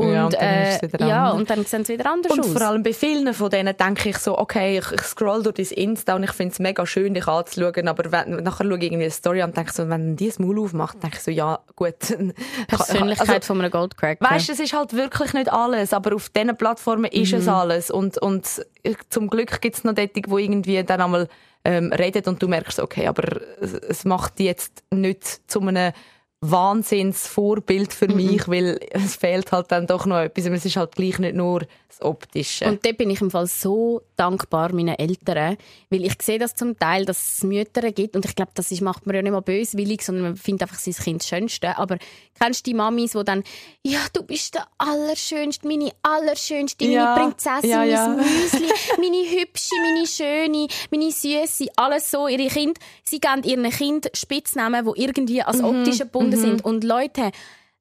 Und, 0.00 0.12
Ja, 0.12 0.24
und 0.24 0.34
dann 0.34 0.40
äh, 0.42 1.08
ja, 1.08 1.30
und 1.30 1.50
dann 1.50 1.64
sehen 1.64 1.84
sie 1.84 1.94
wieder 1.94 2.10
anders 2.10 2.32
Und 2.32 2.40
aus. 2.40 2.52
vor 2.52 2.62
allem 2.62 2.82
bei 2.82 2.92
vielen 2.92 3.32
von 3.34 3.50
denen 3.50 3.76
denke 3.76 4.08
ich 4.08 4.18
so, 4.18 4.38
okay, 4.38 4.78
ich, 4.78 4.92
ich 4.92 5.00
scroll 5.02 5.42
durch 5.42 5.56
dein 5.56 5.66
Insta 5.78 6.14
und 6.16 6.22
ich 6.24 6.32
finde 6.32 6.52
es 6.52 6.58
mega 6.58 6.86
schön, 6.86 7.14
dich 7.14 7.26
anzuschauen, 7.28 7.88
aber 7.88 8.10
wenn, 8.12 8.42
nachher 8.42 8.64
schaue 8.64 8.76
ich 8.78 8.82
irgendwie 8.84 9.04
eine 9.04 9.10
Story 9.10 9.42
an 9.42 9.50
und 9.50 9.56
denke 9.56 9.72
so, 9.72 9.88
wenn 9.88 10.16
die 10.16 10.26
das 10.28 10.38
Maul 10.38 10.58
aufmacht, 10.60 11.02
denke 11.02 11.16
ich 11.18 11.22
so, 11.22 11.30
ja, 11.30 11.58
gut. 11.76 11.94
Persönlichkeit 12.68 13.28
Also, 13.28 13.46
von 13.46 13.60
einem 13.60 13.70
Goldcracker. 13.70 14.24
Weißt 14.28 14.48
du, 14.48 14.52
es 14.52 14.60
ist 14.60 14.72
halt 14.72 14.94
wirklich 14.94 15.32
nicht 15.34 15.52
alles, 15.52 15.92
aber 15.92 16.14
auf 16.14 16.28
diesen 16.30 16.56
Plattformen 16.56 17.10
ist 17.10 17.32
Mhm. 17.32 17.38
es 17.38 17.48
alles. 17.48 17.90
Und, 17.90 18.18
und 18.18 18.46
zum 19.08 19.28
Glück 19.28 19.60
gibt 19.60 19.76
es 19.76 19.84
noch 19.84 19.94
dort, 19.94 20.16
die 20.16 20.22
irgendwie 20.26 20.82
dann 20.82 21.00
einmal 21.00 21.28
ähm, 21.64 21.92
reden 21.92 22.24
und 22.26 22.42
du 22.42 22.48
merkst, 22.48 22.80
okay, 22.80 23.06
aber 23.06 23.40
es, 23.60 23.74
es 23.74 24.04
macht 24.04 24.38
die 24.38 24.44
jetzt 24.44 24.82
nicht 24.90 25.48
zu 25.50 25.60
einem 25.60 25.92
Wahnsinnsvorbild 26.42 27.88
Mhm. 27.90 27.92
für 27.92 28.08
mich, 28.08 28.48
weil 28.48 28.80
es 28.90 29.16
fehlt 29.16 29.52
halt 29.52 29.70
dann 29.72 29.86
doch 29.86 30.06
noch 30.06 30.18
etwas. 30.18 30.46
Und 30.46 30.54
es 30.54 30.64
ist 30.64 30.76
halt 30.76 30.94
gleich 30.94 31.18
nicht 31.18 31.34
nur 31.34 31.60
das 31.88 32.00
Optische. 32.02 32.66
Und 32.66 32.84
dort 32.84 32.96
bin 32.98 33.10
ich 33.10 33.20
im 33.20 33.30
Fall 33.30 33.46
so 33.46 34.02
dankbar 34.16 34.72
meinen 34.72 34.94
Eltern, 34.98 35.56
weil 35.90 36.04
ich 36.04 36.14
sehe 36.22 36.38
das 36.38 36.54
zum 36.54 36.78
Teil, 36.78 37.04
dass 37.04 37.36
es 37.36 37.42
Mütter 37.42 37.90
gibt 37.92 38.14
und 38.16 38.24
ich 38.24 38.34
glaube, 38.36 38.52
das 38.54 38.70
ist, 38.70 38.80
macht 38.80 39.06
man 39.06 39.16
ja 39.16 39.22
nicht 39.22 39.32
mal 39.32 39.40
böswillig, 39.40 40.02
sondern 40.02 40.24
man 40.24 40.36
findet 40.36 40.62
einfach 40.62 40.78
sein 40.78 40.94
Kind 40.94 41.20
das 41.22 41.28
Schönste. 41.28 41.76
Aber 41.76 41.98
kennst 42.40 42.66
du 42.66 42.70
die 42.70 42.74
Mamis, 42.74 43.12
die 43.12 43.24
dann, 43.24 43.42
ja, 43.84 43.98
du 44.12 44.22
bist 44.22 44.54
der 44.54 44.66
Allerschönste, 44.78 45.66
meine 45.66 45.90
Allerschönste, 46.02 46.84
meine 46.84 46.94
Ja, 46.94 47.14
Prinzessin, 47.16 47.70
ja, 47.70 47.84
ja. 47.84 48.08
mein 48.08 48.18
Müsli, 48.18 48.66
meine 48.98 49.40
Hübsche, 49.40 49.74
meine 49.82 50.06
Schöne, 50.06 50.68
meine 50.90 51.10
Süße, 51.10 51.66
alles 51.76 52.10
so. 52.10 52.28
Ihre 52.28 52.48
Kind, 52.48 52.78
sie 53.04 53.20
geben 53.20 53.42
ihren 53.42 53.68
Kind 53.70 54.10
Spitznamen, 54.14 54.86
die 54.86 55.02
irgendwie 55.02 55.40
Mhm, 55.40 55.46
als 55.46 55.60
optische 56.30 56.42
gebunden 56.42 56.58
sind. 56.58 56.64
Und 56.64 56.84
Leute, 56.84 57.30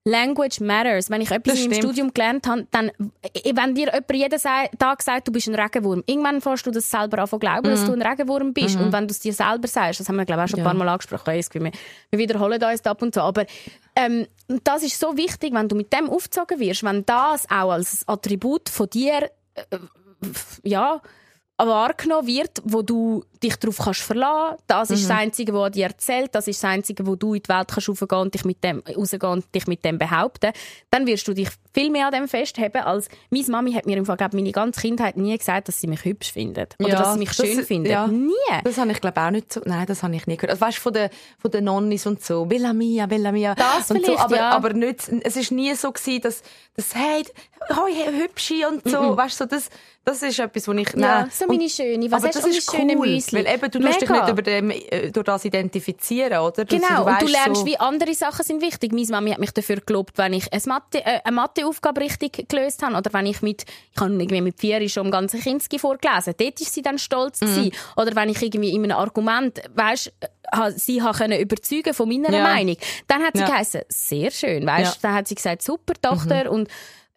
Language 0.05 0.61
matters. 0.61 1.09
Wenn 1.09 1.21
ich 1.21 1.29
etwas 1.29 1.55
Das 1.55 1.59
stimmt. 1.59 1.75
Studium 1.75 2.13
gelernt 2.13 2.47
habe, 2.47 2.67
dann, 2.71 2.89
äh, 3.21 3.53
wenn 3.53 3.75
dir 3.75 3.91
jemand 3.93 4.13
jeden 4.13 4.39
Tag 4.79 5.03
sagt, 5.03 5.27
du 5.27 5.31
bist 5.31 5.47
ein 5.47 5.55
Regenwurm, 5.55 6.03
irgendwann 6.05 6.41
fährst 6.41 6.65
du 6.65 6.71
das 6.71 6.89
selber 6.89 7.19
an 7.19 7.27
zu 7.27 7.37
glauben, 7.37 7.69
dass 7.69 7.85
du 7.85 7.93
ein 7.93 8.01
Regenwurm 8.01 8.53
bist. 8.53 8.79
Und 8.79 8.93
wenn 8.93 9.07
du 9.07 9.11
es 9.11 9.19
dir 9.19 9.33
selber 9.33 9.67
sagst, 9.67 9.99
das 9.99 10.09
haben 10.09 10.15
wir, 10.15 10.25
glaube 10.25 10.41
ich, 10.41 10.45
auch 10.45 10.49
schon 10.49 10.59
ein 10.59 10.65
paar 10.65 10.73
Mal 10.73 10.89
angesprochen, 10.89 11.33
wir, 11.33 11.71
wir 12.11 12.19
wiederholen 12.19 12.63
uns 12.63 12.81
da 12.81 12.91
ab 12.91 13.01
und 13.01 13.13
zu, 13.13 13.21
aber 13.21 13.45
ähm, 13.95 14.27
das 14.63 14.83
ist 14.83 14.99
so 14.99 15.15
wichtig, 15.17 15.53
wenn 15.53 15.67
du 15.67 15.75
mit 15.75 15.91
dem 15.93 16.09
aufgezogen 16.09 16.59
wirst, 16.59 16.83
wenn 16.83 17.05
das 17.05 17.49
auch 17.49 17.71
als 17.71 18.07
Attribut 18.07 18.69
von 18.69 18.89
dir 18.89 19.29
äh, 19.55 19.77
ja, 20.63 21.01
wahrgenommen 21.67 22.27
wird, 22.27 22.61
wo 22.63 22.81
du 22.81 23.23
dich 23.43 23.55
darauf 23.57 23.77
kannst 23.77 24.01
verlassen. 24.01 24.57
Das 24.67 24.89
ist 24.89 25.03
das 25.09 25.17
Einzige, 25.17 25.53
was 25.53 25.71
dir 25.71 25.85
erzählt. 25.85 26.33
Das 26.35 26.47
ist 26.47 26.61
das 26.61 26.69
Einzige, 26.69 27.05
wo 27.07 27.15
du 27.15 27.33
in 27.33 27.43
die 27.43 27.49
Welt 27.49 27.67
kannst 27.69 27.87
raufgehen 27.89 28.21
und 28.21 28.33
dich 28.33 28.43
mit 28.45 28.63
dem 28.63 28.81
rausgehen 28.95 29.31
und 29.31 29.55
dich 29.55 29.67
mit 29.67 29.83
dem 29.85 29.97
behaupten. 29.97 30.51
Dann 30.91 31.05
wirst 31.07 31.27
du 31.27 31.33
dich 31.33 31.49
viel 31.73 31.89
mehr 31.89 32.07
an 32.07 32.13
dem 32.13 32.27
festheben, 32.27 32.81
als 32.81 33.07
meine 33.29 33.45
Mami 33.47 33.73
hat 33.73 33.85
mir 33.85 33.97
im 33.97 34.05
Fall, 34.05 34.17
glaub, 34.17 34.33
meine 34.33 34.51
ganze 34.51 34.81
Kindheit 34.81 35.15
nie 35.15 35.37
gesagt, 35.37 35.67
dass 35.67 35.79
sie 35.79 35.87
mich 35.87 36.03
hübsch 36.03 36.31
findet. 36.33 36.75
Oder 36.79 36.89
Ja, 36.89 36.99
dass 36.99 37.13
sie 37.13 37.19
mich 37.19 37.29
das- 37.29 37.45
schön 37.45 37.63
findet. 37.63 37.91
ja. 37.93 38.07
Nie. 38.07 38.31
Das 38.63 38.77
habe 38.77 38.91
ich 38.91 38.99
glaube 38.99 39.21
auch 39.21 39.31
nicht 39.31 39.53
so. 39.53 39.61
Nein, 39.65 39.85
das 39.85 40.03
habe 40.03 40.15
ich 40.15 40.27
nie 40.27 40.35
gehört. 40.35 40.51
Also, 40.51 40.61
weißt 40.61 40.77
du, 40.77 40.81
von 40.81 40.93
den 40.93 41.09
von 41.37 41.51
den 41.51 41.63
Nonnis 41.65 42.05
und 42.05 42.23
so, 42.23 42.45
Bella 42.45 42.73
Mia, 42.73 43.05
Bella 43.05 43.31
Mia. 43.31 43.55
Das 43.55 43.89
und 43.91 44.05
so, 44.05 44.17
aber, 44.17 44.35
ja. 44.35 44.51
aber 44.51 44.73
nicht. 44.73 45.09
Es 45.21 45.35
ist 45.37 45.51
nie 45.51 45.73
so 45.75 45.91
gewesen, 45.91 46.21
dass 46.21 46.41
dass 46.75 46.95
hey, 46.95 47.23
hoi, 47.75 47.91
hey, 47.93 48.13
hübsche 48.23 48.67
und 48.67 48.87
so. 48.89 49.15
Weißt 49.17 49.39
du, 49.39 49.43
so, 49.43 49.49
das 49.49 49.69
das 50.09 50.21
ist 50.23 50.39
etwas, 50.39 50.67
wo 50.67 50.71
ich. 50.73 50.89
Ja, 50.89 50.99
nein. 51.21 51.31
so 51.31 51.45
Und- 51.45 51.57
meine 51.57 51.69
Schöne. 51.69 52.11
Was 52.11 52.23
aber 52.23 52.33
das 52.33 52.45
ist 52.45 52.73
cool, 52.73 52.85
Müsli? 52.95 53.45
weil 53.45 53.53
eben 53.55 53.71
du 53.71 53.79
tust 53.79 54.01
dich 54.01 54.09
Mega. 54.09 54.21
nicht 54.23 54.31
über 54.31 54.41
dem, 54.41 54.71
äh, 54.71 55.11
durch 55.11 55.25
das 55.25 55.45
identifizieren, 55.45 56.39
oder? 56.39 56.65
Du- 56.65 56.75
Genau, 56.77 57.05
und 57.05 57.21
du 57.21 57.25
lernst, 57.27 57.61
so, 57.61 57.65
wie 57.65 57.77
andere 57.79 58.13
Sachen 58.13 58.43
sind 58.45 58.61
wichtig. 58.61 58.91
Meine 58.91 59.07
Mami 59.07 59.31
hat 59.31 59.39
mich 59.39 59.51
dafür 59.51 59.77
gelobt, 59.85 60.17
wenn 60.17 60.33
ich 60.33 60.51
eine, 60.51 60.61
Mathe, 60.67 60.99
äh, 61.05 61.19
eine 61.23 61.35
Matheaufgabe 61.35 62.01
richtig 62.01 62.47
gelöst 62.49 62.81
habe 62.83 62.95
oder 62.95 63.11
wenn 63.13 63.25
ich 63.25 63.41
mit, 63.41 63.65
ich 63.93 64.01
habe 64.01 64.11
irgendwie 64.11 64.41
mit 64.41 64.59
vier 64.59 64.87
schon 64.89 65.05
im 65.05 65.11
ganzen 65.11 65.39
Kinski 65.39 65.79
vorgelesen. 65.79 66.33
Dort 66.37 66.59
ist 66.61 66.73
sie 66.73 66.81
dann 66.81 66.97
stolz 66.99 67.41
Mhm. 67.41 67.71
Oder 67.97 68.15
wenn 68.15 68.29
ich 68.29 68.41
irgendwie 68.41 68.71
in 68.73 68.83
einem 68.83 68.97
Argument, 68.97 69.61
weißt, 69.75 70.11
sie 70.75 70.97
können 70.99 71.39
überzeugen 71.39 71.93
von 71.93 72.09
meiner 72.09 72.31
Ja. 72.35 72.43
Meinung. 72.43 72.75
Dann 73.07 73.23
hat 73.23 73.33
sie 73.35 73.41
Ja. 73.41 73.47
geheißen, 73.47 73.81
sehr 73.87 74.31
schön, 74.31 74.65
weißt. 74.65 74.83
Ja. 74.83 74.89
Mhm. 74.91 75.01
Dann 75.01 75.13
hat 75.13 75.27
sie 75.27 75.35
gesagt, 75.35 75.61
super 75.61 75.93
Tochter 76.01 76.51
und 76.51 76.67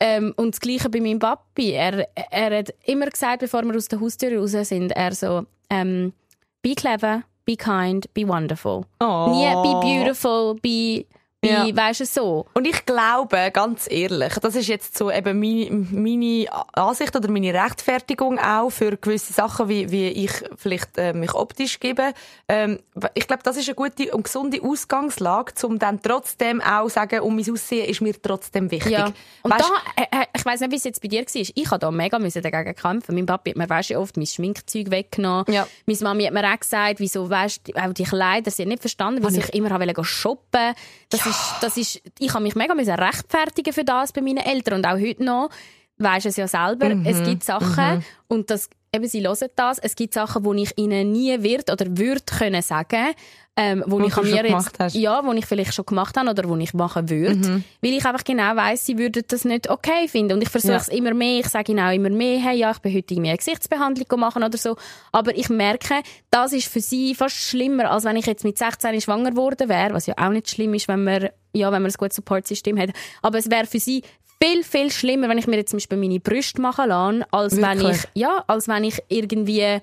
ähm, 0.02 0.34
und 0.36 0.52
das 0.54 0.60
Gleiche 0.60 0.90
bei 0.90 1.00
meinem 1.00 1.20
Papi. 1.20 1.70
Er, 1.70 2.08
er 2.30 2.58
hat 2.58 2.74
immer 2.84 3.06
gesagt, 3.06 3.38
bevor 3.38 3.62
wir 3.62 3.76
aus 3.76 3.86
der 3.86 4.00
Haustür 4.00 4.36
raus 4.36 4.50
sind, 4.50 4.90
er 4.90 5.14
so, 5.14 5.46
ähm, 5.70 6.12
be 6.60 6.74
clever, 6.74 7.22
be 7.44 7.56
kind, 7.56 8.12
be 8.12 8.26
wonderful. 8.26 8.84
Oh. 8.98 9.28
Nie 9.30 9.54
be 9.62 9.80
beautiful, 9.80 10.54
be, 10.54 10.60
be 10.60 11.06
Ja. 11.44 11.66
weisst 11.74 12.00
du, 12.00 12.06
so. 12.06 12.46
Und 12.54 12.66
ich 12.66 12.86
glaube, 12.86 13.50
ganz 13.52 13.90
ehrlich, 13.90 14.34
das 14.34 14.54
ist 14.54 14.68
jetzt 14.68 14.96
so 14.96 15.10
eben 15.10 15.40
meine, 15.40 15.86
meine 15.90 16.46
Ansicht 16.72 17.16
oder 17.16 17.28
meine 17.30 17.52
Rechtfertigung 17.52 18.38
auch 18.38 18.70
für 18.70 18.96
gewisse 18.96 19.32
Sachen, 19.32 19.68
wie, 19.68 19.90
wie 19.90 20.06
ich 20.08 20.30
vielleicht 20.56 20.96
äh, 20.98 21.12
mich 21.12 21.34
optisch 21.34 21.80
gebe. 21.80 22.12
Ähm, 22.48 22.78
ich 23.14 23.26
glaube, 23.26 23.42
das 23.42 23.56
ist 23.56 23.68
eine 23.68 23.74
gute 23.74 24.12
und 24.12 24.22
gesunde 24.22 24.62
Ausgangslage, 24.62 25.52
um 25.66 25.80
dann 25.80 26.00
trotzdem 26.00 26.60
auch 26.60 26.88
sagen, 26.88 27.20
um 27.20 27.34
mein 27.34 27.50
Aussehen 27.50 27.88
ist 27.88 28.00
mir 28.00 28.14
trotzdem 28.22 28.70
wichtig. 28.70 28.92
Ja. 28.92 29.12
Und 29.42 29.50
Weisst- 29.52 29.68
da, 29.96 30.02
äh, 30.02 30.22
äh, 30.22 30.26
ich 30.36 30.44
weiss 30.44 30.60
nicht, 30.60 30.70
wie 30.70 30.76
es 30.76 30.84
jetzt 30.84 31.02
bei 31.02 31.08
dir 31.08 31.22
war. 31.22 31.26
Ich 31.34 31.70
habe 31.70 31.78
da 31.80 31.90
mega 31.90 32.20
müssen 32.20 32.42
dagegen 32.42 32.74
kämpfen. 32.76 33.16
Mein 33.16 33.26
Papi 33.26 33.50
hat 33.50 33.56
mir 33.56 33.68
weisst, 33.68 33.90
du, 33.90 33.98
oft 33.98 34.16
mein 34.16 34.26
Schminkzeug 34.26 34.90
weggenommen. 34.92 35.46
Ja. 35.48 35.66
Meine 35.86 35.98
Mami 36.02 36.24
hat 36.24 36.34
mir 36.34 36.52
auch 36.52 36.60
gesagt, 36.60 37.00
wieso, 37.00 37.28
weisst, 37.28 37.66
du, 37.66 37.72
auch 37.74 37.92
die 37.92 38.04
Kleider, 38.04 38.50
sie 38.52 38.62
hat 38.62 38.68
nicht 38.68 38.80
verstanden, 38.80 39.24
wieso 39.26 39.40
ich 39.40 39.52
immer 39.54 39.70
wollte 39.70 40.04
shoppen. 40.04 40.74
Das 41.10 41.31
ist, 41.36 41.54
das 41.60 41.76
ist, 41.76 42.02
ich 42.18 42.32
habe 42.34 42.42
mich 42.44 42.54
mega 42.54 42.74
müssen 42.74 42.94
rechtfertigen 42.94 43.72
für 43.72 43.84
das 43.84 44.12
bei 44.12 44.20
meinen 44.20 44.38
Eltern 44.38 44.74
und 44.74 44.86
auch 44.86 44.98
heute 44.98 45.24
noch. 45.24 45.50
Du 45.98 46.04
es 46.26 46.36
ja 46.36 46.48
selber, 46.48 46.94
Mhm. 46.94 47.06
es 47.06 47.22
gibt 47.22 47.44
Sachen 47.44 48.04
und 48.28 48.50
das 48.50 48.68
eben, 48.94 49.06
sie 49.06 49.22
hören 49.26 49.48
das. 49.56 49.78
Es 49.78 49.94
gibt 49.94 50.14
Sachen, 50.14 50.42
die 50.42 50.62
ich 50.62 50.76
ihnen 50.76 51.12
nie 51.12 51.42
wird 51.42 51.70
oder 51.70 51.86
würde 51.96 52.22
können 52.26 52.62
sagen, 52.62 53.14
ähm, 53.54 53.84
wo, 53.86 54.00
Wo 54.00 54.06
ich 54.06 54.16
an 54.16 54.24
mir 54.24 54.46
jetzt, 54.46 54.78
hast. 54.78 54.94
ja, 54.94 55.22
wo 55.24 55.30
ich 55.32 55.44
vielleicht 55.44 55.74
schon 55.74 55.84
gemacht 55.84 56.16
habe 56.16 56.30
oder 56.30 56.48
wo 56.48 56.56
ich 56.56 56.72
machen 56.72 57.10
würde, 57.10 57.34
Mhm. 57.36 57.64
weil 57.82 57.92
ich 57.92 58.04
einfach 58.06 58.24
genau 58.24 58.56
weiss, 58.56 58.86
sie 58.86 58.96
würden 58.96 59.22
das 59.28 59.44
nicht 59.44 59.68
okay 59.68 60.08
finden 60.08 60.32
und 60.34 60.42
ich 60.42 60.48
versuche 60.48 60.72
Ja. 60.72 60.78
es 60.78 60.88
immer 60.88 61.12
mehr. 61.12 61.40
Ich 61.40 61.48
sage 61.48 61.72
ihnen 61.72 61.84
auch 61.84 61.92
immer 61.92 62.08
mehr, 62.08 62.38
hey, 62.40 62.56
ja, 62.56 62.70
ich 62.70 62.78
bin 62.78 62.94
heute 62.94 63.12
irgendwie 63.12 63.28
eine 63.28 63.36
Gesichtsbehandlung 63.36 64.18
machen 64.20 64.42
oder 64.42 64.56
so, 64.56 64.76
aber 65.12 65.36
ich 65.36 65.50
merke, 65.50 66.02
das 66.30 66.54
ist 66.54 66.68
für 66.68 66.80
sie 66.80 67.14
fast 67.14 67.36
schlimmer, 67.36 67.90
als 67.90 68.04
wenn 68.04 68.16
ich 68.16 68.24
jetzt 68.24 68.42
mit 68.44 68.56
16 68.56 68.98
schwanger 69.02 69.32
geworden 69.32 69.68
wäre, 69.68 69.92
was 69.92 70.06
ja 70.06 70.14
auch 70.16 70.30
nicht 70.30 70.48
schlimm 70.48 70.72
ist, 70.72 70.88
wenn 70.88 71.04
man 71.04 71.28
ja, 71.54 71.70
wenn 71.70 71.82
man 71.82 71.90
ein 71.90 71.94
gutes 71.98 72.16
Supportsystem 72.16 72.78
hat, 72.78 72.90
aber 73.20 73.36
es 73.36 73.50
wäre 73.50 73.66
für 73.66 73.78
sie 73.80 74.02
viel, 74.42 74.64
viel 74.64 74.90
schlimmer, 74.90 75.28
wenn 75.28 75.36
ich 75.36 75.46
mir 75.46 75.56
jetzt 75.56 75.68
zum 75.70 75.76
Beispiel 75.76 75.98
meine 75.98 76.18
Brüste 76.20 76.60
machen 76.62 76.88
lasse, 76.88 77.26
als 77.30 77.56
wenn 77.58 77.78
Wirklich? 77.80 77.98
ich, 78.14 78.22
ja, 78.22 78.42
als 78.46 78.66
wenn 78.66 78.84
ich 78.84 78.98
irgendwie, 79.08 79.78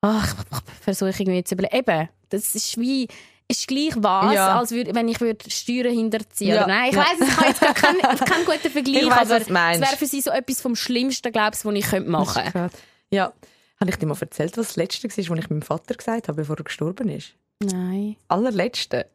ach, 0.00 0.34
ich, 0.34 0.58
ich 0.58 0.74
versuche 0.84 1.10
irgendwie 1.22 1.44
zu 1.44 1.54
überlegen, 1.54 1.76
eben, 1.76 2.08
das 2.32 2.54
ist 2.54 2.78
wie, 2.78 3.08
ist 3.48 3.66
gleich 3.68 3.92
was, 3.96 4.34
Ja. 4.34 4.58
als 4.58 4.70
würd, 4.70 4.94
wenn 4.94 5.08
ich 5.08 5.20
würde 5.20 5.50
Steuern 5.50 5.92
hinterziehen 5.94 6.54
Ja. 6.54 6.66
nein, 6.66 6.90
ich 6.90 6.96
Ja. 6.96 7.00
weiss, 7.04 7.20
ich 7.28 7.36
habe 7.36 7.48
jetzt 7.48 7.60
gar 7.60 7.74
keinen, 7.74 8.00
keinen 8.18 8.44
guten 8.44 8.70
Vergleich, 8.70 9.02
Ich 9.02 9.10
weiss, 9.10 9.30
aber 9.30 9.40
es 9.40 9.48
wäre 9.80 9.96
für 9.96 10.06
sie 10.06 10.20
so 10.20 10.30
etwas 10.30 10.60
vom 10.60 10.74
Schlimmsten, 10.76 11.32
glaube 11.32 11.52
ich, 11.54 11.64
was 11.64 11.74
ich 11.74 11.86
könnte 11.86 12.10
machen 12.10 12.42
könnte. 12.52 12.76
Ja. 13.10 13.32
Habe 13.80 13.90
ich 13.90 13.96
dir 13.96 14.06
mal 14.06 14.16
erzählt, 14.20 14.56
was 14.56 14.68
das 14.68 14.76
Letzte 14.76 15.04
war, 15.08 15.10
was 15.10 15.18
ich 15.44 15.50
meinem 15.50 15.62
Vater 15.62 15.94
gesagt 15.94 16.28
habe, 16.28 16.36
bevor 16.36 16.56
er 16.56 16.64
gestorben 16.64 17.08
ist? 17.08 17.34
Nein. 17.60 18.16
Allerletzte. 18.28 19.06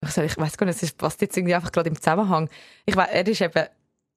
Also 0.00 0.22
ich 0.22 0.36
weiß 0.36 0.56
gar 0.58 0.66
nicht, 0.66 0.82
es 0.82 0.92
passt 0.92 1.20
jetzt 1.20 1.36
irgendwie 1.36 1.54
einfach 1.54 1.72
gerade 1.72 1.88
im 1.88 1.96
Zusammenhang. 1.96 2.50
Ich 2.84 2.94
weiß, 2.96 3.08
er 3.10 3.26
ist 3.26 3.40
eben... 3.40 3.66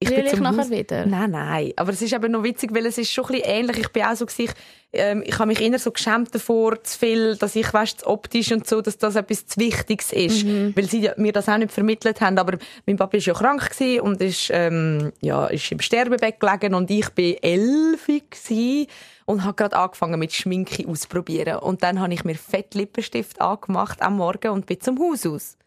Ich 0.02 0.08
Will 0.08 0.24
ich 0.24 0.30
zum 0.30 0.40
nachher 0.40 0.56
Haus- 0.62 0.70
wieder? 0.70 1.04
Nein, 1.04 1.30
nein. 1.32 1.72
Aber 1.76 1.92
es 1.92 2.00
ist 2.00 2.14
eben 2.14 2.32
noch 2.32 2.42
witzig, 2.42 2.74
weil 2.74 2.86
es 2.86 2.96
ist 2.96 3.12
schon 3.12 3.26
ein 3.26 3.32
bisschen 3.32 3.48
ähnlich. 3.50 3.78
Ich 3.80 3.88
bin 3.90 4.02
auch 4.04 4.14
so 4.16 4.24
gewesen, 4.24 4.44
ich, 4.50 4.52
ähm, 4.98 5.22
ich 5.26 5.34
habe 5.38 5.48
mich 5.48 5.60
immer 5.60 5.78
so 5.78 5.90
geschämt 5.92 6.34
davor, 6.34 6.82
zu 6.82 6.98
viel, 6.98 7.36
dass 7.36 7.54
ich, 7.54 7.70
weißt, 7.70 8.06
optisch 8.06 8.50
und 8.50 8.66
so, 8.66 8.80
dass 8.80 8.96
das 8.96 9.14
etwas 9.16 9.46
zu 9.46 9.60
Wichtiges 9.60 10.10
ist. 10.14 10.46
Weil 10.46 10.88
sie 10.88 11.10
mir 11.18 11.32
das 11.32 11.50
auch 11.50 11.58
nicht 11.58 11.70
vermittelt 11.70 12.22
haben. 12.22 12.38
Aber 12.38 12.56
mein 12.86 12.96
Papa 12.96 13.18
ist 13.18 13.26
ja 13.26 13.34
krank 13.34 13.68
gewesen 13.72 14.00
und 14.00 14.22
ist, 14.22 14.48
ähm, 14.54 15.12
ja, 15.20 15.46
ist 15.48 15.70
im 15.70 15.80
Sterbebett 15.80 16.40
gelegen 16.40 16.74
und 16.74 16.90
ich 16.90 17.10
bin 17.10 17.36
elf 17.42 18.06
gewesen 18.06 18.86
und 19.26 19.44
habe 19.44 19.54
gerade 19.54 19.76
angefangen 19.76 20.18
mit 20.18 20.32
Schminke 20.32 20.88
ausprobieren. 20.88 21.58
Und 21.58 21.82
dann 21.82 22.00
habe 22.00 22.14
ich 22.14 22.24
mir 22.24 22.36
fett 22.36 22.74
Lippenstift 22.74 23.38
angemacht 23.42 24.00
am 24.00 24.16
Morgen 24.16 24.48
und 24.52 24.64
bin 24.64 24.80
zum 24.80 24.98
Haus 24.98 25.26
aus. 25.26 25.58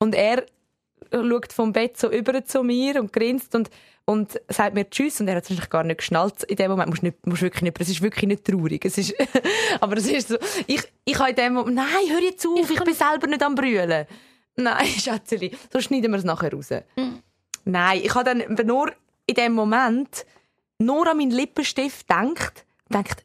Und 0.00 0.14
er 0.14 0.46
schaut 1.12 1.52
vom 1.52 1.72
Bett 1.72 1.96
so 1.96 2.10
über 2.10 2.44
zu 2.44 2.62
mir 2.62 3.00
und 3.00 3.12
grinst 3.12 3.54
und, 3.54 3.70
und 4.04 4.40
sagt 4.48 4.74
mir 4.74 4.88
Tschüss. 4.88 5.20
Und 5.20 5.28
er 5.28 5.36
hat 5.36 5.44
es 5.44 5.50
wahrscheinlich 5.50 5.70
gar 5.70 5.84
nicht 5.84 5.98
geschnallt. 5.98 6.42
In 6.44 6.56
dem 6.56 6.70
Moment 6.70 6.90
musst 6.90 7.02
nicht, 7.02 7.26
musst 7.26 7.42
wirklich 7.42 7.62
nicht, 7.62 7.80
es 7.80 7.88
ist 7.88 8.02
wirklich 8.02 8.26
nicht 8.28 8.44
traurig. 8.44 8.84
Es 8.84 8.98
ist, 8.98 9.14
aber 9.80 9.96
es 9.96 10.06
ist 10.06 10.28
so, 10.28 10.36
ich, 10.66 10.82
ich 11.04 11.18
habe 11.18 11.30
in 11.30 11.36
dem 11.36 11.54
Moment, 11.54 11.76
nein, 11.76 12.10
hör 12.10 12.20
jetzt 12.20 12.46
auf, 12.46 12.70
ich, 12.70 12.84
bin 12.84 12.94
selber 12.94 13.26
nicht 13.26 13.42
am 13.42 13.54
Brüllen. 13.54 14.06
Nein, 14.56 14.86
Schätzeli, 14.98 15.56
so 15.72 15.80
schneiden 15.80 16.10
wir 16.10 16.18
es 16.18 16.24
nachher 16.24 16.52
raus. 16.52 16.68
Nein, 17.64 18.00
ich 18.02 18.14
habe 18.14 18.24
dann 18.24 18.40
eben 18.40 18.66
nur 18.66 18.92
in 19.26 19.34
dem 19.34 19.52
Moment 19.52 20.24
nur 20.78 21.06
an 21.08 21.16
meinen 21.18 21.30
Lippenstift 21.32 22.06
gedacht, 22.08 22.64
denkt, 22.92 23.24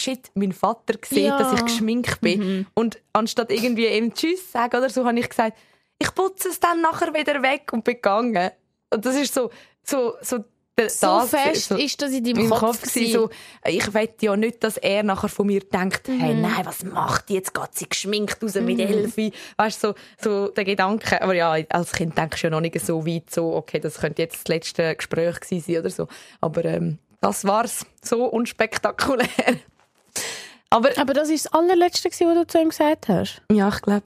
shit, 0.00 0.30
mein 0.34 0.52
Vater 0.52 0.94
sieht, 1.04 1.26
Ja. 1.26 1.38
dass 1.38 1.54
ich 1.54 1.64
geschminkt 1.64 2.20
bin. 2.20 2.66
Und 2.74 2.98
anstatt 3.12 3.50
irgendwie 3.50 3.86
ihm 3.86 4.14
Tschüss 4.14 4.46
zu 4.46 4.52
sagen 4.52 4.76
oder 4.76 4.88
so, 4.90 5.04
habe 5.04 5.18
ich 5.18 5.28
gesagt, 5.28 5.56
ich 6.00 6.12
putze 6.14 6.48
es 6.48 6.58
dann 6.58 6.80
nachher 6.80 7.14
wieder 7.14 7.40
weg 7.42 7.70
und 7.72 7.84
bin 7.84 7.94
gegangen. 7.94 8.50
Und 8.92 9.04
das 9.06 9.14
ist 9.16 9.32
so, 9.34 9.50
so, 9.84 10.14
so, 10.22 10.38
der- 10.78 10.88
So 10.88 11.06
das, 11.06 11.30
fest 11.30 11.68
so 11.68 11.76
ist 11.76 12.00
das 12.00 12.10
in 12.12 12.24
deinem 12.24 12.48
Kopf, 12.48 12.60
Kopf 12.60 12.82
gewesen. 12.94 13.12
so, 13.12 13.30
ich 13.66 13.92
will 13.92 14.08
ja 14.22 14.34
nicht, 14.36 14.64
dass 14.64 14.78
er 14.78 15.02
nachher 15.02 15.28
von 15.28 15.46
mir 15.46 15.60
denkt, 15.60 16.08
hey, 16.08 16.34
Mhm. 16.34 16.40
nein, 16.40 16.64
was 16.64 16.82
macht 16.84 17.28
die 17.28 17.34
jetzt? 17.34 17.52
Geht 17.52 17.74
sie 17.74 17.88
geschminkt 17.88 18.42
raus 18.42 18.54
mit 18.54 18.80
Elfi? 18.80 19.32
Weißt 19.58 19.84
du, 19.84 19.94
so, 20.20 20.46
so 20.46 20.48
der 20.48 20.64
Gedanke. 20.64 21.20
Aber 21.20 21.34
ja, 21.34 21.54
als 21.68 21.92
Kind 21.92 22.16
denkst 22.16 22.40
du 22.40 22.46
ja 22.46 22.50
noch 22.50 22.60
nicht 22.62 22.80
so 22.80 23.06
weit, 23.06 23.30
so, 23.30 23.54
okay, 23.54 23.78
das 23.78 23.98
könnte 24.00 24.22
jetzt 24.22 24.36
das 24.36 24.48
letzte 24.48 24.96
Gespräch 24.96 25.38
gewesen 25.40 25.64
sein 25.66 25.80
oder 25.80 25.90
so. 25.90 26.08
Aber 26.40 26.64
ähm, 26.64 26.98
das 27.20 27.44
war's. 27.44 27.84
So 28.02 28.24
unspektakulär. 28.24 29.28
Aber 30.70 30.90
Aber 30.98 31.12
das 31.14 31.28
ist 31.28 31.46
das 31.46 31.52
allerletzte, 31.52 32.08
was 32.10 32.18
du 32.18 32.46
zu 32.46 32.58
ihm 32.58 32.68
gesagt 32.70 33.08
hast. 33.08 33.42
ja, 33.50 33.68
ich 33.68 33.82
glaube 33.82 34.04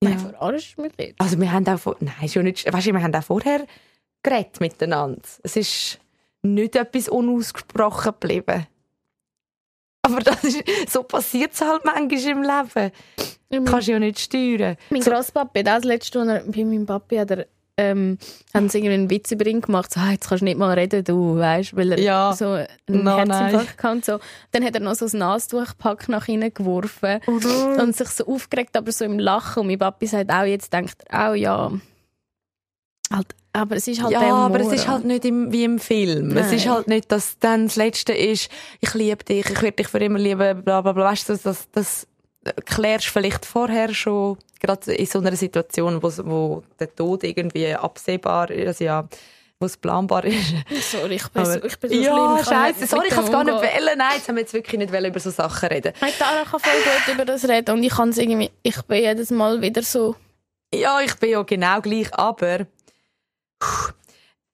Nein, 0.00 0.12
Ja. 0.12 0.18
verarsch 0.18 0.76
mich 0.78 0.96
nicht. 0.96 1.14
Also 1.20 1.40
wir 1.40 1.50
haben 1.52 1.66
auch 1.66 1.78
vor, 1.78 1.96
nein, 2.00 2.28
schon 2.28 2.44
nicht, 2.44 2.72
weißt 2.72 2.86
du, 2.86 2.92
wir 2.92 3.02
haben 3.02 3.14
auch 3.14 3.22
vorher 3.24 3.66
geredet 4.22 4.60
miteinander. 4.60 5.20
Es 5.42 5.56
ist 5.56 5.98
nicht 6.42 6.76
etwas 6.76 7.08
unausgesprochen 7.08 8.12
geblieben. 8.20 8.66
Aber 10.02 10.20
das 10.20 10.42
ist, 10.44 10.62
so 10.88 11.02
passiert 11.02 11.52
es 11.52 11.60
halt 11.60 11.84
manchmal 11.84 12.30
im 12.30 12.42
Leben. 12.42 12.92
Mein, 13.50 13.64
Kannst 13.64 13.88
du 13.88 13.92
ja 13.92 13.98
nicht 13.98 14.18
steuern. 14.20 14.76
mein 14.90 15.02
So- 15.02 15.10
Grosspapi, 15.10 15.62
das 15.64 15.84
letzte, 15.84 16.20
er 16.20 16.40
bei 16.44 16.64
meinem 16.64 16.86
Papi 16.86 17.16
hat 17.16 17.30
er, 17.32 17.46
ähm, 17.78 18.18
haben 18.52 18.68
sie 18.68 18.78
irgendwie 18.78 18.94
einen 18.94 19.10
Witz 19.10 19.30
über 19.30 19.46
ihn 19.46 19.60
gemacht, 19.60 19.94
so, 19.94 20.00
ah, 20.00 20.10
jetzt 20.10 20.28
kannst 20.28 20.42
du 20.42 20.44
nicht 20.44 20.58
mal 20.58 20.76
reden, 20.76 21.04
du, 21.04 21.38
weißt, 21.38 21.76
weil 21.76 21.92
er 21.92 22.00
Ja. 22.00 22.32
so 22.36 22.46
einen 22.50 22.68
No, 23.04 23.16
Herzinfarkt 23.16 23.82
hatte 23.82 23.92
und 23.92 24.04
so. 24.04 24.18
Dann 24.50 24.64
hat 24.64 24.74
er 24.74 24.80
noch 24.80 24.94
so 24.96 25.06
ein 25.06 25.18
Nastuchpack 25.18 26.08
nach 26.08 26.26
ihnen 26.28 26.52
geworfen 26.52 27.20
und 27.26 27.96
sich 27.96 28.08
so 28.08 28.26
aufgeregt, 28.26 28.76
aber 28.76 28.90
so 28.92 29.04
im 29.04 29.18
Lachen. 29.18 29.60
Und 29.60 29.66
mein 29.68 29.78
Papi 29.78 30.06
sagt 30.06 30.30
auch, 30.30 30.42
jetzt 30.42 30.72
denkt 30.72 30.96
er 31.08 31.30
auch, 31.30 31.34
ja, 31.34 31.72
halt, 33.12 33.26
aber 33.52 33.76
es 33.76 33.88
ist 33.88 34.02
halt 34.02 34.12
ja, 34.12 34.20
aber 34.20 34.60
es 34.60 34.72
ist 34.72 34.88
halt 34.88 35.04
nicht 35.04 35.24
im, 35.24 35.52
wie 35.52 35.64
im 35.64 35.78
Film. 35.78 36.36
Es 36.36 36.46
Nein. 36.46 36.54
ist 36.56 36.68
halt 36.68 36.88
nicht, 36.88 37.10
dass 37.10 37.38
dann 37.38 37.66
das 37.66 37.76
Letzte 37.76 38.12
ist, 38.12 38.50
ich 38.80 38.94
liebe 38.94 39.24
dich, 39.24 39.48
ich 39.48 39.62
werde 39.62 39.76
dich 39.76 39.88
für 39.88 39.98
immer 39.98 40.18
lieben, 40.18 40.62
bla 40.62 40.80
bla 40.80 40.92
bla. 40.92 41.04
Weißt 41.04 41.28
du, 41.28 41.32
das, 41.32 41.42
das, 41.42 41.68
das 41.72 42.06
klärst 42.66 43.06
du 43.06 43.10
vielleicht 43.12 43.46
vorher 43.46 43.94
schon, 43.94 44.36
gerade 44.60 44.92
in 44.92 45.06
so 45.06 45.18
einer 45.20 45.36
Situation, 45.36 46.02
wo, 46.02 46.10
wo 46.24 46.62
der 46.78 46.94
Tod 46.94 47.24
irgendwie 47.24 47.74
absehbar 47.74 48.50
ist, 48.50 48.66
also 48.66 48.84
ja, 48.84 49.08
wo 49.60 49.66
es 49.66 49.76
planbar 49.76 50.24
ist. 50.24 50.54
Sorry, 50.90 51.16
ich 51.16 51.28
bin, 51.28 51.44
so, 51.44 51.50
Aber- 51.52 51.64
ich 51.64 51.78
bin 51.78 51.90
so 51.90 51.96
schlimm. 51.96 52.04
ja, 52.04 52.44
scheiße, 52.44 52.80
nicht 52.80 52.90
sorry, 52.90 53.06
ich 53.08 53.14
kann 53.14 53.24
es 53.24 53.30
gar 53.32 53.44
nicht 53.44 53.60
wählen. 53.60 53.98
Nein, 53.98 54.12
jetzt 54.16 54.28
haben 54.28 54.36
wir 54.36 54.42
jetzt 54.42 54.52
wirklich 54.54 54.78
nicht 54.78 54.92
über 54.94 55.20
so 55.20 55.30
Sachen 55.30 55.68
reden. 55.68 55.92
Hey, 56.00 56.12
Tara 56.18 56.44
kann 56.44 56.60
voll 56.60 56.72
gut 56.82 57.14
über 57.14 57.24
das 57.24 57.48
reden 57.48 57.74
und 57.76 57.82
ich 57.82 57.92
kann 57.92 58.10
es 58.10 58.18
irgendwie, 58.18 58.50
ich 58.62 58.80
bin 58.82 59.02
jedes 59.02 59.30
Mal 59.30 59.60
wieder 59.60 59.82
so, 59.82 60.14
Ja, 60.72 61.00
ich 61.00 61.14
bin 61.16 61.30
ja 61.30 61.42
genau 61.42 61.80
gleich, 61.80 62.12
aber 62.14 62.66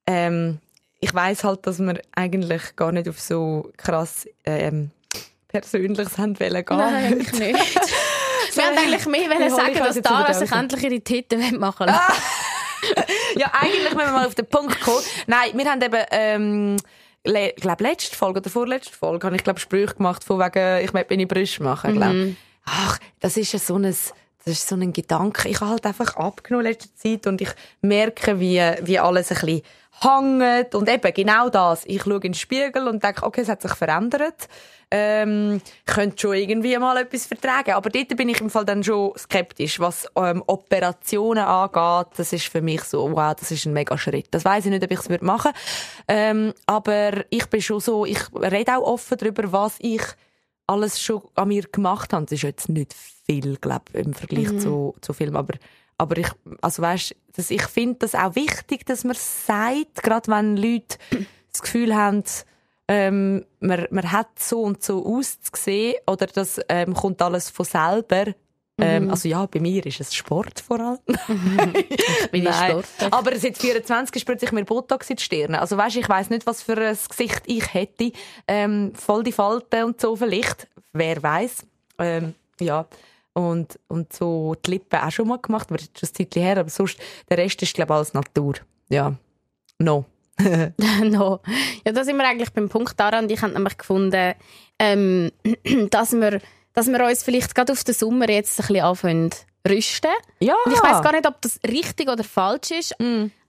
ähm, 0.07 0.59
ich 1.01 1.13
weiß 1.15 1.45
halt, 1.45 1.67
dass 1.67 1.79
wir 1.81 2.01
eigentlich 2.15 2.77
gar 2.77 2.93
nicht 2.93 3.09
auf 3.09 3.21
so 3.21 3.71
krass 3.77 4.27
ähm, 4.45 4.91
Persönliches 5.49 6.19
haben 6.19 6.39
wollen 6.41 6.65
nein, 6.71 6.95
eigentlich 7.13 7.33
nicht. 7.33 7.81
Wir 8.57 8.65
haben 8.65 8.79
eigentlich 8.79 9.07
mehr 9.07 9.31
wollen 9.31 9.43
ich 9.43 9.55
sagen, 9.55 9.75
dass 9.75 10.01
Tara 10.01 10.35
sich 10.35 10.53
endlich 10.53 10.83
ihre 10.83 11.01
Titten 11.01 11.59
machen 11.59 11.87
will. 11.87 11.95
ja, 13.37 13.51
eigentlich 13.53 13.95
müssen 13.95 14.07
wir 14.07 14.13
mal 14.13 14.27
auf 14.27 14.35
den 14.35 14.47
Punkt 14.47 14.81
kommen. 14.81 15.03
Nein, 15.27 15.51
wir 15.55 15.65
haben 15.71 15.83
eben, 15.83 16.05
ähm, 16.11 16.77
le 17.25 17.53
glaube 17.57 17.83
letzte 17.85 18.17
Folge 18.17 18.41
oder 18.41 18.51
vorletzte 18.51 18.97
Folge, 18.97 19.27
habe 19.27 19.37
ich 19.37 19.45
glaube 19.45 19.61
Sprüche 19.61 19.95
gemacht 19.95 20.25
von 20.25 20.39
wegen, 20.39 20.85
ich 20.85 20.93
möchte 20.93 21.15
meine 21.15 21.27
Brüste 21.27 21.63
machen. 21.63 21.95
Glaub. 21.95 22.15
Ach, 22.67 22.99
das 23.21 23.37
ist 23.37 23.53
ja 23.53 23.59
so 23.59 23.77
ein, 23.77 23.83
das 23.83 24.13
ist 24.45 24.69
so 24.69 24.75
ein 24.75 24.93
Gedanke. 24.93 25.49
Ich 25.49 25.61
habe 25.61 25.73
halt 25.73 25.87
einfach 25.87 26.17
abgenommen 26.17 26.67
in 26.67 26.73
letzter 26.73 26.95
Zeit 26.95 27.27
und 27.27 27.41
ich 27.41 27.51
merke, 27.81 28.41
wie, 28.41 28.61
wie 28.83 28.99
alles 28.99 29.31
ein 29.31 29.39
bisschen 29.41 29.63
hängt 30.01 30.75
und 30.75 30.89
eben 30.89 31.15
genau 31.15 31.49
das. 31.49 31.85
Ich 31.87 32.03
schaue 32.03 32.17
in 32.17 32.21
den 32.21 32.35
Spiegel 32.35 32.89
und 32.89 33.03
denke, 33.03 33.25
okay, 33.25 33.43
es 33.43 33.49
hat 33.49 33.63
sich 33.63 33.75
verändert. 33.75 34.49
Ähm, 34.91 35.61
ich 35.87 35.93
könnte 35.93 36.21
schon 36.21 36.35
irgendwie 36.35 36.77
mal 36.79 36.97
etwas 36.99 37.27
vertragen. 37.27 37.73
Aber 37.73 37.91
dort 37.91 38.17
bin 38.17 38.29
ich 38.29 38.41
im 38.41 38.51
Fall 38.51 38.65
dann 38.65 38.85
schon 38.85 39.13
skeptisch, 39.17 39.81
was 39.81 40.07
ähm, 40.17 40.43
Operationen 40.47 41.45
angeht. 41.45 42.13
Das 42.17 42.33
ist 42.33 42.47
für 42.47 42.61
mich 42.61 42.83
so, 42.85 43.11
wow, 43.11 43.35
das 43.35 43.51
ist 43.51 43.67
ein 43.67 43.73
mega 43.73 43.99
Schritt. 43.99 44.29
Das 44.31 44.45
weiß 44.45 44.67
ich 44.67 44.71
nicht, 44.71 44.85
ob 44.85 44.91
ich 44.91 45.01
es 45.01 45.09
würde 45.09 45.25
machen. 45.25 45.53
Ähm, 46.07 46.53
aber 46.67 47.25
ich 47.31 47.47
bin 47.47 47.61
schon 47.61 47.81
so, 47.81 48.05
ich 48.05 48.21
rede 48.35 48.77
auch 48.77 48.83
offen 48.83 49.19
darüber, 49.19 49.51
was 49.53 49.77
ich 49.81 50.03
alles 50.67 51.01
schon 51.01 51.23
an 51.35 51.49
mir 51.49 51.63
gemacht 51.63 52.13
habe. 52.13 52.25
Das 52.27 52.33
ist 52.33 52.43
jetzt 52.43 52.69
nicht 52.69 52.95
viel, 53.27 53.57
glaube 53.57 53.87
im 53.95 54.15
Vergleich 54.15 54.59
zu, 54.59 54.95
zu 55.01 55.13
Film. 55.13 55.37
Aber, 55.37 55.55
aber 55.99 56.19
ich, 56.19 56.29
also 56.61 56.83
weißt, 56.83 57.15
dass 57.37 57.51
ich 57.51 57.63
finde 57.63 57.97
das 58.01 58.15
auch 58.15 58.35
wichtig, 58.35 58.87
dass 58.87 59.05
man 59.05 59.13
es 59.13 59.47
sagt, 59.47 60.03
gerade 60.03 60.31
wenn 60.31 60.57
Leute 60.57 60.99
das 61.53 61.63
Gefühl 61.63 61.95
haben, 61.95 62.25
ähm, 62.87 63.45
man, 63.61 63.87
man 63.91 64.13
hat 64.13 64.39
so 64.39 64.63
und 64.63 64.83
so 64.83 65.05
auszusehen 65.07 65.95
oder 66.07 66.27
das 66.27 66.61
ähm, 66.69 66.95
kommt 66.95 67.23
alles 67.23 67.49
von 67.51 67.65
selber. 67.65 68.35
Ähm, 68.77 69.09
also 69.09 69.29
ja, 69.29 69.47
bei 69.47 69.61
mir 69.61 69.87
ist 69.87 70.01
es 70.01 70.13
Sport 70.15 70.59
vor 70.61 70.81
allem. 70.81 70.99
bin 71.07 72.43
ich 72.43 72.45
Nein. 72.45 72.71
Sportler. 72.71 73.13
Aber 73.13 73.39
seit 73.39 73.57
24 73.57 74.21
spritze 74.21 74.47
ich 74.47 74.53
mir 74.53 74.65
Botox 74.65 75.09
in 75.11 75.17
die 75.17 75.23
Stirne. 75.23 75.61
Also 75.61 75.77
weißt, 75.77 75.97
ich 75.97 76.09
weiß 76.09 76.31
nicht, 76.31 76.45
was 76.47 76.63
für 76.63 76.77
ein 76.77 76.99
Gesicht 77.09 77.43
ich 77.47 77.73
hätte. 77.73 78.11
Ähm, 78.49 78.93
voll 78.95 79.23
die 79.23 79.33
Falten 79.33 79.85
und 79.85 80.01
so 80.01 80.17
vielleicht. 80.17 80.67
Wer 80.93 81.23
weiß. 81.23 81.65
Ähm, 81.99 82.35
ja. 82.61 82.87
Und, 83.35 83.79
und 83.89 84.13
so 84.13 84.55
die 84.65 84.73
Lippen 84.73 85.01
auch 85.01 85.11
schon 85.11 85.29
mal 85.29 85.39
gemacht, 85.39 85.69
aber 85.69 85.79
schon 85.79 85.89
ein 86.03 86.15
Zeitchen 86.15 86.43
her. 86.43 86.59
Aber 86.59 86.71
sonst, 86.71 86.99
der 87.29 87.39
Rest 87.39 87.61
ist, 87.63 87.75
glaube 87.75 87.93
ich, 87.93 87.97
alles 87.97 88.15
Natur. 88.15 88.55
Ja. 88.89 89.15
No. 89.79 90.05
no. 91.05 91.41
Ja, 91.85 91.93
da 91.93 92.05
sind 92.05 92.17
wir 92.17 92.29
eigentlich 92.29 92.53
beim 92.53 92.69
Punkt 92.69 92.99
daran. 92.99 93.29
Ich 93.29 93.43
habe 93.43 93.53
nämlich 93.53 93.77
gefunden, 93.77 94.35
ähm, 94.79 95.31
dass, 95.91 96.13
wir, 96.13 96.41
dass 96.73 96.87
wir 96.87 97.05
uns 97.05 97.23
vielleicht 97.25 97.55
gerade 97.55 97.73
auf 97.73 97.83
den 97.85 97.95
Sommer 97.95 98.31
jetzt 98.31 98.61
ein 98.61 98.67
bisschen 98.67 98.85
anfangen 98.85 99.31
rüsten. 99.69 100.11
Ja. 100.41 100.55
Und 100.65 100.73
ich 100.73 100.83
weiß 100.83 101.03
gar 101.03 101.13
nicht, 101.13 101.27
ob 101.27 101.41
das 101.41 101.59
richtig 101.67 102.09
oder 102.09 102.23
falsch 102.23 102.71
ist. 102.71 102.95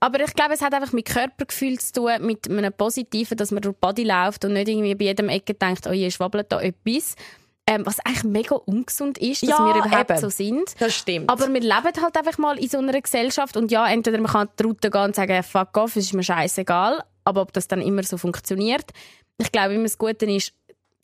Aber 0.00 0.20
ich 0.20 0.34
glaube, 0.34 0.54
es 0.54 0.62
hat 0.62 0.74
einfach 0.74 0.92
mit 0.92 1.06
Körpergefühl 1.06 1.78
zu 1.78 1.92
tun, 1.92 2.12
mit 2.20 2.50
einem 2.50 2.72
Positiven, 2.72 3.36
dass 3.36 3.50
man 3.50 3.62
durch 3.62 3.74
die 3.74 3.80
Body 3.80 4.04
läuft 4.04 4.44
und 4.44 4.54
nicht 4.54 4.68
irgendwie 4.68 4.94
bei 4.94 5.04
jedem 5.06 5.28
Ecke 5.28 5.54
denkt, 5.54 5.86
oh 5.86 5.92
je, 5.92 6.10
schwabbelt 6.10 6.50
da 6.50 6.60
etwas. 6.60 7.16
Ähm, 7.68 7.84
was 7.84 7.98
eigentlich 8.00 8.22
mega 8.24 8.54
ungesund 8.54 9.18
ist, 9.18 9.42
dass 9.42 9.50
Ja, 9.50 9.66
wir 9.74 9.84
überhaupt 9.84 10.10
eben. 10.10 10.20
so 10.20 10.28
sind. 10.28 10.74
Das 10.78 10.94
stimmt. 10.94 11.28
Aber 11.28 11.48
wir 11.52 11.60
leben 11.60 11.72
halt 12.02 12.16
einfach 12.16 12.38
mal 12.38 12.56
in 12.58 12.68
so 12.68 12.78
einer 12.78 13.00
Gesellschaft 13.00 13.56
und 13.56 13.72
ja, 13.72 13.88
entweder 13.88 14.18
man 14.18 14.30
kann 14.30 14.48
die 14.58 14.62
Route 14.62 14.88
gehen 14.88 15.00
und 15.02 15.16
sagen, 15.16 15.42
fuck 15.42 15.76
off, 15.76 15.96
es 15.96 16.04
ist 16.04 16.12
mir 16.14 16.22
scheißegal, 16.22 17.02
aber 17.24 17.42
ob 17.42 17.52
das 17.52 17.66
dann 17.66 17.80
immer 17.80 18.04
so 18.04 18.18
funktioniert, 18.18 18.84
ich 19.38 19.50
glaube, 19.50 19.74
immer 19.74 19.82
das 19.82 19.98
Gute 19.98 20.26
ist, 20.26 20.52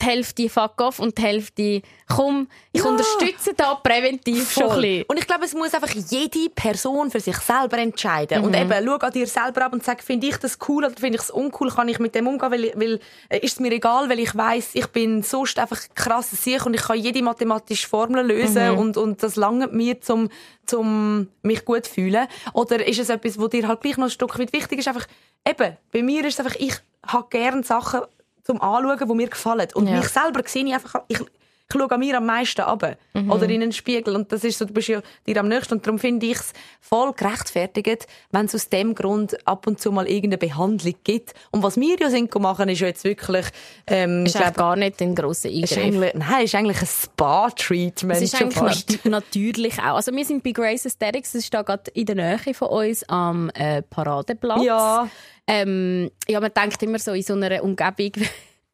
die 0.01 0.05
Hälfte 0.05 0.49
fuck 0.49 0.81
off 0.81 0.99
und 0.99 1.17
die 1.17 1.21
Hälfte 1.21 1.81
komm, 2.13 2.49
ich 2.73 2.83
Ja. 2.83 2.89
unterstütze 2.89 3.53
da 3.55 3.75
präventiv 3.75 4.51
schon 4.51 4.63
ein 4.63 4.69
Voll. 4.69 4.81
bisschen. 4.81 5.05
Und 5.07 5.17
ich 5.19 5.27
glaube, 5.27 5.45
es 5.45 5.53
muss 5.53 5.73
einfach 5.73 5.89
jede 6.09 6.49
Person 6.49 7.09
für 7.09 7.21
sich 7.21 7.37
selber 7.37 7.77
entscheiden. 7.77 8.43
Und 8.43 8.49
Mhm. 8.51 8.71
eben, 8.71 8.85
schau 8.85 8.95
an 8.97 9.11
dir 9.13 9.27
selber 9.27 9.63
ab 9.65 9.71
und 9.73 9.83
sag, 9.83 10.03
finde 10.03 10.27
ich 10.27 10.35
das 10.37 10.57
cool 10.67 10.83
oder 10.83 10.95
finde 10.99 11.15
ich 11.17 11.21
es 11.21 11.31
uncool, 11.31 11.69
kann 11.71 11.87
ich 11.87 11.99
mit 11.99 12.15
dem 12.15 12.27
umgehen, 12.27 12.51
weil, 12.51 12.73
weil 12.75 12.99
äh, 13.29 13.39
ist 13.39 13.53
es 13.53 13.59
mir 13.61 13.71
egal, 13.71 14.09
weil 14.09 14.19
ich 14.19 14.35
weiß, 14.35 14.71
ich 14.73 14.87
bin 14.87 15.23
sonst 15.23 15.57
einfach 15.57 15.79
krass 15.95 16.31
sicher 16.31 16.65
und 16.65 16.73
ich 16.73 16.81
kann 16.81 16.97
jede 16.99 17.21
mathematische 17.23 17.87
Formel 17.87 18.25
lösen 18.25 18.71
Mhm. 18.73 18.77
und, 18.77 18.97
und 18.97 19.23
das 19.23 19.37
langt 19.37 19.71
mir, 19.73 20.01
zum, 20.01 20.29
zum 20.65 21.29
mich 21.43 21.63
gut 21.63 21.87
fühlen. 21.87 22.27
Oder 22.53 22.85
ist 22.85 22.99
es 22.99 23.09
etwas, 23.09 23.39
wo 23.39 23.47
dir 23.47 23.67
halt 23.67 23.81
gleich 23.81 23.97
noch 23.97 24.07
ein 24.07 24.11
Stück 24.11 24.37
weit 24.37 24.51
wichtig 24.53 24.79
ist, 24.79 24.87
einfach, 24.89 25.05
eben, 25.47 25.77
bei 25.93 26.01
mir 26.03 26.25
ist 26.25 26.39
es 26.39 26.45
einfach, 26.45 26.59
ich 26.59 26.73
habe 27.07 27.27
gerne 27.29 27.63
Sachen 27.63 28.01
zum 28.43 28.61
Anschauen, 28.61 28.97
die 29.07 29.13
mir 29.15 29.29
gefallen. 29.29 29.67
Und 29.73 29.87
Ja. 29.87 29.97
mich 29.97 30.07
selber 30.09 30.41
sehe 30.45 30.65
ich 30.65 30.73
einfach, 30.73 31.01
ich, 31.07 31.19
ich 31.19 31.25
schaue 31.73 31.91
an 31.91 31.99
mir 31.99 32.17
am 32.17 32.25
meisten 32.25 32.61
ab. 32.61 32.97
Mhm. 33.13 33.31
Oder 33.31 33.49
in 33.49 33.61
einen 33.61 33.71
Spiegel. 33.71 34.15
Und 34.15 34.31
das 34.31 34.43
ist 34.43 34.57
so, 34.57 34.65
du 34.65 34.73
bist 34.73 34.87
ja 34.87 35.01
dir 35.27 35.37
am 35.37 35.47
nächsten. 35.47 35.75
Und 35.75 35.85
darum 35.85 35.99
finde 35.99 36.25
ich 36.25 36.37
es 36.37 36.53
voll 36.79 37.13
gerechtfertigt, 37.13 38.07
wenn 38.31 38.45
es 38.45 38.55
aus 38.55 38.69
dem 38.69 38.95
Grund 38.95 39.35
ab 39.47 39.67
und 39.67 39.79
zu 39.79 39.91
mal 39.91 40.07
irgendeine 40.07 40.37
Behandlung 40.37 40.95
gibt. 41.03 41.33
Und 41.51 41.63
was 41.63 41.77
wir 41.77 41.97
ja 41.99 42.09
sind 42.09 42.33
machen, 42.35 42.69
ist 42.69 42.79
ja 42.79 42.87
jetzt 42.87 43.03
wirklich, 43.03 43.45
ähm, 43.87 44.25
ist 44.25 44.37
glaub, 44.37 44.55
gar 44.55 44.75
nicht 44.75 45.01
ein 45.01 45.15
grosser 45.15 45.49
Eingriff. 45.49 46.13
nein, 46.13 46.43
ist 46.43 46.55
eigentlich 46.55 46.81
ein 46.81 46.87
Spa-Treatment. 46.87 48.17
Es 48.17 48.23
ist 48.23 48.37
schon 48.37 48.47
eigentlich 48.47 48.57
fast. 48.57 48.89
nat 48.91 49.05
natürlich 49.05 49.79
auch. 49.79 49.95
Also 49.95 50.13
wir 50.13 50.25
sind 50.25 50.43
bei 50.43 50.51
Grace 50.51 50.85
Aesthetics, 50.85 51.33
das 51.33 51.43
ist 51.43 51.53
da 51.53 51.61
gerade 51.61 51.91
in 51.93 52.05
der 52.05 52.15
Nähe 52.15 52.53
von 52.53 52.69
uns 52.69 53.07
am 53.09 53.49
äh, 53.51 53.81
Paradeplatz. 53.81 54.63
Ja. 54.63 55.09
Ähm, 55.45 56.09
ja, 56.27 56.39
man 56.39 56.51
denkt 56.53 56.81
immer 56.83 56.99
so 56.99 57.11
in 57.13 57.23
so 57.23 57.33
einer 57.33 57.63
Umgebung 57.63 58.11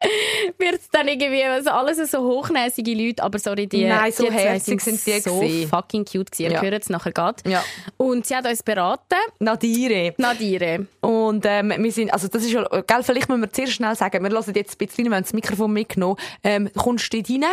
wird 0.57 0.75
es 0.75 0.89
dann 0.89 1.07
irgendwie 1.07 1.43
also 1.43 1.71
alles 1.71 2.11
so 2.11 2.19
hochnäsige 2.19 2.93
Leute, 2.93 3.21
aber 3.23 3.37
sorry, 3.39 3.67
die, 3.67 3.85
Nein, 3.85 4.11
so 4.11 4.23
die 4.23 4.31
herzig 4.31 4.81
sind 4.81 5.05
die 5.05 5.19
so 5.19 5.39
gewesen. 5.39 5.69
fucking 5.69 6.05
cute 6.05 6.31
gewesen. 6.31 6.43
Ihr 6.43 6.51
Ja. 6.51 6.61
hört 6.61 6.83
es 6.83 6.89
nachher 6.89 7.11
grad. 7.11 7.45
Ja. 7.47 7.63
Und 7.97 8.25
sie 8.25 8.35
hat 8.35 8.47
uns 8.47 8.63
beraten. 8.63 9.15
Nadire. 9.39 10.13
Nadire. 10.17 10.87
Und 11.01 11.45
ähm, 11.45 11.73
wir 11.77 11.91
sind, 11.91 12.13
also 12.13 12.27
das 12.27 12.43
ist 12.43 12.51
ja, 12.51 12.63
gell, 12.63 13.03
vielleicht 13.03 13.29
müssen 13.29 13.41
wir 13.41 13.51
zuerst 13.51 13.73
schnell 13.73 13.95
sagen, 13.95 14.23
wir 14.23 14.29
hören 14.31 14.53
jetzt 14.55 14.79
ein 14.79 14.87
bisschen 14.87 15.03
rein, 15.05 15.11
wir 15.11 15.15
haben 15.17 15.23
das 15.23 15.33
Mikrofon 15.33 15.73
mitgenommen. 15.73 16.15
Ähm, 16.43 16.69
kommst 16.75 17.11
du 17.13 17.17
rein 17.17 17.45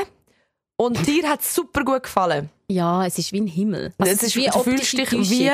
und 0.76 1.06
dir 1.06 1.28
hat 1.28 1.40
es 1.40 1.54
super 1.54 1.84
gut 1.84 2.04
gefallen. 2.04 2.50
Ja, 2.68 3.06
es 3.06 3.18
ist 3.18 3.32
wie 3.32 3.40
ein 3.40 3.46
Himmel. 3.46 3.92
Also 3.98 4.12
es 4.12 4.22
ist, 4.22 4.36
wie 4.36 4.46
du 4.46 4.58
fühlst 4.62 4.92
dich 4.98 5.10
wie, 5.12 5.50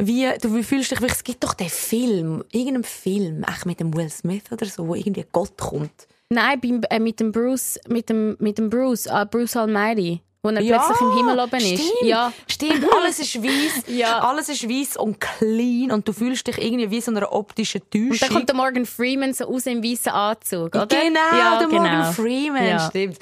wie, 0.00 0.28
du 0.40 0.62
fühlst 0.62 0.90
dich 0.90 1.00
wie, 1.00 1.06
es 1.06 1.24
gibt 1.24 1.42
doch 1.42 1.54
den 1.54 1.68
Film, 1.68 2.44
irgendeinen 2.52 2.84
Film, 2.84 3.44
echt 3.44 3.64
mit 3.64 3.80
dem 3.80 3.96
Will 3.96 4.10
Smith 4.10 4.42
oder 4.50 4.66
so, 4.66 4.86
wo 4.88 4.94
irgendwie 4.94 5.24
Gott 5.32 5.56
kommt. 5.56 6.06
Nein, 6.30 6.60
beim, 6.60 6.80
äh, 6.90 6.98
mit 6.98 7.20
dem 7.20 7.32
Bruce, 7.32 7.80
mit 7.88 8.10
dem, 8.10 8.36
mit 8.38 8.58
dem 8.58 8.68
Bruce, 8.68 9.06
äh, 9.06 9.24
Bruce 9.24 9.56
Almighty, 9.56 10.20
wo 10.42 10.50
er 10.50 10.60
Ja, 10.62 10.78
plötzlich 10.78 11.00
im 11.00 11.16
Himmel 11.16 11.40
oben 11.40 11.56
ist. 11.56 11.66
Stimmt, 11.82 12.02
Ja. 12.02 12.32
stimmt. 12.46 12.84
Alles 12.96 13.18
ist 13.18 13.42
weiß, 13.42 13.82
Ja. 13.88 14.20
alles 14.20 14.48
ist 14.48 14.68
weiß 14.68 14.96
und 14.96 15.20
clean 15.20 15.90
und 15.90 16.06
du 16.06 16.12
fühlst 16.12 16.46
dich 16.46 16.58
irgendwie 16.58 16.90
wie 16.90 17.00
so 17.00 17.10
einer 17.10 17.32
optischen 17.32 17.80
Täuschung. 17.90 18.10
Und 18.10 18.22
dann 18.22 18.30
kommt 18.30 18.48
der 18.48 18.56
Morgan 18.56 18.86
Freeman 18.86 19.32
so 19.32 19.44
raus 19.44 19.66
im 19.66 19.82
weißen 19.82 20.12
Anzug, 20.12 20.74
oder? 20.74 20.86
Genau, 20.86 21.20
ja, 21.36 21.58
der 21.58 21.66
genau. 21.68 21.82
Morgan 21.82 22.12
Freeman, 22.14 22.66
Ja. 22.66 22.88
stimmt. 22.88 23.18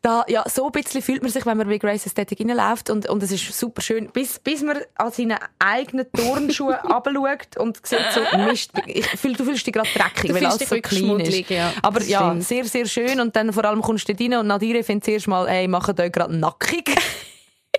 Da, 0.00 0.24
ja, 0.28 0.44
so 0.48 0.66
ein 0.66 0.72
bisschen 0.72 1.02
fühlt 1.02 1.22
man 1.22 1.30
sich, 1.32 1.44
wenn 1.44 1.56
man 1.56 1.68
bei 1.68 1.78
Grace 1.78 2.06
Aesthetic 2.06 2.38
reinläuft 2.40 2.88
und, 2.90 3.08
und 3.08 3.22
es 3.22 3.32
ist 3.32 3.58
super 3.58 3.82
schön, 3.82 4.08
bis, 4.12 4.38
bis 4.38 4.62
man 4.62 4.78
an 4.96 5.10
seinen 5.10 5.38
eigenen 5.58 6.06
Turnschuhen 6.12 6.74
runterschaut 6.74 7.56
und 7.58 7.84
sieht 7.86 7.98
so, 8.14 8.20
Mist, 8.38 8.70
ich 8.86 9.06
fühl, 9.06 9.32
du 9.34 9.44
fühlst 9.44 9.66
dich 9.66 9.72
gerade 9.72 9.88
dreckig, 9.94 10.30
Du 10.30 10.34
weil 10.34 10.46
alles 10.46 10.68
so 10.68 10.76
clean 10.76 11.18
ist. 11.20 11.50
ja. 11.50 11.72
Aber 11.82 11.98
Das 11.98 12.08
ja, 12.08 12.20
stimmt. 12.28 12.44
sehr, 12.44 12.64
sehr 12.64 12.86
schön 12.86 13.20
und 13.20 13.34
dann 13.34 13.52
vor 13.52 13.64
allem 13.64 13.82
kommst 13.82 14.08
du 14.08 14.14
dort 14.14 14.20
rein 14.32 14.38
und 14.40 14.46
Nadire 14.46 14.82
findet 14.84 15.04
zuerst 15.04 15.26
mal, 15.26 15.46
ey, 15.48 15.66
macht 15.68 15.98
euch 15.98 16.12
gerade 16.12 16.36
nackig. 16.44 16.94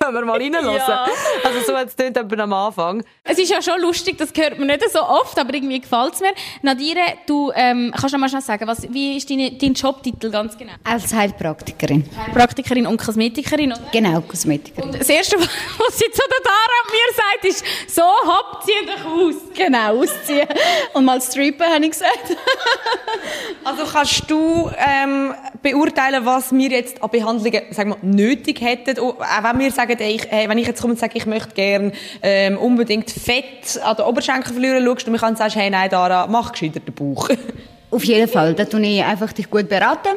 Können 0.01 0.17
wir 0.17 0.25
mal 0.25 0.37
reinlassen? 0.37 0.75
Ja. 0.75 1.07
Also 1.43 1.61
so 1.65 1.75
hat 1.75 1.87
es 1.87 2.05
eben 2.05 2.39
am 2.39 2.53
Anfang. 2.53 3.03
Es 3.23 3.39
ist 3.39 3.49
ja 3.49 3.61
schon 3.61 3.79
lustig, 3.81 4.17
das 4.17 4.29
hört 4.35 4.59
man 4.59 4.67
nicht 4.67 4.87
so 4.91 5.01
oft, 5.01 5.39
aber 5.39 5.53
irgendwie 5.53 5.79
gefällt 5.79 6.13
es 6.13 6.19
mir. 6.19 6.33
Nadire, 6.61 6.99
du 7.25 7.51
ähm, 7.55 7.93
kannst 7.97 8.13
du 8.13 8.17
mal 8.17 8.27
schnell 8.27 8.41
sagen, 8.41 8.67
was, 8.67 8.83
wie 8.91 9.17
ist 9.17 9.29
deine, 9.29 9.53
dein 9.53 9.73
Jobtitel 9.73 10.29
ganz 10.29 10.57
genau? 10.57 10.73
Als 10.83 11.13
Heilpraktikerin. 11.13 12.07
Praktikerin 12.33 12.85
und 12.87 13.01
Kosmetikerin, 13.01 13.71
oder? 13.71 13.81
Genau, 13.91 14.21
Kosmetikerin. 14.21 14.91
Das 14.91 15.09
Erste, 15.09 15.39
was 15.39 15.97
sie 15.97 16.11
zu 16.11 16.21
der 16.29 16.43
Dara 16.43 16.81
mir 16.91 17.15
sagt, 17.15 17.45
ist, 17.45 17.95
so, 17.95 18.03
hopp, 18.03 18.63
zieh 18.63 18.85
dich 18.85 19.05
aus. 19.05 19.35
Genau, 19.55 20.01
ausziehen. 20.01 20.47
Und 20.93 21.05
mal 21.05 21.21
strippen, 21.21 21.65
habe 21.65 21.85
ich 21.85 21.91
gesagt. 21.91 22.35
Also 23.63 23.83
kannst 23.91 24.29
du 24.29 24.69
ähm, 24.77 25.33
beurteilen, 25.71 26.25
was 26.25 26.51
wir 26.51 26.69
jetzt 26.69 27.01
an 27.01 27.09
Behandlungen 27.09 27.61
sagen 27.71 27.89
wir, 27.89 27.97
nötig 28.01 28.61
hätten? 28.61 28.99
Auch 28.99 29.15
wenn 29.19 29.59
wir 29.59 29.71
sagen, 29.71 29.97
ey, 29.99 30.15
ich, 30.15 30.27
hey, 30.29 30.47
wenn 30.47 30.57
ich 30.57 30.67
jetzt 30.67 30.81
komme 30.81 30.93
und 30.93 30.99
sage, 30.99 31.17
ich 31.17 31.25
möchte 31.25 31.53
gerne 31.53 31.91
ähm, 32.21 32.57
unbedingt 32.57 33.09
Fett 33.09 33.79
an 33.83 33.95
den 33.95 34.05
Oberschenkel 34.05 34.53
verlieren, 34.53 34.85
schaust 34.85 35.07
du 35.07 35.11
mich 35.11 35.23
an 35.23 35.29
und 35.29 35.37
sagst, 35.37 35.55
hey, 35.55 35.69
nein, 35.69 35.89
Dara, 35.89 36.27
mach 36.27 36.51
gescheiter 36.51 36.79
den 36.79 36.93
Bauch. 36.93 37.29
Auf 37.91 38.03
jeden 38.03 38.27
Fall. 38.27 38.53
Da 38.53 38.65
tue 38.65 38.81
ich 38.81 39.03
einfach 39.03 39.31
dich 39.33 39.49
gut 39.49 39.67
beraten. 39.67 40.09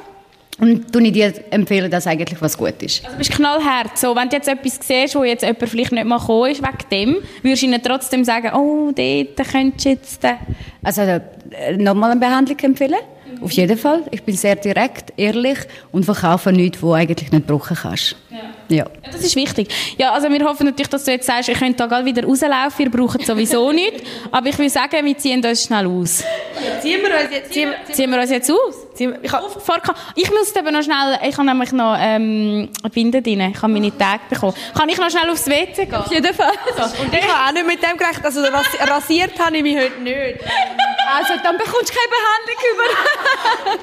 Und 0.60 0.92
tue 0.92 1.02
ich 1.02 1.12
dir 1.12 1.32
empfehlen, 1.50 1.88
dass 1.88 2.08
eigentlich 2.08 2.42
was 2.42 2.58
gut 2.58 2.82
ist. 2.82 3.04
Also, 3.04 3.12
du 3.12 3.18
bist 3.18 3.30
knallhart. 3.30 3.96
So, 3.96 4.16
wenn 4.16 4.28
du 4.28 4.36
jetzt 4.36 4.48
etwas 4.48 4.80
siehst, 4.82 5.14
wo 5.14 5.22
jetzt 5.22 5.42
jemand 5.42 5.68
vielleicht 5.68 5.92
nicht 5.92 6.04
mal 6.04 6.18
gekommen 6.18 6.50
ist, 6.50 6.62
wegen 6.62 6.88
dem, 6.90 7.16
würdest 7.42 7.62
du 7.62 7.66
ihnen 7.66 7.82
trotzdem 7.82 8.24
sagen, 8.24 8.50
oh, 8.54 8.90
dort 8.90 9.48
könntest 9.50 9.84
du 9.84 9.88
jetzt... 9.90 10.24
Äh. 10.24 10.34
Also 10.82 11.02
äh, 11.02 11.20
nochmal 11.76 12.10
eine 12.10 12.20
Behandlung 12.20 12.58
empfehlen. 12.58 12.98
Auf 13.40 13.52
jeden 13.52 13.78
Fall. 13.78 14.02
Ich 14.10 14.22
bin 14.22 14.36
sehr 14.36 14.56
direkt, 14.56 15.12
ehrlich 15.16 15.58
und 15.92 16.04
verkaufe 16.04 16.52
nichts, 16.52 16.82
wo 16.82 16.92
eigentlich 16.92 17.30
nicht 17.30 17.46
brauchen 17.46 17.76
kannst. 17.76 18.16
Ja. 18.30 18.38
Ja, 18.70 18.84
das 19.10 19.22
ist 19.22 19.34
wichtig. 19.34 19.68
Ja, 19.96 20.12
also 20.12 20.28
wir 20.28 20.44
hoffen 20.44 20.66
natürlich, 20.66 20.88
dass 20.88 21.04
du 21.04 21.10
jetzt 21.10 21.26
sagst, 21.26 21.48
ihr 21.48 21.54
könnt 21.54 21.80
da 21.80 21.86
gleich 21.86 22.04
wieder 22.04 22.24
rauslaufen, 22.24 22.84
ihr 22.84 22.90
braucht 22.90 23.24
sowieso 23.24 23.72
nichts. 23.72 24.02
Aber 24.30 24.46
ich 24.46 24.58
will 24.58 24.68
sagen, 24.68 25.06
wir 25.06 25.16
ziehen 25.16 25.42
uns 25.44 25.64
schnell 25.64 25.86
aus. 25.86 26.22
Ziehen 26.82 27.00
wir 27.00 27.08
uns 27.08 27.32
jetzt... 27.34 27.52
Ziehen 27.52 27.70
Ziehen 27.90 28.10
wir 28.10 28.20
uns 28.20 28.30
jetzt 28.30 28.50
aus? 28.50 28.87
Ich 29.00 29.32
hab, 29.32 29.42
Auf, 29.44 29.64
Fahrkar- 29.66 29.94
Ich 30.14 30.30
muss 30.30 30.54
eben 30.54 30.72
noch 30.72 30.82
schnell, 30.82 31.18
ich 31.28 31.36
habe 31.36 31.46
nämlich 31.46 31.72
noch 31.72 31.96
ähm, 31.98 32.68
eine 32.82 32.90
Binde 32.92 33.22
drin, 33.22 33.40
ich 33.40 33.62
habe 33.62 33.72
meine 33.72 33.96
Tage 33.96 34.20
bekommen. 34.28 34.54
Kann 34.76 34.88
ich 34.88 34.98
noch 34.98 35.10
schnell 35.10 35.30
aufs 35.30 35.46
WC 35.46 35.86
gehen? 35.86 35.94
Auf 35.94 36.10
jeden 36.12 36.34
Fall. 36.34 36.52
und 37.02 37.12
ich 37.14 37.22
habe 37.28 37.48
auch 37.48 37.52
nicht 37.52 37.66
mit 37.66 37.82
dem 37.82 37.96
gerechnet. 37.96 38.24
Also 38.24 38.40
rasi 38.42 38.76
rasiert 38.86 39.38
habe 39.38 39.56
ich 39.56 39.62
mich 39.62 39.76
heute 39.76 40.00
nicht. 40.00 40.38
Also 41.10 41.32
dann 41.42 41.56
bekommst 41.56 41.90
du 41.90 41.94
keine 41.94 42.10
Behandlung 42.10 42.58
über. 42.74 42.82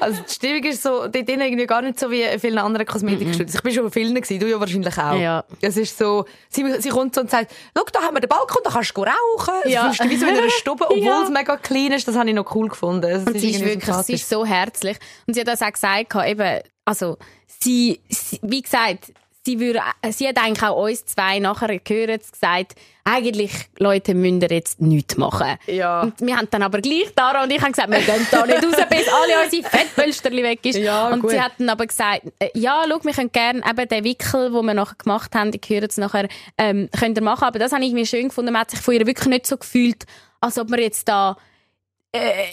Also 0.00 0.20
die 0.28 0.32
Stimmung 0.32 0.64
ist 0.64 0.82
so, 0.82 1.06
dort 1.08 1.14
drin 1.28 1.40
irgendwie 1.40 1.66
gar 1.66 1.80
nicht 1.82 1.98
so 1.98 2.10
wie 2.10 2.22
in 2.22 2.38
vielen 2.38 2.58
anderen 2.58 2.86
Kosmetikstudios. 2.86 3.54
Ich 3.54 3.62
bin 3.62 3.72
schon 3.72 3.84
bei 3.84 3.90
vielen 3.90 4.14
gewesen, 4.14 4.38
du 4.38 4.46
ja 4.48 4.60
wahrscheinlich 4.60 4.96
auch. 4.98 5.14
Ja. 5.18 5.44
Es 5.60 5.76
ist 5.76 5.96
so, 5.96 6.24
sie, 6.48 6.64
sie 6.80 6.88
kommt 6.90 7.14
so 7.14 7.22
und 7.22 7.30
sagt, 7.30 7.52
schau, 7.76 7.84
da 7.92 8.02
haben 8.02 8.14
wir 8.16 8.20
den 8.20 8.28
Balkon, 8.28 8.62
da 8.64 8.70
kannst 8.70 8.96
du 8.96 9.02
rauchen. 9.02 9.54
Ja. 9.64 9.70
Ja. 9.70 9.88
Du 9.88 9.94
fühlst 9.94 10.10
wie 10.10 10.16
so 10.16 10.26
in 10.26 10.36
einer 10.36 10.50
Stube, 10.50 10.84
obwohl 10.84 10.98
Ja. 11.04 11.22
es 11.22 11.30
mega 11.30 11.56
clean 11.56 11.92
ist. 11.92 12.06
Das 12.06 12.16
habe 12.16 12.28
ich 12.28 12.34
noch 12.34 12.54
cool 12.54 12.68
gefunden. 12.68 13.04
Es 13.10 13.24
Und 13.26 13.38
sie 13.38 13.50
ist 13.50 13.64
wirklich, 13.64 13.96
sie 13.96 14.12
ist 14.14 14.28
so 14.28 14.44
herzlich. 14.44 14.98
Und 15.26 15.34
sie 15.34 15.40
hat 15.40 15.48
das 15.48 15.62
auch 15.62 15.72
gesagt, 15.72 16.14
eben, 16.14 16.60
also, 16.84 17.18
sie, 17.46 18.00
sie, 18.08 18.38
wie 18.42 18.62
gesagt, 18.62 19.12
sie 19.46 19.60
würde, 19.60 19.80
sie 20.10 20.28
hat 20.28 20.38
eigentlich 20.38 20.62
auch 20.62 20.84
uns 20.84 21.06
zwei 21.06 21.38
nachher 21.38 21.78
gehört, 21.78 22.30
gesagt, 22.30 22.74
eigentlich, 23.04 23.52
Leute, 23.78 24.14
müsst 24.14 24.42
ihr 24.42 24.50
jetzt 24.50 24.80
nichts 24.80 25.16
machen. 25.16 25.56
Ja. 25.68 26.02
Und 26.02 26.20
wir 26.20 26.36
haben 26.36 26.48
dann 26.50 26.64
aber 26.64 26.80
gleich, 26.80 27.14
Dara 27.14 27.44
und 27.44 27.52
ich 27.52 27.62
haben 27.62 27.70
gesagt, 27.70 27.88
wir 27.88 28.00
gehen 28.00 28.26
da 28.30 28.44
nicht 28.44 28.64
raus, 28.64 28.74
bis 28.90 29.08
alle 29.08 29.44
unsere 29.44 29.62
Fettpölsterli 29.62 30.42
weg 30.42 30.66
ist. 30.66 30.78
Ja, 30.78 31.08
und 31.08 31.22
gut. 31.22 31.30
sie 31.30 31.40
hat 31.40 31.52
dann 31.58 31.68
aber 31.68 31.86
gesagt, 31.86 32.22
äh, 32.40 32.50
ja, 32.54 32.84
schau, 32.88 32.98
wir 33.02 33.12
können 33.12 33.30
gerne 33.30 33.62
eben 33.68 33.88
den 33.88 34.04
Wickel, 34.04 34.50
den 34.50 34.66
wir 34.66 34.74
nachher 34.74 34.96
gemacht 34.96 35.34
haben, 35.36 35.52
ich 35.54 35.70
höre 35.70 35.84
es 35.84 35.96
nachher, 35.96 36.28
ähm, 36.58 36.88
könnt 36.98 37.16
ihr 37.16 37.22
machen. 37.22 37.44
Aber 37.44 37.60
das 37.60 37.72
habe 37.72 37.84
ich 37.84 37.92
mir 37.92 38.06
schön 38.06 38.28
gefunden. 38.28 38.52
Man 38.52 38.62
hat 38.62 38.72
sich 38.72 38.80
von 38.80 38.94
ihr 38.94 39.06
wirklich 39.06 39.28
nicht 39.28 39.46
so 39.46 39.56
gefühlt, 39.56 40.04
als 40.40 40.58
ob 40.58 40.68
man 40.68 40.80
jetzt 40.80 41.08
da 41.08 41.36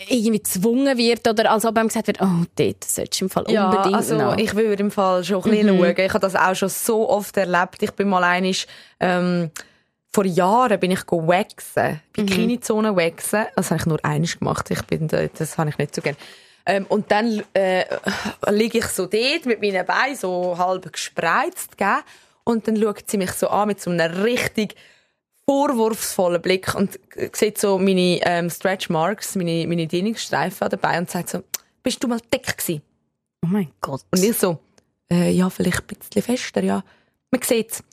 irgendwie 0.09 0.39
gezwungen 0.39 0.97
wird 0.97 1.27
oder 1.27 1.51
als 1.51 1.65
ob 1.65 1.77
einem 1.77 1.87
gesagt 1.87 2.07
wird, 2.07 2.21
oh, 2.21 2.45
dort 2.55 2.83
solltest 2.83 3.21
du 3.21 3.25
im 3.25 3.29
Fall 3.29 3.45
Ja, 3.49 3.69
unbedingt 3.69 3.95
also 3.95 4.15
noch. 4.17 4.37
ich 4.37 4.53
würde 4.55 4.81
im 4.83 4.91
Fall 4.91 5.23
schon 5.23 5.43
ein 5.43 5.51
bisschen 5.51 5.67
schauen. 5.77 5.95
Ich 5.97 6.09
habe 6.09 6.19
das 6.19 6.35
auch 6.35 6.55
schon 6.55 6.69
so 6.69 7.09
oft 7.09 7.35
erlebt. 7.37 7.81
Ich 7.81 7.91
bin 7.91 8.09
mal 8.09 8.23
einig, 8.23 8.67
ähm, 8.99 9.51
vor 10.11 10.25
Jahren 10.25 10.79
bin 10.79 10.91
ich 10.91 11.01
waxen, 11.09 11.99
Bikini-Zone 12.13 12.95
waxen. 12.95 13.45
Das 13.55 13.71
habe 13.71 13.79
ich 13.79 13.85
nur 13.87 13.99
eines 14.05 14.37
gemacht. 14.37 14.69
Ich 14.69 14.81
bin, 14.83 15.07
da- 15.07 15.25
das 15.27 15.57
habe 15.57 15.69
ich 15.71 15.77
nicht 15.77 15.95
so 15.95 16.01
gern. 16.01 16.15
Ähm, 16.65 16.85
und 16.87 17.11
dann 17.11 17.43
äh, 17.53 17.83
liege 18.49 18.77
ich 18.77 18.85
so 18.85 19.05
dort 19.07 19.45
mit 19.45 19.59
meinen 19.61 19.85
Beinen 19.85 20.15
so 20.15 20.55
halb 20.57 20.91
gespreizt, 20.93 21.77
gell? 21.77 21.97
Und 22.45 22.67
dann 22.67 22.77
schaut 22.77 23.09
sie 23.09 23.17
mich 23.17 23.31
so 23.31 23.47
an 23.49 23.67
mit 23.69 23.81
so 23.81 23.89
einem 23.89 24.21
richtig 24.21 24.75
vorwurfsvollen 25.45 26.41
Blick 26.41 26.73
und 26.75 26.99
sieht 27.33 27.57
so 27.57 27.77
meine 27.77 28.19
ähm, 28.23 28.49
Stretch 28.49 28.89
Marks, 28.89 29.35
meine, 29.35 29.67
meine 29.67 29.87
Dehnungsstreifen 29.87 30.69
dabei 30.69 30.97
und 30.97 31.09
sagt 31.09 31.29
so, 31.29 31.43
bist 31.81 32.03
du 32.03 32.07
mal 32.07 32.19
dick 32.33 32.57
gewesen? 32.57 32.81
Oh 33.43 33.47
mein 33.47 33.71
Gott. 33.81 34.01
Und 34.11 34.23
ich 34.23 34.37
so, 34.37 34.59
äh, 35.11 35.31
ja, 35.31 35.49
vielleicht 35.49 35.81
ein 35.81 35.97
bisschen 35.97 36.21
fester, 36.21 36.63
ja. 36.63 36.83
Man 37.31 37.41
sieht's 37.41 37.83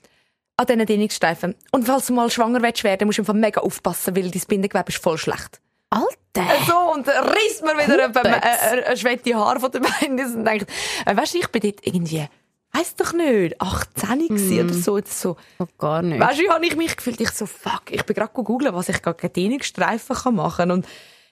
an 0.56 0.66
diesen 0.66 0.86
Dehnungsstreifen. 0.86 1.54
Und 1.72 1.86
falls 1.86 2.06
du 2.06 2.12
mal 2.12 2.30
schwanger 2.30 2.62
willst 2.62 2.84
werden, 2.84 3.06
musst 3.06 3.18
du 3.18 3.22
einfach 3.22 3.34
mega 3.34 3.60
aufpassen, 3.60 4.14
weil 4.14 4.30
dein 4.30 4.42
Bindegewebe 4.46 4.90
ist 4.90 5.02
voll 5.02 5.18
schlecht. 5.18 5.60
Alter! 5.90 6.46
So, 6.66 6.92
und 6.92 7.08
dann 7.08 7.26
reißt 7.26 7.62
mir 7.62 7.76
wieder 7.76 8.04
ein, 8.04 8.14
Hupex. 8.14 8.26
ein, 8.26 8.78
ein, 8.78 8.84
ein 8.84 8.96
schwette 8.96 9.34
Haar 9.34 9.58
von 9.58 9.72
den 9.72 9.82
Beinen 9.82 10.36
und 10.36 10.44
denkt, 10.44 10.70
äh, 11.04 11.16
weißt 11.16 11.34
du, 11.34 11.38
ich 11.38 11.48
bin 11.48 11.62
dort 11.62 11.84
irgendwie, 11.84 12.28
weiss 12.72 12.94
doch 12.96 13.12
nicht, 13.12 13.60
18 13.60 14.28
gewesen 14.28 14.64
oder 14.64 14.74
so, 14.74 14.92
oder 14.92 15.06
so. 15.06 15.36
Oh, 15.58 15.66
gar 15.78 16.02
nicht. 16.02 16.20
Weißt 16.20 16.40
du, 16.40 16.48
habe 16.50 16.66
ich 16.66 16.76
mich 16.76 16.96
gefühlt? 16.96 17.20
Ich 17.20 17.30
so, 17.30 17.46
fuck, 17.46 17.90
ich 17.90 18.04
bin 18.04 18.14
gerade 18.14 18.32
googeln, 18.32 18.74
was 18.74 18.88
ich 18.88 19.02
gerade 19.02 19.28
Dehnungsstreifen 19.28 20.16
kann 20.16 20.34
machen 20.34 20.70
und 20.70 20.86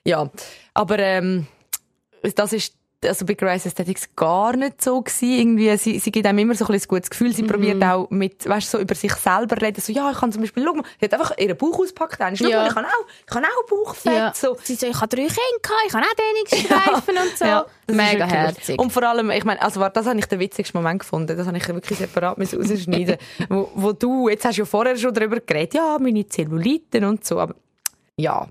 ja, 0.05 0.29
aber 0.73 0.99
ähm, 0.99 1.47
das 2.35 2.53
ist 2.53 2.78
also 3.05 3.25
bei 3.25 3.33
Grace 3.33 3.65
Aesthetics 3.65 4.09
gar 4.15 4.55
nicht 4.55 4.81
so 4.81 5.01
gewesen. 5.01 5.31
Irgendwie, 5.31 5.77
sie, 5.77 5.99
sie 5.99 6.11
gibt 6.11 6.25
einem 6.25 6.39
immer 6.39 6.55
so 6.55 6.65
ein, 6.65 6.73
ein 6.73 6.81
gutes 6.87 7.09
Gefühl. 7.09 7.33
Sie 7.33 7.43
probiert 7.43 7.81
auch 7.83 8.09
mit, 8.09 8.47
weißt, 8.47 8.71
so 8.71 8.79
über 8.79 8.95
sich 8.95 9.13
selber 9.13 9.61
reden. 9.61 9.81
So, 9.81 9.91
ja, 9.93 10.11
ich 10.11 10.17
kann 10.17 10.31
zum 10.31 10.41
Beispiel, 10.41 10.63
schau 10.65 10.73
mal, 10.73 10.83
sie 10.99 11.05
hat 11.05 11.13
einfach 11.13 11.37
ihren 11.37 11.57
Bauch 11.57 11.79
ausgepackt. 11.79 12.19
Dann, 12.19 12.35
Ja. 12.35 12.59
mal, 12.61 12.67
ich 12.67 12.73
kann 12.73 12.85
auch, 12.85 13.05
ich 13.21 13.25
kann 13.27 13.45
auch 13.45 13.65
Bauchfett. 13.69 14.13
ja. 14.13 14.33
So. 14.35 14.57
Sie 14.63 14.75
so, 14.75 14.87
ich 14.87 14.95
habe 14.99 15.07
drei 15.07 15.23
Kinder, 15.23 15.75
ich 15.87 15.93
habe 15.93 16.05
auch 16.05 16.51
Dehnungsstreifen 16.53 17.17
und 17.29 17.37
so. 17.37 17.45
Ja, 17.45 17.65
Mega 17.87 18.25
herzig. 18.25 18.79
Und 18.79 18.91
vor 18.91 19.03
allem, 19.03 19.31
ich 19.31 19.45
meine, 19.45 19.61
also 19.61 19.87
das 19.87 20.05
habe 20.05 20.19
ich 20.19 20.25
den 20.25 20.39
witzigsten 20.39 20.79
Moment 20.81 20.99
gefunden. 20.99 21.37
Das 21.37 21.47
habe 21.47 21.57
ich 21.57 21.67
wirklich 21.67 21.97
separat 21.97 22.37
rausschneiden. 22.37 23.17
wo, 23.49 23.69
wo 23.75 23.93
du, 23.93 24.29
jetzt 24.29 24.45
hast 24.45 24.57
du 24.57 24.61
ja 24.61 24.65
vorher 24.65 24.95
schon 24.97 25.13
darüber 25.13 25.39
geredet, 25.39 25.73
ja, 25.75 25.97
meine 25.99 26.27
Zelluliten 26.27 27.03
und 27.05 27.25
so, 27.25 27.39
aber 27.39 27.55
ja, 28.17 28.47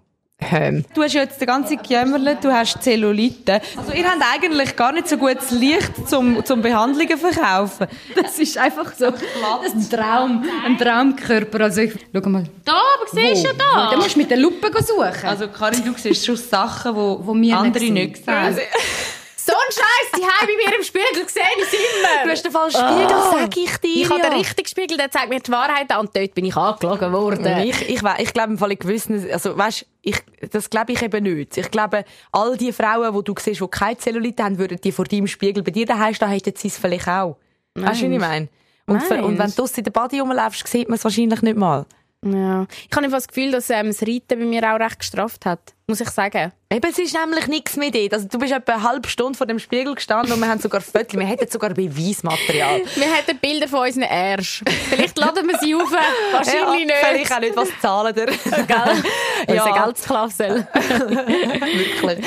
Du 0.95 1.03
hast 1.03 1.15
jetzt 1.15 1.41
den 1.41 1.47
ganzen 1.47 1.81
Jämmerle, 1.85 2.37
du 2.41 2.53
hast 2.53 2.81
Zellulite. 2.81 3.61
Also 3.77 3.93
ihr 3.93 4.05
habt 4.09 4.23
eigentlich 4.33 4.77
gar 4.77 4.93
nicht 4.93 5.09
so 5.09 5.17
gutes 5.17 5.51
Licht 5.51 6.09
zum, 6.09 6.45
zum 6.45 6.63
Behandlungen 6.63 7.19
verkaufen. 7.19 7.89
Das 8.15 8.39
ist 8.39 8.57
einfach 8.57 8.93
so 8.97 9.11
das 9.11 9.75
ist 9.75 9.93
ein 9.93 9.99
Traum, 9.99 10.45
ein 10.65 10.79
Traumkörper. 10.79 11.63
Also 11.65 11.81
ich, 11.81 11.93
schau 12.15 12.29
mal. 12.31 12.45
Da, 12.65 12.73
aber 12.73 13.11
siehst 13.13 13.45
du 13.45 13.49
ja 13.49 13.55
Da 13.59 13.91
da? 13.91 13.97
musst 13.97 14.15
du 14.15 14.19
mit 14.21 14.31
der 14.31 14.39
Lupe 14.39 14.71
suchen. 14.81 15.25
Also 15.29 15.49
Karin, 15.49 15.85
du 15.85 15.93
siehst 15.97 16.25
schon 16.25 16.37
Sachen, 16.37 16.95
wo, 16.95 17.19
Wo 17.21 17.35
wir 17.35 17.59
andere 17.59 17.85
nicht, 17.91 18.25
sehen. 18.25 18.59
Ein 19.59 19.73
Scheiß, 19.73 20.13
die 20.17 20.23
haben 20.25 20.47
bei 20.47 20.71
mir 20.71 20.77
im 20.77 20.83
Spiegel 20.83 21.25
gesehen, 21.25 21.43
ich 21.57 21.73
immer. 21.73 22.25
du 22.25 22.31
hast 22.31 22.45
den 22.45 22.53
falschen 22.53 22.81
Spiegel, 22.81 23.09
sag 23.09 23.57
ich 23.57 23.77
dir. 23.79 24.03
Ich 24.03 24.11
habe 24.11 24.21
ja. 24.21 24.31
den 24.31 24.39
richtigen 24.39 24.69
Spiegel, 24.69 24.97
der 24.97 25.11
zeigt 25.11 25.29
mir 25.29 25.41
die 25.41 25.51
Wahrheit 25.53 25.91
an 25.91 26.01
und 26.01 26.17
dort 26.17 26.35
bin 26.35 26.45
ich 26.45 26.57
angelogen 26.57 27.13
worden. 27.13 27.47
Ich, 27.65 27.89
ich, 27.89 28.03
ich 28.03 28.33
glaube 28.33 28.53
im 28.53 28.59
Fall 28.59 28.73
in 28.73 28.79
gewissen, 28.79 29.31
also 29.31 29.57
weißt, 29.57 29.87
ich, 30.03 30.17
das 30.51 30.71
glaube 30.71 30.93
ich 30.93 31.03
eben 31.03 31.23
nicht. 31.23 31.57
Ich 31.57 31.71
glaube, 31.71 32.05
all 32.33 32.57
die 32.57 32.73
Frauen, 32.73 33.15
die 33.15 33.25
du 33.25 33.35
siehst, 33.39 33.61
die 33.61 33.69
keine 33.69 33.99
Zellulite 33.99 34.45
haben, 34.45 34.59
würden 34.59 34.81
die 34.83 34.93
vor 34.93 35.05
deinem 35.05 35.27
Spiegel 35.27 35.63
bei 35.63 35.71
dir 35.71 35.87
daheim 35.87 36.15
stehen, 36.15 36.29
hätten 36.29 36.55
sie 36.57 36.69
es 36.69 36.79
vielleicht 36.79 37.09
auch. 37.09 37.37
Weißt 37.75 38.03
du, 38.03 38.07
was 38.07 38.13
ich 38.13 38.19
meine? 38.19 38.49
Und, 38.87 39.03
ver- 39.03 39.25
und 39.25 39.39
wenn 39.39 39.53
du 39.55 39.67
in 39.77 39.85
der 39.85 39.91
Body 39.91 40.21
rumläufst, 40.21 40.67
sieht 40.67 40.89
man 40.89 40.97
es 40.97 41.05
wahrscheinlich 41.05 41.43
nicht 41.43 41.59
mal. 41.59 41.85
Ja. 42.25 42.67
Ich 42.89 42.97
habe 42.97 43.05
einfach 43.05 43.19
das 43.19 43.29
Gefühl, 43.29 43.51
dass 43.53 43.71
ähm, 43.71 43.89
das 43.89 44.03
Reiten 44.03 44.39
bei 44.41 44.45
mir 44.45 44.63
auch 44.75 44.81
recht 44.81 44.99
gestraft 44.99 45.47
hat. 45.47 45.75
Muss 45.91 46.03
ich 46.03 46.11
sagen. 46.11 46.53
Eben, 46.71 46.91
es 46.91 46.99
ist 46.99 47.15
nämlich 47.15 47.47
nichts 47.47 47.77
mit 47.77 47.95
dir. 47.95 48.13
Also, 48.13 48.29
du 48.29 48.39
bist 48.39 48.53
etwa 48.53 48.75
eine 48.75 48.83
halbe 48.83 49.09
Stunde 49.09 49.39
vor 49.39 49.47
dem 49.47 49.59
Spiegel 49.59 49.95
gestanden 49.95 50.35
und 50.35 50.41
wir 50.41 50.49
haben 50.49 50.61
sogar 50.61 50.83
Fotos, 50.83 51.19
wir 51.19 51.25
hätten 51.25 51.51
sogar 51.51 51.71
Beweismaterial. 51.71 52.83
Wir 52.95 53.15
hätten 53.15 53.39
Bilder 53.39 53.69
von 53.69 53.87
unseren 53.87 54.03
Ärsch. 54.03 54.63
Vielleicht 54.91 55.17
laden 55.19 55.49
wir 55.49 55.57
sie 55.59 55.75
auf. 55.75 55.91
Wahrscheinlich 55.91 56.85
nicht. 56.85 56.95
Vielleicht 57.01 57.33
auch 57.33 57.41
nicht, 57.41 57.57
was 57.57 57.69
zahlen 57.81 58.15
dir. 58.15 58.27
Gell? 58.67 59.57
Ja. 59.57 59.65
Unser 59.65 59.83
Geldsklasse. 59.83 60.69
Wirklich. 60.75 62.27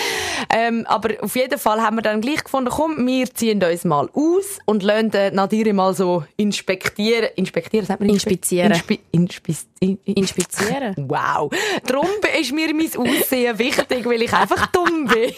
Ähm, 0.50 0.86
aber 0.88 1.10
auf 1.22 1.36
jeden 1.36 1.60
Fall 1.60 1.82
haben 1.82 1.98
wir 1.98 2.02
dann 2.02 2.20
gleich 2.20 2.44
gefunden, 2.44 2.72
komm, 2.72 3.06
wir 3.06 3.32
ziehen 3.32 3.64
uns 3.64 3.84
mal 3.84 4.10
aus 4.14 4.58
und 4.66 4.82
lassen 4.82 5.12
den 5.12 5.36
Nadire 5.36 5.74
mal 5.74 5.94
so 5.94 6.24
inspektieren. 6.36 7.30
Inspektieren, 7.36 7.86
sagt 7.86 8.00
man 8.00 8.10
Inspizieren. 8.10 8.72
Inspi 8.72 9.00
Inspis 9.12 9.68
in, 9.80 10.00
in, 10.06 10.16
Inspizieren. 10.16 10.96
Wow. 10.98 11.52
Darum 11.86 12.08
ist 12.40 12.52
mir 12.52 12.74
mein 12.74 12.90
Aussehen 12.96 13.51
wichtig, 13.58 14.06
weil 14.06 14.22
ich 14.22 14.34
einfach 14.34 14.68
dumm 14.68 15.06
bin. 15.06 15.34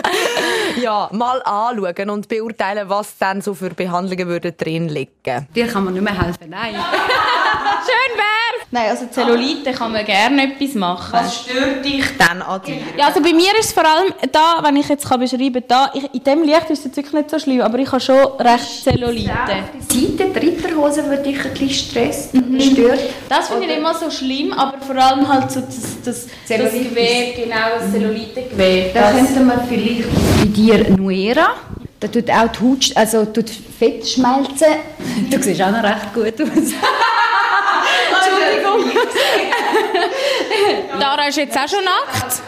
ja, 0.82 1.08
mal 1.12 1.42
anschauen 1.42 2.10
und 2.10 2.28
beurteilen, 2.28 2.88
was 2.88 3.18
dann 3.18 3.40
so 3.40 3.54
für 3.54 3.70
Behandlungen 3.70 4.28
würden 4.28 4.56
drin 4.56 4.88
liegen. 4.88 5.48
Dir 5.54 5.66
kann 5.66 5.84
man 5.84 5.94
nicht 5.94 6.02
mehr 6.02 6.20
helfen. 6.20 6.48
Nein. 6.48 6.74
Schön 7.84 8.16
wär. 8.16 8.39
Nein, 8.72 8.90
also 8.90 9.06
Zellulite 9.10 9.72
kann 9.72 9.90
man 9.92 10.04
gerne 10.04 10.44
etwas 10.52 10.74
machen. 10.74 11.12
Was 11.12 11.40
stört 11.40 11.84
dich 11.84 12.04
dann 12.16 12.40
an 12.40 12.60
dir? 12.64 12.76
Ja, 12.96 13.06
also 13.08 13.20
bei 13.20 13.32
mir 13.32 13.50
ist 13.58 13.66
es 13.66 13.72
vor 13.72 13.84
allem 13.84 14.12
da, 14.30 14.60
wenn 14.62 14.76
ich 14.76 14.88
jetzt 14.88 15.08
kann 15.08 15.18
beschreiben 15.18 15.64
kann, 15.66 15.88
ich, 15.94 16.04
in 16.14 16.22
dem 16.22 16.42
Licht 16.44 16.70
ist 16.70 16.86
es 16.86 16.96
wirklich 16.96 17.12
nicht 17.12 17.30
so 17.30 17.38
schlimm, 17.40 17.62
aber 17.62 17.78
ich 17.80 17.90
habe 17.90 18.00
schon 18.00 18.16
recht 18.38 18.84
Zellulite. 18.84 19.32
Die 19.92 20.06
Seite, 20.16 20.30
die 20.30 20.38
Ritterhose, 20.46 21.04
würde 21.06 21.22
dich 21.24 21.44
ein 21.44 21.50
bisschen 21.52 21.70
stressen, 21.70 22.60
stört. 22.60 23.00
Das 23.28 23.48
finde 23.48 23.66
ich 23.74 23.80
mal 23.80 23.94
so 23.96 24.08
schlimm, 24.08 24.52
aber 24.52 24.78
vor 24.78 24.94
allem 24.96 25.26
halt 25.26 25.50
so 25.50 25.60
das, 25.62 25.76
das, 26.04 26.26
das. 26.48 26.70
Gewebe, 26.72 27.42
genau, 27.42 27.56
das 27.76 27.90
Zellulite-Gewebe. 27.90 28.90
Da 28.94 29.00
Das- 29.10 29.16
könnte 29.16 29.40
man 29.40 29.66
vielleicht 29.68 30.04
bei 30.38 30.46
dir 30.46 30.90
Nuera. 30.96 31.54
Da 31.98 32.06
tut 32.08 32.30
auch 32.30 32.46
die 32.48 32.60
Haut, 32.64 32.90
also 32.96 33.24
tut 33.26 33.50
Fett 33.50 34.06
schmelzen. 34.08 34.76
Du 35.28 35.42
siehst 35.42 35.60
auch 35.60 35.70
noch 35.72 35.82
recht 35.82 36.14
gut 36.14 36.40
aus. 36.40 36.48
Oh, 38.82 38.88
you 38.88 38.99
Dara 41.00 41.28
ist 41.28 41.36
jetzt 41.36 41.56
auch 41.56 41.68
schon 41.68 41.84
nackt. 41.84 42.42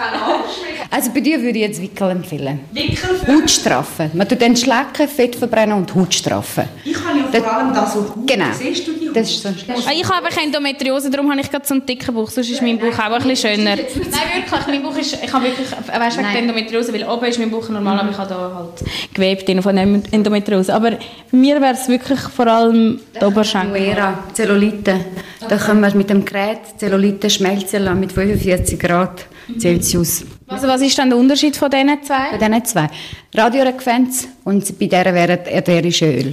Also 0.90 1.10
bei 1.12 1.20
dir 1.20 1.40
würde 1.40 1.58
ich 1.58 1.64
jetzt 1.64 1.80
Wickel 1.80 2.10
empfehlen. 2.10 2.60
Wickel? 2.72 3.20
Haut 3.28 3.50
straffen. 3.50 4.10
Man 4.14 4.28
tut 4.28 4.42
dann 4.42 4.56
Schlecken, 4.56 5.08
Fett 5.08 5.36
verbrennen 5.36 5.76
und 5.76 5.94
Haut 5.94 6.12
straffen. 6.12 6.64
Ich 6.84 6.96
habe 6.96 7.18
ja 7.32 7.40
vor 7.42 7.52
allem 7.52 7.72
da 7.74 7.86
so 7.86 8.00
Haut. 8.00 8.26
Genau. 8.26 8.46
Siehst 8.52 8.86
du 8.86 8.92
die 8.92 9.08
Haut? 9.08 9.16
Das 9.16 9.30
ist 9.30 9.42
so. 9.42 9.48
Ah, 9.48 9.92
Ich 9.94 10.04
habe 10.08 10.26
einfach 10.26 10.42
Endometriose, 10.42 11.10
darum 11.10 11.30
habe 11.30 11.40
ich 11.40 11.50
gerade 11.50 11.66
so 11.66 11.74
einen 11.74 11.86
dicken 11.86 12.14
Bauch. 12.14 12.28
Sonst 12.30 12.50
ist 12.50 12.60
mein 12.62 12.78
Bauch 12.78 12.98
auch 12.98 13.12
ein 13.12 13.22
bisschen 13.22 13.56
schöner. 13.56 13.76
Nein, 13.76 13.78
wirklich, 13.86 14.66
mein 14.66 14.82
Bauch 14.82 14.96
ist, 14.96 15.18
ich 15.22 15.32
habe 15.32 15.44
wirklich, 15.44 15.68
weißt 15.70 16.16
du, 16.16 16.20
wegen 16.22 16.36
Endometriose, 16.36 16.92
weil 16.92 17.04
oben 17.04 17.24
ist 17.26 17.38
mein 17.38 17.50
Bauch 17.50 17.68
normal, 17.68 18.00
aber 18.00 18.10
ich 18.10 18.18
habe 18.18 18.28
da 18.28 18.52
halt 18.54 19.14
Gewebe 19.14 19.42
drin 19.44 19.62
von 19.62 19.76
Endometriose. 19.76 20.74
Aber 20.74 20.90
bei 20.92 20.98
mir 21.30 21.60
wäre 21.60 21.74
es 21.74 21.88
wirklich 21.88 22.20
vor 22.20 22.46
allem 22.46 23.00
die 23.20 23.24
Oberschenkel. 23.24 23.96
Zellulite. 24.32 25.00
Da 25.48 25.56
können 25.56 25.80
wir 25.80 25.94
mit 25.94 26.08
dem 26.10 26.24
Gerät 26.52 26.78
Zellulite 26.78 27.30
schmelzen 27.30 27.98
mit 27.98 28.12
45 28.12 28.78
Grad 28.78 29.26
Celsius. 29.58 30.24
Also 30.46 30.68
was 30.68 30.82
ist 30.82 30.98
dann 30.98 31.08
der 31.08 31.18
Unterschied 31.18 31.56
von 31.56 31.70
diesen 31.70 32.02
zwei? 32.02 32.36
diesen 32.38 32.64
zwei. 32.64 32.88
Radiofrequenz 33.34 34.28
und 34.44 34.78
bei 34.78 34.86
der 34.86 35.14
wäre 35.14 35.46
ätherische 35.46 36.06
Öl. 36.06 36.32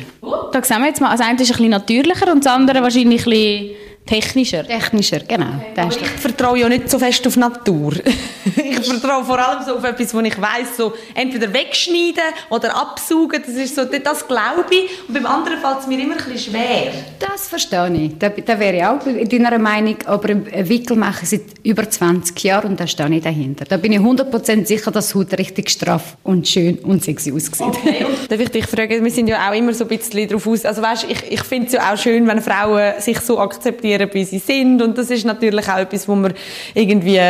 Da 0.51 0.63
sehen 0.63 0.79
wir 0.81 0.87
jetzt 0.87 0.99
mal, 0.99 1.11
also 1.11 1.23
eine 1.23 1.41
ist 1.41 1.51
ein 1.51 1.57
bisschen 1.57 1.69
natürlicher 1.69 2.31
und 2.31 2.43
das 2.45 2.53
andere 2.53 2.81
wahrscheinlich 2.81 3.25
ein 3.25 3.31
bisschen 3.31 3.69
technischer. 4.09 4.65
Technischer, 4.65 5.19
genau. 5.19 5.53
Ist 5.87 6.01
Ich 6.01 6.07
vertraue 6.07 6.59
ja 6.59 6.67
nicht 6.67 6.89
so 6.89 6.97
fest 6.97 7.25
auf 7.27 7.37
Natur. 7.37 7.93
ich 8.45 8.85
vertraue 8.85 9.23
vor 9.23 9.39
allem 9.39 9.63
so 9.63 9.75
auf 9.75 9.83
etwas, 9.83 10.13
wo 10.13 10.19
ich 10.21 10.41
weiss, 10.41 10.75
so 10.77 10.93
entweder 11.13 11.53
wegschneiden 11.53 12.23
oder 12.49 12.75
absaugen. 12.75 13.41
Das 13.45 13.55
ist 13.55 13.75
so, 13.75 13.85
das 13.85 14.27
glaube 14.27 14.65
ich. 14.71 15.07
Und 15.07 15.13
beim 15.13 15.25
anderen 15.25 15.59
fällt 15.59 15.81
es 15.81 15.87
mir 15.87 15.99
immer 15.99 16.17
ein 16.17 16.31
bisschen 16.31 16.53
schwer. 16.53 16.91
Das 17.19 17.47
verstehe 17.47 17.93
ich. 17.93 18.17
Da, 18.17 18.29
da 18.29 18.59
wäre 18.59 18.77
ich 18.77 18.83
auch 18.83 19.05
in 19.05 19.29
deiner 19.29 19.59
Meinung. 19.59 19.97
Aber 20.05 20.29
einen 20.29 20.69
Wickel 20.69 20.97
mache 20.97 21.23
ich 21.23 21.29
seit 21.29 21.41
über 21.63 21.87
20 21.87 22.43
Jahren 22.43 22.71
und 22.71 22.79
da 22.79 22.87
stehe 22.87 23.09
ich 23.09 23.23
dahinter. 23.23 23.65
Da 23.65 23.77
bin 23.77 23.91
ich 23.91 23.99
100% 23.99 24.65
sicher, 24.65 24.91
dass 24.91 25.13
Haut 25.13 25.37
richtig 25.37 25.69
straff 25.69 26.17
und 26.23 26.47
schön 26.47 26.79
und 26.79 27.03
sexy 27.03 27.31
aussieht. 27.31 27.59
Darf 28.29 28.39
ich 28.39 28.49
dich 28.49 28.65
fragen, 28.65 29.03
wir 29.03 29.11
sind 29.11 29.27
ja 29.27 29.49
auch 29.49 29.55
immer 29.55 29.73
so 29.73 29.83
ein 29.85 29.87
bisschen 29.87 30.27
darauf 30.27 30.47
aus, 30.47 30.65
also 30.65 30.81
weißt, 30.81 31.05
ich, 31.09 31.31
ich 31.31 31.43
finde 31.43 31.67
es 31.67 31.73
ja 31.73 31.93
auch 31.93 31.97
schön, 31.97 32.25
wenn 32.27 32.41
Frauen 32.41 32.93
sich 32.99 33.19
so 33.19 33.39
akzeptieren, 33.39 33.98
wie 34.13 34.23
sie 34.23 34.39
sind 34.39 34.81
und 34.81 34.97
das 34.97 35.09
ist 35.09 35.25
natürlich 35.25 35.67
auch 35.69 35.77
etwas, 35.77 36.07
wo 36.07 36.15
man 36.15 36.33
irgendwie 36.73 37.21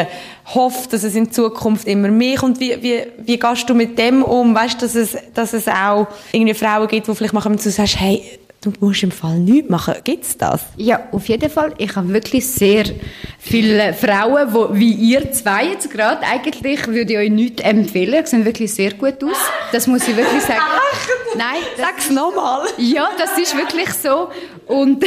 hofft, 0.54 0.94
dass 0.94 1.04
es 1.04 1.16
in 1.16 1.32
Zukunft 1.32 1.88
immer 1.88 2.10
mehr 2.10 2.38
kommt. 2.38 2.60
Wie, 2.60 2.82
wie, 2.82 3.04
wie 3.18 3.38
gehst 3.38 3.70
du 3.70 3.74
mit 3.74 3.98
dem 3.98 4.24
um? 4.24 4.56
Weißt 4.56 4.82
du, 4.82 4.86
dass 4.86 4.96
es, 4.96 5.18
dass 5.34 5.54
es 5.54 5.68
auch 5.68 6.08
irgendwie 6.32 6.54
Frauen 6.54 6.88
gibt, 6.88 7.08
die 7.08 7.16
vielleicht 7.16 7.34
machen, 7.34 7.56
du 7.56 7.70
sagst, 7.70 8.00
hey, 8.00 8.24
du 8.62 8.74
musst 8.80 9.04
im 9.04 9.12
Fall 9.12 9.40
nichts 9.40 9.70
machen. 9.70 9.96
Gibt's 10.04 10.38
das? 10.38 10.62
Ja, 10.78 11.08
auf 11.12 11.28
jeden 11.28 11.50
Fall. 11.50 11.74
Ich 11.78 11.96
habe 11.96 12.12
wirklich 12.14 12.46
sehr 12.48 12.86
viele 13.38 13.94
Frauen, 13.94 14.54
wo, 14.54 14.70
wie 14.72 14.92
ihr 14.92 15.32
zwei 15.32 15.68
jetzt 15.68 15.90
gerade, 15.90 16.26
eigentlich 16.26 16.88
würde 16.88 17.14
ich 17.14 17.20
euch 17.20 17.30
nichts 17.30 17.62
empfehlen. 17.62 18.26
Sie 18.26 18.32
sehen 18.32 18.46
wirklich 18.46 18.74
sehr 18.74 18.94
gut 18.94 19.24
aus. 19.24 19.38
Das 19.72 19.88
muss 19.88 20.08
ich 20.08 20.16
wirklich 20.16 20.42
sagen. 20.42 20.62
Nein, 21.38 21.62
das, 21.78 21.86
Sag's 21.86 22.10
nochmal. 22.10 22.68
ja, 22.78 23.10
das 23.18 23.38
ist 23.38 23.56
wirklich 23.56 23.90
so. 23.94 24.30
Und 24.70 25.04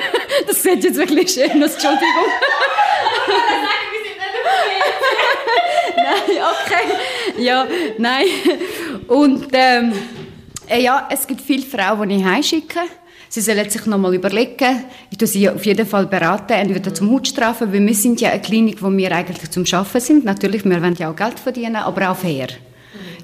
das 0.46 0.62
sieht 0.62 0.84
jetzt 0.84 0.96
wirklich 0.96 1.30
schön 1.30 1.62
aus. 1.62 1.72
Entschuldigung. 1.72 1.96
nein, 5.96 6.42
okay. 6.52 7.42
Ja, 7.42 7.66
nein. 7.96 8.26
Und 9.08 9.46
ähm, 9.52 9.94
äh, 10.68 10.82
ja, 10.82 11.08
es 11.10 11.26
gibt 11.26 11.40
viele 11.40 11.64
Frauen, 11.64 12.10
die 12.10 12.16
ich 12.16 12.24
heimschicke. 12.24 12.80
Sie 13.30 13.40
sollen 13.40 13.70
sich 13.70 13.86
nochmal 13.86 14.14
überlegen. 14.14 14.84
Ich 15.10 15.16
tue 15.16 15.26
sie 15.26 15.48
auf 15.48 15.64
jeden 15.64 15.86
Fall 15.86 16.06
beraten, 16.06 16.52
entweder 16.52 16.92
zum 16.94 17.10
Hautstrafen, 17.10 17.72
weil 17.72 17.86
wir 17.86 17.94
sind 17.94 18.20
ja 18.20 18.28
eine 18.30 18.42
Klinik, 18.42 18.82
wo 18.82 18.90
wir 18.90 19.12
eigentlich 19.12 19.50
zum 19.50 19.64
Schaffen 19.64 20.00
sind. 20.00 20.26
Natürlich, 20.26 20.62
wir 20.64 20.82
wollen 20.82 20.94
ja 20.94 21.10
auch 21.10 21.16
Geld 21.16 21.40
verdienen, 21.40 21.76
aber 21.76 22.10
auch 22.10 22.16
fair. 22.16 22.48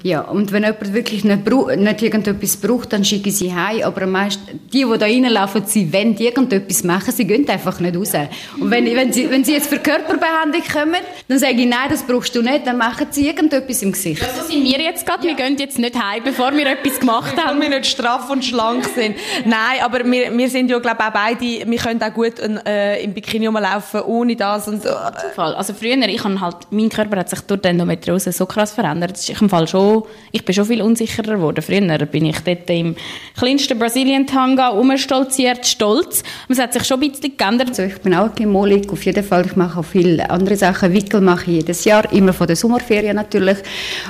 Ja, 0.03 0.19
und 0.21 0.51
wenn 0.51 0.63
jemand 0.63 0.93
wirklich 0.93 1.23
nicht, 1.23 1.49
nicht 1.49 2.01
irgendetwas 2.01 2.57
braucht, 2.57 2.91
dann 2.91 3.05
schicke 3.05 3.29
ich 3.29 3.37
sie 3.37 3.55
heim. 3.55 3.83
Aber 3.83 4.05
meist, 4.05 4.39
die, 4.73 4.83
die 4.83 4.97
da 4.97 5.05
reinlaufen, 5.05 5.65
sie 5.65 5.93
wollen 5.93 6.17
irgendetwas 6.17 6.83
machen, 6.83 7.13
sie 7.13 7.25
gehen 7.25 7.47
einfach 7.49 7.79
nicht 7.79 7.95
raus. 7.95 8.11
Und 8.59 8.69
wenn, 8.69 8.85
wenn, 8.85 9.13
sie, 9.13 9.31
wenn 9.31 9.45
sie 9.45 9.53
jetzt 9.53 9.69
für 9.69 9.79
Körperbehandlung 9.79 10.61
kommen, 10.61 11.01
dann 11.29 11.39
sage 11.39 11.53
ich, 11.53 11.65
nein, 11.67 11.87
das 11.89 12.03
brauchst 12.03 12.35
du 12.35 12.41
nicht, 12.41 12.67
dann 12.67 12.77
machen 12.77 13.07
sie 13.11 13.27
irgendetwas 13.27 13.81
im 13.81 13.93
Gesicht. 13.93 14.21
So 14.35 14.43
sind 14.43 14.65
wir 14.65 14.81
jetzt 14.81 15.05
gerade. 15.05 15.23
Wir 15.23 15.35
gehen 15.35 15.55
jetzt 15.57 15.79
nicht 15.79 15.95
heim, 15.95 16.21
bevor 16.23 16.51
wir 16.51 16.67
etwas 16.67 16.99
gemacht 16.99 17.37
haben. 17.37 17.61
Weil 17.61 17.69
wir 17.69 17.79
nicht 17.79 17.89
straff 17.89 18.29
und 18.29 18.43
schlank 18.43 18.83
sind. 18.93 19.15
Nein, 19.45 19.79
aber 19.81 20.03
wir, 20.03 20.37
wir 20.37 20.49
sind 20.49 20.69
ja, 20.69 20.79
glaube 20.79 20.97
ich, 20.99 21.05
auch 21.05 21.13
beide, 21.13 21.71
wir 21.71 21.77
können 21.77 22.03
auch 22.03 22.13
gut 22.13 22.39
äh, 22.39 23.01
im 23.01 23.13
Bikini 23.13 23.47
rumlaufen, 23.47 24.01
ohne 24.01 24.35
das 24.35 24.67
und 24.67 24.83
so. 24.83 24.89
Also 24.89 25.73
früher, 25.73 25.95
ich 26.09 26.23
habe 26.23 26.41
halt, 26.41 26.57
mein 26.71 26.89
Körper 26.89 27.19
hat 27.19 27.29
sich 27.29 27.39
durch 27.41 27.61
die 27.61 27.69
Endometriose 27.69 28.33
so 28.33 28.45
krass 28.45 28.73
verändert. 28.73 29.11
Das 29.11 29.29
ist 29.29 29.41
im 29.41 29.49
Fall 29.49 29.67
schon, 29.67 29.92
ich 30.31 30.43
bin 30.45 30.55
schon 30.55 30.65
viel 30.65 30.81
unsicherer 30.81 31.35
geworden. 31.35 31.61
Früher 31.61 32.05
bin 32.05 32.25
ich 32.25 32.39
dort 32.39 32.69
im 32.69 32.95
kleinsten 33.37 33.77
Brasilien-Tanga 33.77 34.69
rumstolziert, 34.69 35.65
stolz. 35.65 36.23
Es 36.49 36.59
hat 36.59 36.73
sich 36.73 36.83
schon 36.85 37.01
ein 37.01 37.11
bisschen 37.11 37.37
geändert. 37.37 37.69
Also 37.69 37.83
ich 37.83 37.97
bin 37.99 38.13
auch 38.13 38.29
auf 38.29 39.05
jeden 39.05 39.23
Fall. 39.23 39.45
Ich 39.45 39.55
mache 39.55 39.79
auch 39.79 39.85
viele 39.85 40.29
andere 40.29 40.55
Sachen. 40.55 40.93
Wickel 40.93 41.21
mache 41.21 41.51
ich 41.51 41.57
jedes 41.57 41.85
Jahr, 41.85 42.11
immer 42.11 42.33
von 42.33 42.47
der 42.47 42.55
Sommerferien 42.55 43.15
natürlich. 43.15 43.57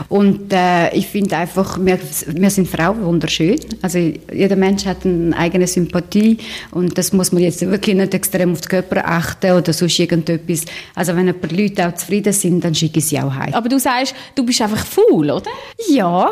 Und 0.09 0.51
äh, 0.53 0.93
ich 0.95 1.07
finde 1.07 1.37
einfach, 1.37 1.77
wir, 1.79 1.99
wir 2.27 2.49
sind 2.49 2.67
Frauen 2.67 3.03
wunderschön. 3.03 3.59
Also 3.81 3.99
jeder 4.33 4.55
Mensch 4.55 4.85
hat 4.85 5.05
eine 5.05 5.35
eigene 5.37 5.67
Sympathie 5.67 6.37
und 6.71 6.97
das 6.97 7.13
muss 7.13 7.31
man 7.31 7.43
jetzt 7.43 7.61
wirklich 7.61 7.95
nicht 7.95 8.13
extrem 8.13 8.53
auf 8.53 8.61
den 8.61 8.69
Körper 8.69 9.07
achten 9.07 9.51
oder 9.51 9.73
sonst 9.73 9.99
irgendetwas. 9.99 10.65
Also 10.95 11.15
wenn 11.15 11.27
ein 11.27 11.39
paar 11.39 11.51
Leute 11.51 11.87
auch 11.87 11.95
zufrieden 11.95 12.33
sind, 12.33 12.63
dann 12.63 12.75
schicke 12.75 12.99
ich 12.99 13.05
sie 13.05 13.19
auch 13.19 13.33
heim. 13.33 13.53
Aber 13.53 13.69
du 13.69 13.79
sagst, 13.79 14.15
du 14.35 14.45
bist 14.45 14.61
einfach 14.61 14.85
faul, 14.85 15.31
oder? 15.31 15.49
Ja. 15.87 16.29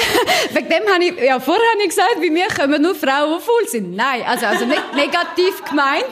Wegen 0.52 0.68
dem 0.68 0.92
habe 0.92 1.04
ich, 1.04 1.24
ja, 1.24 1.38
vorher 1.38 1.62
habe 1.72 1.82
ich 1.82 1.88
gesagt, 1.90 2.16
bei 2.20 2.30
mir 2.30 2.46
kommen 2.48 2.80
nur 2.82 2.94
Frauen, 2.94 3.38
die 3.38 3.44
faul 3.44 3.68
sind. 3.68 3.94
Nein, 3.94 4.22
also, 4.26 4.46
also 4.46 4.64
nicht 4.64 4.82
negativ 4.94 5.62
gemeint. 5.68 6.06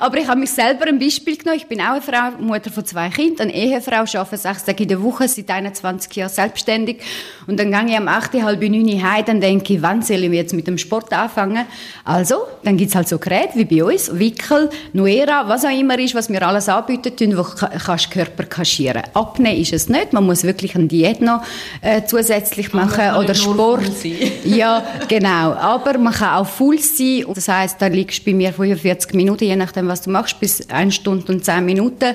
Aber 0.00 0.16
ich 0.18 0.26
habe 0.26 0.40
mich 0.40 0.50
selber 0.50 0.86
ein 0.86 0.98
Beispiel 0.98 1.36
genommen. 1.36 1.58
Ich 1.58 1.66
bin 1.66 1.80
auch 1.80 1.92
eine 1.92 2.02
Frau, 2.02 2.30
Mutter 2.40 2.70
von 2.70 2.84
zwei 2.84 3.08
Kindern, 3.10 3.48
eine 3.48 3.54
Ehefrau, 3.56 4.04
arbeite 4.20 4.36
sechs 4.36 4.64
Tage 4.64 4.82
in 4.82 4.88
der 4.88 5.02
Woche, 5.02 5.28
seit 5.28 5.48
21 5.50 6.14
Jahren 6.16 6.28
selbstständig. 6.30 7.00
Und 7.46 7.58
dann 7.60 7.70
gehe 7.70 7.86
ich 7.86 7.96
am 7.96 8.08
8, 8.08 8.34
halb 8.42 8.60
9 8.60 9.02
heim, 9.02 9.24
dann 9.24 9.40
denke 9.40 9.74
ich, 9.74 9.82
wann 9.82 10.02
soll 10.02 10.24
ich 10.24 10.32
jetzt 10.32 10.52
mit 10.52 10.66
dem 10.66 10.78
Sport 10.78 11.12
anfangen? 11.12 11.64
Also, 12.04 12.46
dann 12.64 12.76
gibt 12.76 12.90
es 12.90 12.96
halt 12.96 13.08
so 13.08 13.18
Geräte 13.18 13.52
wie 13.54 13.64
bei 13.64 13.84
uns, 13.84 14.10
Wickel, 14.18 14.68
Nuera, 14.92 15.48
was 15.48 15.64
auch 15.64 15.70
immer 15.70 15.98
ist, 15.98 16.14
was 16.14 16.28
wir 16.28 16.42
alles 16.46 16.68
anbieten 16.68 17.16
tun, 17.16 17.36
wo 17.38 17.42
ka- 17.44 17.70
kannst 17.84 18.10
Körper 18.10 18.44
kaschieren. 18.44 19.02
Abnehmen 19.14 19.60
ist 19.60 19.72
es 19.72 19.88
nicht, 19.88 20.12
man 20.12 20.24
muss 20.26 20.42
wirklich 20.42 20.74
eine 20.74 20.86
Diät 20.86 21.20
noch 21.20 21.42
äh, 21.82 22.02
zusätzlich 22.16 22.72
machen 22.72 23.14
oder 23.16 23.34
Sport. 23.34 23.84
Ja, 24.44 24.82
genau. 25.08 25.52
Aber 25.52 25.98
man 25.98 26.12
kann 26.12 26.36
auch 26.36 26.46
full 26.46 26.78
sein. 26.78 27.24
Das 27.34 27.48
heißt, 27.48 27.80
da 27.80 27.86
liegst 27.88 28.20
du 28.20 28.30
bei 28.30 28.34
mir 28.34 28.52
45 28.52 29.14
Minuten, 29.14 29.44
je 29.44 29.56
nachdem, 29.56 29.88
was 29.88 30.02
du 30.02 30.10
machst, 30.10 30.38
bis 30.38 30.68
1 30.70 30.94
Stunde 30.94 31.32
und 31.32 31.44
10 31.44 31.64
Minuten. 31.64 32.14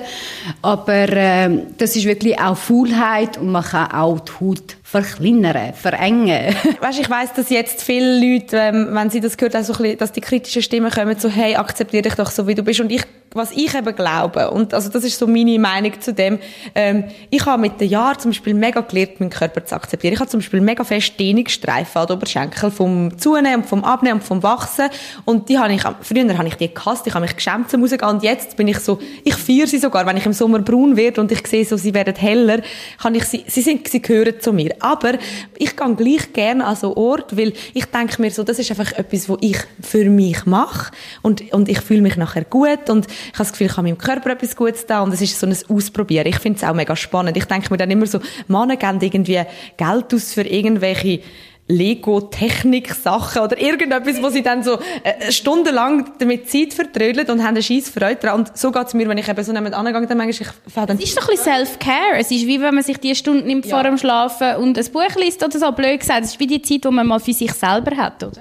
Aber 0.62 1.08
ähm, 1.08 1.66
das 1.78 1.94
ist 1.94 2.04
wirklich 2.04 2.38
auch 2.38 2.56
Faulheit 2.56 3.38
und 3.38 3.52
man 3.52 3.62
kann 3.62 3.92
auch 3.92 4.20
die 4.20 4.32
Haut 4.40 4.76
verkleinern, 4.82 5.72
verengen. 5.74 6.54
Weißt, 6.80 7.00
ich 7.00 7.08
weiss, 7.08 7.32
dass 7.34 7.48
jetzt 7.50 7.82
viele 7.82 8.18
Leute, 8.18 8.56
ähm, 8.58 8.88
wenn 8.92 9.10
sie 9.10 9.20
das 9.20 9.36
gehört, 9.36 9.56
auch 9.56 9.62
so 9.62 9.72
ein 9.72 9.78
bisschen, 9.82 9.98
dass 9.98 10.12
die 10.12 10.20
kritischen 10.20 10.62
Stimmen 10.62 10.90
kommen, 10.90 11.18
so, 11.18 11.28
hey, 11.28 11.56
akzeptiere 11.56 12.02
dich 12.02 12.14
doch 12.14 12.30
so, 12.30 12.46
wie 12.46 12.54
du 12.54 12.62
bist. 12.62 12.80
Und 12.80 12.92
ich, 12.92 13.02
was 13.34 13.52
ich 13.52 13.74
eben 13.74 13.94
glaube, 13.94 14.50
und 14.50 14.74
also 14.74 14.88
das 14.88 15.04
ist 15.04 15.18
so 15.18 15.26
meine 15.26 15.58
Meinung 15.58 16.00
zu 16.00 16.12
dem, 16.12 16.38
ähm, 16.74 17.04
ich 17.30 17.44
habe 17.46 17.60
mit 17.60 17.80
den 17.80 17.88
Jahren 17.88 18.18
zum 18.18 18.30
Beispiel 18.30 18.54
mega 18.54 18.80
gelernt, 18.80 19.20
meinen 19.20 19.30
Körper 19.30 19.64
zu 19.64 19.74
akzeptieren. 19.74 20.14
Ich 20.14 20.20
habe 20.20 20.30
zum 20.30 20.40
Beispiel 20.40 20.60
mega 20.60 20.84
fest 20.84 21.18
Dehnungsstreifen 21.18 22.00
an 22.00 22.06
den 22.06 22.16
Oberschenkeln 22.16 22.72
vom 22.72 23.18
Zunehmen 23.18 23.64
vom 23.64 23.84
Abnehmen 23.84 24.20
und 24.20 24.24
vom 24.24 24.42
Wachsen. 24.42 24.88
Und 25.24 25.48
die 25.48 25.58
habe 25.58 25.72
ich, 25.72 25.82
früher 26.02 26.36
habe 26.36 26.48
ich 26.48 26.54
die 26.56 26.72
gehasst, 26.72 27.06
ich 27.06 27.14
habe 27.14 27.24
mich 27.24 27.36
geschämt 27.36 27.70
zum 27.70 27.82
Rausgehen. 27.82 28.10
Und 28.10 28.22
jetzt 28.22 28.56
bin 28.56 28.68
ich 28.68 28.78
so, 28.78 28.98
ich 29.24 29.34
feiere 29.34 29.66
sie 29.66 29.78
sogar, 29.78 30.06
wenn 30.06 30.16
ich 30.16 30.26
im 30.26 30.32
Sommer 30.32 30.58
braun 30.58 30.96
werde 30.96 31.20
und 31.20 31.32
ich 31.32 31.46
sehe 31.46 31.64
so, 31.64 31.76
sie 31.76 31.94
werden 31.94 32.14
heller, 32.14 32.60
kann 33.00 33.14
ich 33.14 33.24
sie, 33.24 33.44
sie 33.46 33.62
sind, 33.62 33.88
sie 33.88 34.02
gehören 34.02 34.40
zu 34.40 34.52
mir. 34.52 34.74
Aber 34.80 35.14
ich 35.56 35.76
gehe 35.76 35.94
gleich 35.94 36.32
gerne 36.32 36.66
an 36.66 36.76
so 36.76 36.96
Ort, 36.96 37.36
weil 37.36 37.52
ich 37.72 37.86
denke 37.86 38.20
mir 38.20 38.30
so, 38.30 38.42
das 38.42 38.58
ist 38.58 38.70
einfach 38.70 38.92
etwas, 38.92 39.28
was 39.28 39.38
ich 39.40 39.58
für 39.80 40.04
mich 40.04 40.44
mache 40.46 40.92
und, 41.22 41.52
und 41.52 41.68
ich 41.68 41.80
fühle 41.80 42.02
mich 42.02 42.16
nachher 42.16 42.44
gut 42.44 42.90
und 42.90 43.06
ich 43.26 43.32
habe 43.34 43.38
das 43.38 43.52
Gefühl, 43.52 43.66
ich 43.66 43.76
habe 43.76 43.88
meinem 43.88 43.98
Körper 43.98 44.30
etwas 44.30 44.56
Gutes 44.56 44.86
da 44.86 45.02
und 45.02 45.12
es 45.12 45.20
ist 45.20 45.38
so 45.38 45.46
ein 45.46 45.56
Ausprobieren. 45.68 46.26
Ich 46.26 46.38
finde 46.38 46.58
es 46.58 46.64
auch 46.64 46.74
mega 46.74 46.96
spannend. 46.96 47.36
Ich 47.36 47.44
denke 47.44 47.68
mir 47.70 47.76
dann 47.76 47.90
immer 47.90 48.06
so, 48.06 48.20
Männer 48.48 48.76
geben 48.76 48.98
irgendwie 49.00 49.42
Geld 49.76 50.14
aus 50.14 50.32
für 50.32 50.42
irgendwelche 50.42 51.20
Lego-Technik-Sachen 51.68 53.40
oder 53.42 53.58
irgendetwas, 53.58 54.22
wo 54.22 54.28
sie 54.28 54.42
dann 54.42 54.62
so 54.62 54.78
äh, 55.04 55.30
stundenlang 55.30 56.12
damit 56.18 56.50
Zeit 56.50 56.74
vertrödeln 56.74 57.28
und 57.30 57.40
haben 57.40 57.50
eine 57.50 57.62
scheisse 57.62 57.92
Freude 57.92 58.16
dran. 58.16 58.40
Und 58.40 58.58
so 58.58 58.72
geht 58.72 58.88
es 58.88 58.94
mir, 58.94 59.08
wenn 59.08 59.18
ich 59.18 59.28
eben 59.28 59.42
so 59.42 59.52
jemand 59.52 59.74
angehe, 59.74 60.06
dann 60.06 60.18
manchmal, 60.18 60.48
ich 60.66 60.74
dann... 60.74 60.98
Es 60.98 61.04
ist 61.04 61.16
doch 61.16 61.28
ein 61.28 61.36
bisschen 61.36 61.54
Self-Care. 61.54 62.18
Es 62.18 62.30
ist 62.30 62.46
wie 62.46 62.60
wenn 62.60 62.74
man 62.74 62.82
sich 62.82 62.98
die 62.98 63.14
Stunden 63.14 63.46
nimmt 63.46 63.66
vor 63.66 63.84
dem 63.84 63.96
Schlafen 63.96 64.56
und 64.56 64.76
ein 64.76 64.92
Buch 64.92 65.16
liest 65.16 65.42
oder 65.42 65.58
so, 65.58 65.70
blöd 65.72 66.00
gesagt. 66.00 66.24
Es 66.24 66.32
ist 66.32 66.40
wie 66.40 66.48
die 66.48 66.62
Zeit, 66.62 66.84
die 66.84 66.90
man 66.90 67.06
mal 67.06 67.20
für 67.20 67.32
sich 67.32 67.52
selber 67.52 67.96
hat, 67.96 68.22
oder? 68.22 68.40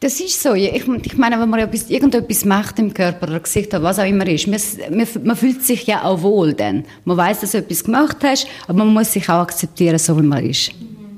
Das 0.00 0.18
ist 0.18 0.42
so. 0.42 0.54
Ich, 0.54 0.72
ich 0.72 1.18
meine, 1.18 1.38
wenn 1.38 1.50
man 1.50 1.60
etwas, 1.60 1.90
irgendetwas 1.90 2.46
macht 2.46 2.78
im 2.78 2.94
Körper 2.94 3.28
oder 3.28 3.40
Gesicht 3.40 3.68
oder 3.74 3.82
was 3.82 3.98
auch 3.98 4.06
immer 4.06 4.26
ist, 4.26 4.46
man, 4.46 4.58
man, 5.24 5.36
fühlt 5.36 5.62
sich 5.62 5.86
ja 5.86 6.04
auch 6.04 6.22
wohl 6.22 6.54
dann. 6.54 6.84
Man 7.04 7.18
weiß, 7.18 7.40
dass 7.40 7.52
du 7.52 7.58
etwas 7.58 7.84
gemacht 7.84 8.16
hast, 8.22 8.46
aber 8.66 8.78
man 8.78 8.94
muss 8.94 9.12
sich 9.12 9.28
auch 9.28 9.42
akzeptieren, 9.42 9.98
so 9.98 10.16
wie 10.16 10.22
man 10.22 10.42
ist. 10.46 10.72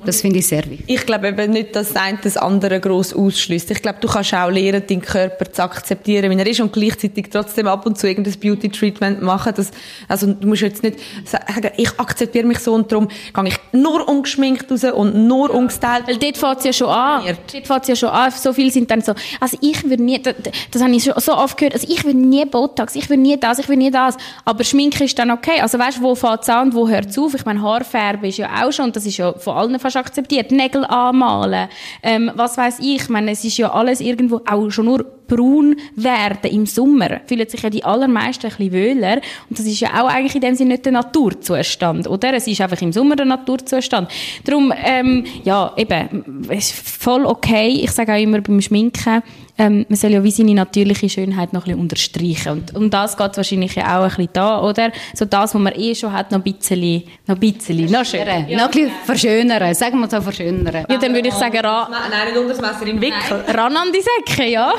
Das 0.05 0.21
finde 0.21 0.41
ich 0.41 0.49
sehr 0.49 0.65
wichtig. 0.69 0.85
Ich 0.89 1.07
glaube 1.07 1.29
eben 1.29 1.53
nicht, 1.53 1.77
dass 1.77 1.93
das 1.93 2.03
eine 2.03 2.19
das 2.23 2.37
andere 2.37 2.81
gross 2.81 3.15
ausschließt. 3.15 3.71
Ich 3.71 3.83
glaube, 3.83 3.99
du 4.01 4.09
kannst 4.09 4.35
auch 4.35 4.51
lernen, 4.51 4.83
deinen 4.87 5.01
Körper 5.01 5.53
zu 5.53 5.63
akzeptieren, 5.63 6.31
wie 6.31 6.39
er 6.39 6.47
ist 6.47 6.61
und 6.61 6.73
gleichzeitig 6.73 7.31
trotzdem 7.31 7.69
ab 7.69 7.87
und 7.87 7.97
zu 7.99 8.09
irgendein 8.09 8.35
Beauty-Treatment 8.39 9.23
machen. 9.23 9.53
Das, 9.55 9.71
also 10.09 10.27
du 10.27 10.47
musst 10.49 10.63
jetzt 10.63 10.83
nicht 10.83 10.99
sagen, 11.25 11.71
ich 11.77 12.01
akzeptiere 12.01 12.47
mich 12.47 12.59
so 12.59 12.73
und 12.73 12.91
darum 12.91 13.09
gehe 13.09 13.47
ich 13.47 13.57
nur 13.73 14.09
ungeschminkt 14.09 14.71
raus 14.73 14.85
und 14.85 15.15
nur 15.15 15.55
ungestylt. 15.55 16.07
Weil 16.07 16.17
dort 16.17 16.37
fängt 16.37 16.59
es 16.59 16.65
ja 16.65 16.73
schon 16.73 16.89
an. 16.89 17.23
Dort 17.25 17.67
fängt 17.67 17.83
es 17.83 17.89
ja 17.89 17.97
schon 17.97 18.09
an. 18.09 18.31
So 18.33 18.53
viele 18.53 18.73
sind 18.73 18.91
dann 18.91 19.03
so, 19.03 19.15
also 19.39 19.57
ich 19.61 19.85
würde 19.89 20.03
nie, 20.03 20.21
das, 20.21 20.35
das 20.73 20.83
habe 20.83 20.93
ich 20.93 21.05
so 21.05 21.33
oft 21.35 21.57
gehört, 21.57 21.75
also 21.75 21.87
ich 21.89 22.05
würde 22.05 22.19
nie 22.19 22.45
Botox, 22.45 22.97
ich 22.97 23.09
würde 23.09 23.23
nie 23.23 23.39
das, 23.39 23.61
ich 23.61 23.69
würde 23.69 23.79
nie 23.79 23.91
das. 23.91 24.17
Aber 24.45 24.65
Schminke 24.65 25.05
ist 25.05 25.17
dann 25.19 25.31
okay. 25.31 25.61
Also 25.61 25.79
weißt 25.79 25.99
du, 25.99 26.03
wo 26.03 26.15
fängt 26.17 26.43
es 26.43 26.49
an 26.49 26.69
und 26.69 26.75
wo 26.75 26.89
hört 26.89 27.07
es 27.07 27.19
auf? 27.19 27.35
Ich 27.35 27.45
meine, 27.45 27.63
Haarfärben 27.63 28.29
ist 28.29 28.39
ja 28.39 28.65
auch 28.65 28.73
schon, 28.73 28.87
und 28.87 28.97
das 28.97 29.07
ist 29.07 29.17
ja 29.17 29.33
von 29.33 29.57
allen 29.57 29.79
fast 29.79 29.92
akzeptiert. 29.97 30.51
Nägel 30.51 30.85
anmalen, 30.85 31.69
ähm, 32.03 32.31
was 32.35 32.57
weiß 32.57 32.79
ich. 32.81 33.03
Ich 33.03 33.09
meine, 33.09 33.33
es 33.33 33.45
ist 33.45 33.59
ja 33.59 33.73
alles 33.73 34.01
irgendwo, 34.01 34.41
auch 34.47 34.71
schon 34.71 34.87
nur 34.87 35.05
braun 35.27 35.77
werden 35.97 36.51
im 36.51 36.67
Sommer, 36.67 37.21
fühlen 37.27 37.49
sich 37.49 37.63
ja 37.63 37.71
die 37.71 37.85
allermeisten 37.85 38.47
ein 38.47 38.57
bisschen 38.57 38.73
wöhler. 38.73 39.21
Und 39.49 39.59
das 39.59 39.67
ist 39.67 39.81
ja 39.81 40.03
auch 40.03 40.09
eigentlich 40.09 40.35
in 40.35 40.43
dem 40.43 40.55
Sinne 40.55 40.71
nicht 40.71 40.85
der 40.85 40.93
Naturzustand, 40.93 42.07
oder? 42.07 42.35
Es 42.35 42.47
ist 42.47 42.61
einfach 42.61 42.81
im 42.83 42.93
Sommer 42.93 43.17
der 43.17 43.27
Naturzustand. 43.27 44.11
Darum, 44.45 44.73
ähm, 44.85 45.25
ja, 45.45 45.73
eben, 45.77 46.45
es 46.49 46.71
ist 46.71 46.73
voll 46.73 47.25
okay. 47.25 47.69
Ich 47.83 47.93
sage 47.93 48.13
auch 48.13 48.21
immer 48.21 48.41
beim 48.41 48.61
Schminken, 48.61 49.23
ähm, 49.63 49.87
man 49.89 49.97
soll 49.97 50.11
ja 50.11 50.25
wie 50.25 50.31
seine 50.33 50.55
natürliche 50.55 51.09
Schönheit 51.09 51.53
noch 51.53 51.63
ein 51.63 51.65
bisschen 51.67 51.81
unterstreichen. 51.81 52.51
Und 52.53 52.75
um 52.75 52.91
das 52.91 53.17
geht 53.17 53.31
es 53.31 53.37
wahrscheinlich 53.37 53.75
ja 53.77 53.99
auch 53.99 54.03
ein 54.03 54.09
bisschen 54.09 54.31
da, 54.33 54.61
oder? 54.61 54.91
So 55.15 55.25
das, 55.25 55.55
was 55.55 55.61
man 55.61 55.73
eh 55.77 55.95
schon 55.95 56.13
hat, 56.13 56.33
noch 56.33 56.45
ein 56.45 56.53
bisschen, 56.53 57.05
noch 57.29 57.37
ein 57.37 57.41
bisschen, 57.41 57.91
noch 57.91 58.05
schöner. 58.05 58.41
Noch 58.41 58.65
ein 58.65 58.71
bisschen 58.71 58.91
verschönern, 59.05 59.75
sagen 59.75 60.01
wir 60.01 60.11
so 60.11 60.21
verschönern. 60.21 60.85
Ja, 60.89 60.97
dann 60.97 61.15
würde 61.15 61.29
ich 61.29 61.35
sagen, 61.35 61.59
ran, 61.59 61.91
Nein, 61.91 62.27
nicht 62.27 62.37
unter 62.37 62.55
das 62.55 62.61
Messer 62.61 62.87
in 62.87 63.01
den 63.01 63.01
Wickel. 63.01 63.45
ran 63.55 63.77
an 63.77 63.89
die 63.95 64.01
Säcke, 64.03 64.51
ja? 64.51 64.73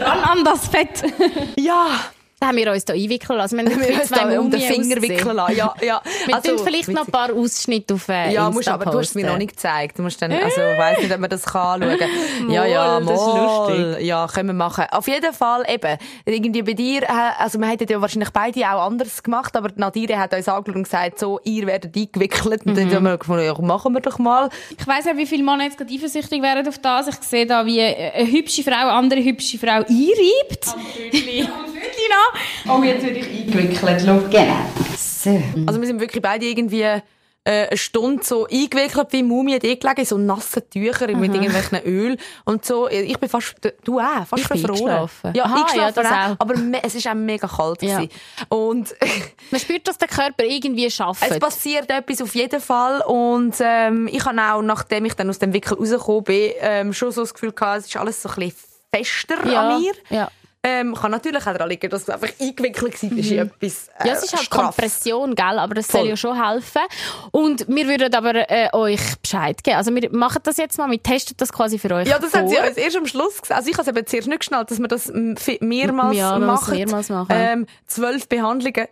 Ran 0.00 0.22
an 0.38 0.44
das 0.44 0.68
Fett. 0.68 1.02
Ja, 1.58 1.88
Da 2.38 2.48
haben 2.48 2.56
wir 2.58 2.70
uns 2.70 2.84
da 2.84 2.92
einwickeln 2.92 3.38
lassen. 3.38 3.56
Wir 3.56 3.64
haben 3.64 3.80
Wir 3.80 3.94
uns 4.00 4.10
da 4.10 4.38
um 4.40 4.50
den 4.50 4.60
Finger 4.60 5.00
wickeln 5.00 5.36
lassen. 5.36 5.56
Ja, 5.56 5.74
ja. 5.80 6.02
Wir 6.26 6.34
Also, 6.34 6.56
tun 6.56 6.66
vielleicht 6.66 6.88
noch 6.88 7.06
ein 7.06 7.10
paar 7.10 7.32
Ausschnitte 7.32 7.94
auf 7.94 8.08
äh, 8.10 8.30
Ja, 8.34 8.50
musst, 8.50 8.68
aber 8.68 8.84
du 8.90 8.98
hast 8.98 9.08
es 9.08 9.14
mir 9.14 9.24
noch 9.26 9.38
nicht 9.38 9.52
gezeigt. 9.52 9.98
Du 9.98 10.02
musst 10.02 10.20
dann, 10.20 10.32
also, 10.32 10.60
ich 10.60 10.78
weiss 10.78 10.98
nicht, 10.98 11.14
ob 11.14 11.18
man 11.20 11.30
das 11.30 11.44
kann 11.46 11.82
anschauen. 11.82 12.10
ja, 12.50 12.66
ja, 12.66 13.00
Mal, 13.00 13.06
das 13.06 13.20
ist 13.20 13.26
mal. 13.26 13.96
Ja, 14.02 14.26
können 14.26 14.50
wir 14.50 14.52
machen. 14.52 14.84
Auf 14.90 15.08
jeden 15.08 15.32
Fall, 15.32 15.64
eben, 15.66 15.96
irgendwie 16.26 16.60
bei 16.62 16.74
dir, 16.74 17.04
äh, 17.04 17.06
also, 17.38 17.58
wir 17.58 17.68
hätten 17.68 17.86
ja 17.90 18.02
wahrscheinlich 18.02 18.30
beide 18.30 18.60
auch 18.70 18.84
anders 18.86 19.22
gemacht, 19.22 19.56
aber 19.56 19.70
Nadire 19.76 20.18
hat 20.18 20.34
uns 20.34 20.46
angeschaut 20.46 20.76
und 20.76 20.82
gesagt, 20.82 21.18
so, 21.18 21.40
ihr 21.42 21.66
werdet 21.66 21.96
eingewickelt. 21.96 22.66
Und 22.66 22.76
dann 22.76 22.94
haben 22.94 23.04
wir 23.04 23.16
gefunden, 23.16 23.46
ja, 23.46 23.54
machen 23.62 23.94
wir 23.94 24.00
doch 24.02 24.18
mal. 24.18 24.50
Ich 24.78 24.86
weiss 24.86 25.06
ja, 25.06 25.16
wie 25.16 25.24
viele 25.26 25.42
Männer 25.42 25.64
jetzt 25.64 25.78
gerade 25.78 25.90
eifersüchtig 25.90 26.42
wären 26.42 26.68
auf 26.68 26.76
das. 26.78 27.08
Ich 27.08 27.14
sehe 27.22 27.46
da, 27.46 27.64
wie 27.64 27.80
eine 27.80 28.30
hübsche 28.30 28.62
Frau 28.62 28.72
eine 28.72 28.92
andere 28.92 29.24
hübsche 29.24 29.58
Frau 29.58 29.68
einreibt. 29.78 30.66
Am 30.74 30.80
Viertel. 30.80 31.46
Am 31.46 31.72
Viertel. 31.72 32.25
Oh, 32.68 32.82
jetzt 32.84 33.04
werde 33.04 33.18
ich 33.18 33.26
eingewickelt. 33.26 34.02
Schau. 34.04 34.18
Genau. 34.30 34.56
So. 34.96 35.42
Also, 35.66 35.80
wir 35.80 35.86
sind 35.86 36.00
wirklich 36.00 36.22
beide 36.22 36.46
irgendwie, 36.46 37.00
äh, 37.46 37.68
eine 37.68 37.76
Stunde 37.76 38.24
so 38.24 38.46
eingewickelt 38.46 39.06
wie 39.12 39.22
Mumien 39.22 39.60
dort 39.60 39.80
gelegen, 39.80 40.00
in 40.00 40.06
so 40.06 40.18
nassen 40.18 40.68
Tüchern 40.68 41.18
mit 41.20 41.32
irgendwelchen 41.32 41.78
Öl 41.84 42.16
und 42.44 42.64
so. 42.64 42.88
Ich 42.88 43.18
bin 43.18 43.28
fast, 43.28 43.54
du 43.84 44.00
auch, 44.00 44.26
fast 44.26 44.42
Ich 44.42 44.50
eingeschlafen. 44.50 45.32
Ja, 45.34 45.44
Aha, 45.44 45.54
eingeschlafen 45.54 45.94
ja, 45.96 46.02
das 46.02 46.06
auch, 46.06 46.32
auch. 46.32 46.36
Aber 46.40 46.54
es 46.82 46.94
ist 46.96 47.06
auch 47.06 47.14
mega 47.14 47.46
kalt 47.46 47.82
Ja. 47.82 47.98
gewesen. 47.98 48.10
Und 48.48 48.94
Man 49.52 49.60
spürt, 49.60 49.86
dass 49.86 49.96
der 49.96 50.08
Körper 50.08 50.42
irgendwie 50.44 50.90
schafft. 50.90 51.22
es 51.28 51.38
passiert 51.38 51.88
etwas 51.88 52.20
auf 52.20 52.34
jeden 52.34 52.60
Fall 52.60 53.00
und 53.02 53.54
ähm, 53.60 54.08
ich 54.10 54.24
habe 54.24 54.40
auch, 54.42 54.62
nachdem 54.62 55.04
ich 55.04 55.14
dann 55.14 55.30
aus 55.30 55.38
dem 55.38 55.52
Wickel 55.52 55.78
rausgekommen 55.78 56.24
bin, 56.24 56.50
ähm, 56.60 56.92
schon 56.92 57.12
so 57.12 57.20
das 57.20 57.32
Gefühl 57.32 57.52
gehabt, 57.52 57.78
es 57.78 57.86
ist 57.86 57.96
alles 57.96 58.22
so 58.22 58.28
ein 58.28 58.34
bisschen 58.34 58.56
fester 58.92 59.46
ja. 59.46 59.68
an 59.68 59.80
mir. 59.80 59.92
Ja. 60.10 60.30
Ähm, 60.62 60.94
kann 60.96 61.12
natürlich 61.12 61.40
auch 61.46 61.52
daran 61.52 61.68
liegen, 61.68 61.88
dass 61.88 62.02
es 62.02 62.10
einfach 62.10 62.28
eingewickelt 62.40 63.00
war 63.00 63.12
ist 63.18 63.30
in 63.30 63.38
etwas 63.38 63.88
äh, 64.00 64.08
Ja, 64.08 64.14
es 64.14 64.24
ist 64.24 64.32
halt 64.32 64.42
straff. 64.46 64.62
Kompression, 64.74 65.34
gell? 65.36 65.58
aber 65.60 65.74
das 65.74 65.86
Voll. 65.86 66.00
soll 66.00 66.08
ja 66.10 66.16
schon 66.16 66.44
helfen. 66.44 66.82
Und 67.30 67.68
wir 67.68 67.86
würden 67.86 68.12
aber 68.12 68.50
äh, 68.50 68.68
euch 68.72 69.00
Bescheid 69.22 69.62
geben. 69.62 69.76
Also 69.76 69.94
wir 69.94 70.10
machen 70.10 70.40
das 70.42 70.56
jetzt 70.56 70.76
mal, 70.76 70.90
wir 70.90 71.00
testen 71.00 71.36
das 71.36 71.52
quasi 71.52 71.78
für 71.78 71.92
euch 71.94 72.08
Ja, 72.08 72.18
das 72.18 72.30
vor. 72.32 72.40
haben 72.40 72.48
sie 72.48 72.56
uns 72.56 72.76
erst 72.76 72.96
am 72.96 73.06
Schluss 73.06 73.40
gesagt. 73.42 73.58
Also 73.60 73.70
ich 73.70 73.78
habe 73.78 73.88
es 73.88 73.96
eben 73.96 74.06
zuerst 74.08 74.26
nicht 74.28 74.40
geschnallt, 74.40 74.68
dass 74.72 74.80
wir 74.80 74.88
das 74.88 75.12
vi- 75.12 75.64
mehrmals 75.64 76.16
Ja, 76.16 76.36
machen. 76.38 76.74
mehrmals 76.74 77.10
machen. 77.10 77.28
Ähm, 77.30 77.66
zwölf 77.86 78.28
Behandlungen. 78.28 78.86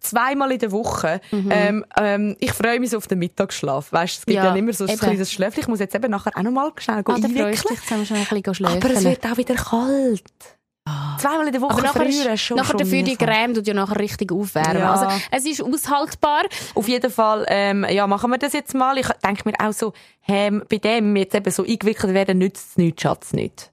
Zweimal 0.00 0.52
in 0.52 0.58
der 0.60 0.70
Woche. 0.70 1.20
Mhm. 1.32 1.48
Ähm, 1.50 1.84
ähm, 1.96 2.36
ich 2.40 2.52
freue 2.52 2.78
mich 2.78 2.90
so 2.90 2.98
auf 2.98 3.06
den 3.08 3.18
Mittagsschlaf. 3.18 3.90
Weißt, 3.90 4.18
es 4.20 4.26
gibt 4.26 4.36
Ja, 4.36 4.44
ja, 4.44 4.54
immer 4.54 4.72
so 4.72 4.84
ein 4.84 4.90
eben. 4.90 5.00
kleines 5.00 5.32
Schläfchen. 5.32 5.62
Ich 5.62 5.68
muss 5.68 5.80
jetzt 5.80 5.94
eben 5.94 6.10
nachher 6.10 6.30
auch 6.36 6.42
noch 6.42 6.52
mal 6.52 6.72
schnell 6.76 7.02
Ah, 7.04 7.14
einwickeln. 7.14 7.50
dich, 7.52 7.64
ein 7.90 8.00
bisschen 8.00 8.04
schlafen. 8.04 8.76
Aber 8.76 8.90
es 8.90 9.02
wird 9.04 9.24
auch 9.26 9.36
wieder 9.38 9.54
kalt. 9.56 10.22
Zweimal 11.18 11.46
in 11.46 11.52
der 11.52 11.60
Woche 11.60 11.72
aber 11.72 11.82
nachher, 11.82 12.02
frieren, 12.06 12.34
ist, 12.34 12.40
schon 12.42 12.56
nachher 12.56 12.76
dafür 12.76 13.02
die. 13.02 13.16
Creme 13.16 13.54
tut 13.54 13.66
ja 13.66 13.74
nachher 13.74 13.98
richtig 13.98 14.30
aufwärmen. 14.30 14.78
Ja. 14.78 14.92
Also 14.92 15.06
es 15.30 15.46
ist 15.46 15.62
aushaltbar. 15.62 16.44
Auf 16.74 16.86
jeden 16.88 17.10
Fall, 17.10 17.44
ähm, 17.48 17.84
ja, 17.88 18.06
machen 18.06 18.30
wir 18.30 18.38
das 18.38 18.52
jetzt 18.52 18.74
mal. 18.74 18.96
Ich 18.98 19.08
denke 19.24 19.48
mir 19.48 19.54
auch 19.58 19.72
so, 19.72 19.92
ähm, 20.28 20.62
bei 20.68 20.78
dem 20.78 21.16
jetzt 21.16 21.34
eben 21.34 21.50
so 21.50 21.64
eingewickelt 21.64 22.14
werden, 22.14 22.38
nützt 22.38 22.70
es 22.70 22.76
nichts, 22.76 23.02
Schatz 23.02 23.32
nicht. 23.32 23.72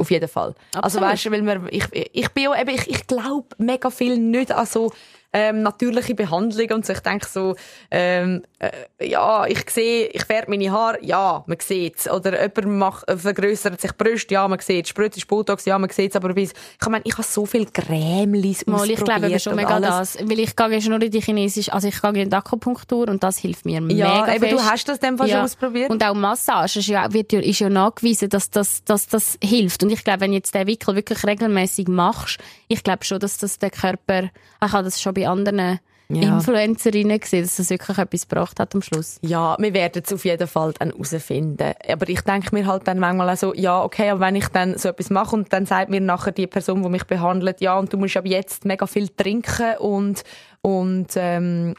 Auf 0.00 0.10
jeden 0.10 0.28
Fall. 0.28 0.54
Also 0.74 0.98
Absolut. 0.98 1.08
weißt 1.08 1.24
du, 1.24 1.30
weil 1.30 1.44
wir, 1.44 1.72
ich, 1.72 1.84
ich 2.12 2.28
bin 2.30 2.44
ja 2.44 2.60
eben, 2.60 2.74
ich, 2.74 2.90
ich 2.90 3.06
glaube 3.06 3.48
mega 3.56 3.88
viel 3.88 4.18
nicht 4.18 4.52
an 4.52 4.66
so 4.66 4.92
ähm, 5.32 5.62
natürliche 5.62 6.14
Behandlung 6.14 6.70
und 6.72 6.86
so. 6.86 6.92
Ich 6.92 7.00
denke 7.00 7.26
so, 7.26 7.56
ähm, 7.90 8.42
äh, 8.58 8.70
ja, 9.08 9.46
ich 9.46 9.68
sehe, 9.70 10.06
ich 10.08 10.24
färbe 10.24 10.50
meine 10.50 10.70
Haare, 10.70 10.98
ja, 11.02 11.42
man 11.46 11.58
sieht's. 11.60 12.10
Oder 12.10 12.40
jemand 12.42 12.78
macht, 12.78 13.08
äh, 13.08 13.16
vergrößert 13.16 13.80
sich 13.80 13.92
die 13.92 14.04
Brüste, 14.04 14.34
ja, 14.34 14.46
man 14.46 14.58
sieht's. 14.58 14.90
Spritzt 14.90 15.16
ist 15.18 15.26
Botox, 15.26 15.64
ja, 15.64 15.78
man 15.78 15.90
sieht's. 15.90 16.16
Aber 16.16 16.34
bis, 16.34 16.52
ich 16.52 16.88
meine, 16.88 17.02
ich 17.04 17.14
habe 17.14 17.22
so 17.22 17.46
viel 17.46 17.66
Grämlis 17.66 18.66
Mal, 18.66 18.90
ich 18.90 19.02
glaube 19.02 19.38
schon 19.40 19.56
mega 19.56 19.70
alles. 19.70 20.14
das. 20.14 20.18
Weil 20.20 20.40
ich 20.40 20.54
gehe 20.54 20.68
jetzt 20.68 20.88
nur 20.88 21.00
in 21.00 21.10
die 21.10 21.20
chinesische, 21.20 21.72
also 21.72 21.88
ich 21.88 22.00
gehe 22.00 22.22
in 22.22 22.30
die 22.30 22.36
Akupunktur 22.36 23.08
und 23.08 23.22
das 23.22 23.38
hilft 23.38 23.64
mir 23.64 23.80
Ja, 23.80 23.80
mega 23.80 24.34
eben, 24.34 24.50
du 24.50 24.58
fest. 24.58 24.70
hast 24.70 24.88
das 24.88 25.00
dem 25.00 25.18
Fall 25.18 25.28
schon 25.28 25.40
ausprobiert? 25.40 25.90
Und 25.90 26.04
auch 26.04 26.14
Massage 26.14 26.78
ist 26.80 26.88
ja, 26.88 27.12
wird 27.12 27.32
ja, 27.32 27.40
ist 27.40 27.58
ja 27.58 27.68
nachgewiesen, 27.68 28.28
dass 28.28 28.50
das, 28.50 28.84
dass 28.84 29.06
das 29.08 29.38
hilft. 29.42 29.82
Und 29.82 29.90
ich 29.90 30.04
glaube, 30.04 30.20
wenn 30.20 30.32
jetzt 30.32 30.54
den 30.54 30.66
Wickel 30.66 30.94
wirklich 30.94 31.24
regelmäßig 31.24 31.88
machst, 31.88 32.38
ich 32.68 32.82
glaube 32.82 33.04
schon, 33.04 33.18
dass 33.18 33.38
das 33.38 33.58
der 33.58 33.70
Körper, 33.70 34.24
ich 34.64 34.72
habe 34.72 34.84
das 34.84 35.00
schon 35.00 35.14
bei 35.14 35.21
anderen 35.26 35.78
Ja. 36.08 36.34
Influencerinnen 36.34 37.18
gesehen, 37.20 37.42
dass 37.44 37.56
das 37.56 37.70
wirklich 37.70 37.96
etwas 37.96 38.28
gebracht 38.28 38.60
hat 38.60 38.74
am 38.74 38.82
Schluss. 38.82 39.18
Ja, 39.22 39.56
wir 39.58 39.72
werden 39.72 40.02
es 40.04 40.12
auf 40.12 40.24
jeden 40.26 40.46
Fall 40.46 40.74
dann 40.78 40.90
herausfinden. 40.90 41.72
Aber 41.88 42.08
ich 42.08 42.20
denke 42.20 42.54
mir 42.54 42.66
halt 42.66 42.86
dann 42.86 42.98
manchmal 42.98 43.30
auch 43.30 43.36
so, 43.36 43.54
ja, 43.54 43.82
okay, 43.82 44.10
aber 44.10 44.20
wenn 44.20 44.36
ich 44.36 44.48
dann 44.48 44.76
so 44.76 44.90
etwas 44.90 45.08
mache 45.08 45.34
und 45.36 45.52
dann 45.54 45.64
sagt 45.64 45.88
mir 45.90 46.00
nachher 46.02 46.32
die 46.32 46.46
Person, 46.46 46.82
die 46.82 46.88
mich 46.90 47.04
behandelt, 47.04 47.60
ja, 47.62 47.78
und 47.78 47.92
du 47.92 47.96
musst 47.96 48.16
ab 48.18 48.26
jetzt 48.26 48.64
mega 48.66 48.86
viel 48.86 49.08
trinken 49.08 49.76
und, 49.78 50.22
und 50.60 51.08
ähm, 51.16 51.74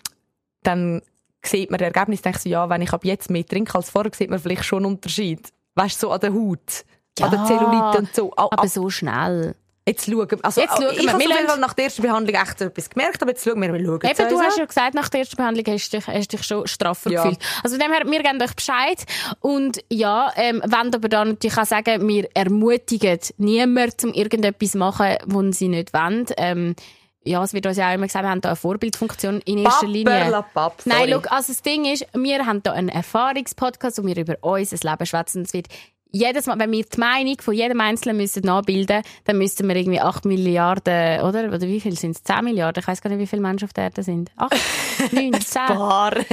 dann 0.63 1.01
sieht 1.45 1.69
man 1.69 1.77
das 1.77 1.87
Ergebnis, 1.87 2.21
denke 2.21 2.37
ich 2.37 2.43
so, 2.43 2.49
ja, 2.49 2.69
wenn 2.69 2.81
ich 2.81 2.91
ab 2.93 3.05
jetzt 3.05 3.29
mehr 3.29 3.45
trinke 3.45 3.75
als 3.75 3.89
vorher, 3.91 4.11
sieht 4.15 4.29
man 4.29 4.39
vielleicht 4.39 4.63
schon 4.65 4.85
einen 4.85 4.95
Unterschied. 4.95 5.49
Weißt 5.75 6.01
du, 6.01 6.07
so 6.07 6.11
an 6.11 6.21
der 6.21 6.33
Haut, 6.33 6.85
an 7.21 7.29
der 7.31 7.39
Ja, 7.39 7.45
Zellulite 7.45 7.97
und 7.99 8.15
so. 8.15 8.31
Au- 8.31 8.49
Aber 8.51 8.63
ab- 8.63 8.67
so 8.69 8.89
schnell. 8.89 9.53
Jetzt 9.85 10.05
schauen 10.05 10.29
wir. 10.31 10.37
Also, 10.43 10.61
Jetzt 10.61 10.77
schauen 10.77 10.95
ich 10.97 11.07
habe 11.09 11.19
Wir 11.19 11.57
nach 11.57 11.73
der 11.73 11.85
ersten 11.85 12.01
Behandlung 12.03 12.41
echt 12.41 12.61
etwas 12.61 12.89
gemerkt, 12.89 13.21
aber 13.21 13.31
jetzt 13.31 13.43
schauen 13.43 13.61
wir, 13.61 13.73
wir 13.73 13.85
schauen 13.85 13.99
Eben, 14.01 14.29
du 14.29 14.39
hast 14.39 14.57
ja 14.57 14.65
gesagt, 14.65 14.93
nach 14.93 15.09
der 15.09 15.19
ersten 15.21 15.35
Behandlung 15.35 15.65
hast 15.67 15.89
du 15.91 15.97
dich, 15.97 16.07
hast 16.07 16.31
dich 16.31 16.43
schon 16.43 16.65
straffer 16.67 17.11
Ja. 17.11 17.23
gefühlt. 17.23 17.39
Also 17.63 17.77
dem 17.77 17.91
her, 17.91 18.03
wir 18.05 18.23
geben 18.23 18.41
euch 18.41 18.55
Bescheid. 18.55 19.03
Und 19.41 19.83
ja, 19.89 20.31
ähm, 20.37 20.61
wollen 20.65 20.95
aber 20.95 21.09
dann 21.09 21.29
natürlich 21.29 21.57
auch 21.57 21.65
sagen, 21.65 22.07
wir 22.07 22.29
ermutigen 22.33 23.19
niemanden, 23.37 24.07
um 24.07 24.13
irgendetwas 24.13 24.71
zu 24.71 24.77
machen, 24.77 25.17
was 25.25 25.57
sie 25.57 25.67
nicht 25.67 25.93
wollen. 25.93 26.27
Ähm, 26.37 26.75
ja, 27.25 27.43
es 27.43 27.53
wird 27.53 27.65
uns 27.65 27.77
ja 27.77 27.89
auch 27.89 27.93
immer 27.93 28.07
gesagt, 28.07 28.23
wir 28.25 28.29
haben 28.29 28.41
da 28.41 28.49
eine 28.49 28.55
Vorbildfunktion 28.55 29.41
in 29.45 29.59
erster 29.59 29.87
Linie. 29.87 30.13
Papperlapapp, 30.13 30.81
Nein, 30.85 31.09
look, 31.09 31.31
also 31.31 31.53
das 31.53 31.61
Ding 31.61 31.85
ist, 31.85 32.05
wir 32.13 32.45
haben 32.45 32.61
da 32.63 32.73
einen 32.73 32.89
Erfahrungspodcast, 32.89 34.01
wo 34.01 34.07
wir 34.07 34.17
über 34.17 34.35
unser 34.41 34.89
Leben 34.89 35.05
schwätzen. 35.05 35.43
Es 35.43 35.53
wird 35.53 35.67
jedes 36.15 36.45
Mal, 36.45 36.59
wenn 36.59 36.71
wir 36.71 36.85
die 36.85 36.99
Meinung 36.99 37.35
von 37.41 37.53
jedem 37.55 37.81
Einzelnen 37.81 38.17
müssen 38.17 38.43
nachbilden, 38.45 39.01
dann 39.25 39.37
müssten 39.39 39.67
wir 39.67 39.75
irgendwie 39.75 39.99
8 39.99 40.25
Milliarden, 40.25 41.21
oder? 41.21 41.45
Oder 41.47 41.61
wie 41.61 41.79
viel 41.81 41.97
sind 41.97 42.15
es? 42.15 42.23
10 42.23 42.43
Milliarden? 42.45 42.81
Ich 42.81 42.87
weiß 42.87 43.01
gar 43.01 43.09
nicht, 43.09 43.19
wie 43.19 43.25
viele 43.27 43.41
Menschen 43.41 43.65
auf 43.65 43.73
der 43.73 43.85
Erde 43.85 44.03
sind. 44.03 44.31
8, 44.37 44.53
9, 45.11 45.33
10. 45.41 45.61
Paar. 45.65 46.11
Dann, 46.11 46.23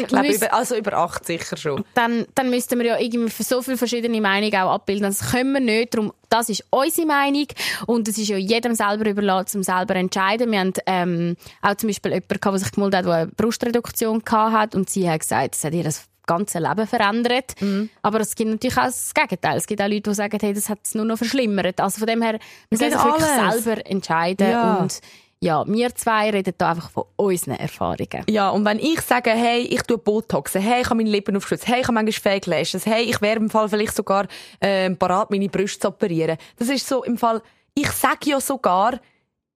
Ich 0.00 0.06
glaube, 0.08 0.26
müssen- 0.26 0.44
über, 0.44 0.52
also 0.54 0.76
über 0.76 0.92
acht 0.94 1.24
sicher 1.24 1.56
schon. 1.56 1.84
dann, 1.94 2.26
dann 2.34 2.50
müssten 2.50 2.78
wir 2.80 2.86
ja 2.86 2.98
irgendwie 2.98 3.30
für 3.30 3.44
so 3.44 3.62
viele 3.62 3.76
verschiedene 3.76 4.20
Meinungen 4.20 4.54
auch 4.56 4.72
abbilden. 4.74 5.04
Das 5.04 5.30
können 5.30 5.52
wir 5.52 5.60
nicht. 5.60 5.94
Darum, 5.94 6.12
das 6.28 6.48
ist 6.48 6.64
unsere 6.70 7.06
Meinung. 7.06 7.46
Und 7.86 8.08
es 8.08 8.18
ist 8.18 8.28
ja 8.28 8.36
jedem 8.36 8.74
selber 8.74 9.08
überlassen, 9.08 9.58
um 9.58 9.62
selber 9.62 9.94
zu 9.94 10.00
entscheiden. 10.00 10.50
Wir 10.50 10.58
haben 10.60 10.72
ähm, 10.86 11.36
auch 11.62 11.76
zum 11.76 11.88
Beispiel 11.88 12.12
jemanden 12.12 12.40
der 12.40 12.58
sich 12.58 12.72
gemeldet 12.72 12.98
hat, 12.98 13.04
der 13.06 13.12
eine 13.14 13.26
Brustreduktion 13.28 14.24
gehabt 14.24 14.52
hat. 14.52 14.74
Und 14.74 14.90
sie 14.90 15.08
hat 15.08 15.20
gesagt, 15.20 15.54
es 15.54 15.62
hat 15.64 15.74
ihr 15.74 15.84
das 15.84 16.04
ganze 16.28 16.60
Leben 16.60 16.86
verändert. 16.86 17.54
Aber 18.02 18.20
es 18.20 18.36
gibt 18.36 18.50
natürlich 18.50 18.78
auch 18.78 18.84
das 18.84 19.12
Gegenteil. 19.12 19.56
Es 19.56 19.66
gibt 19.66 19.82
auch 19.82 19.88
Leute, 19.88 20.10
die 20.10 20.14
sagen, 20.14 20.38
hey, 20.40 20.52
das 20.52 20.68
hat 20.68 20.78
es 20.84 20.94
nur 20.94 21.04
noch 21.04 21.18
verschlimmert. 21.18 21.80
Also 21.80 21.98
von 21.98 22.06
dem 22.06 22.22
her, 22.22 22.38
wir 22.70 22.86
uns 22.86 23.04
wirklich 23.04 23.64
selber 23.64 23.86
entscheiden. 23.90 24.50
Ja. 24.50 24.76
Und 24.76 25.00
ja, 25.40 25.64
wir 25.68 25.94
zwei 25.94 26.30
reden 26.30 26.54
da 26.58 26.70
einfach 26.70 26.90
von 26.90 27.04
unseren 27.16 27.54
Erfahrungen. 27.54 28.24
Ja, 28.28 28.50
und 28.50 28.64
wenn 28.64 28.78
ich 28.80 29.00
sage, 29.00 29.30
hey, 29.30 29.60
ich 29.62 29.82
tue 29.82 29.98
Botoxen, 29.98 30.60
hey, 30.60 30.80
ich 30.80 30.86
habe 30.86 30.96
meine 30.96 31.10
Lippen 31.10 31.36
aufgeschützt, 31.36 31.68
hey, 31.68 31.80
ich 31.80 31.86
habe 31.86 31.94
manchmal 31.94 32.12
Fake 32.12 32.46
Lashes, 32.46 32.86
hey, 32.86 33.04
ich 33.04 33.20
wäre 33.20 33.36
im 33.36 33.48
Fall 33.48 33.68
vielleicht 33.68 33.94
sogar 33.94 34.26
ähm, 34.60 34.96
parat, 34.96 35.30
meine 35.30 35.48
Brüste 35.48 35.78
zu 35.78 35.88
operieren. 35.88 36.38
Das 36.56 36.68
ist 36.68 36.88
so 36.88 37.04
im 37.04 37.16
Fall, 37.16 37.40
ich 37.74 37.90
sage 37.92 38.30
ja 38.30 38.40
sogar, 38.40 38.98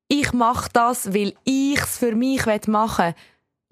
ich 0.07 0.33
mache 0.33 0.69
das, 0.73 1.13
weil 1.13 1.35
ich 1.45 1.81
es 1.81 1.99
für 1.99 2.15
mich 2.15 2.45
machen 2.69 3.07
will. 3.07 3.15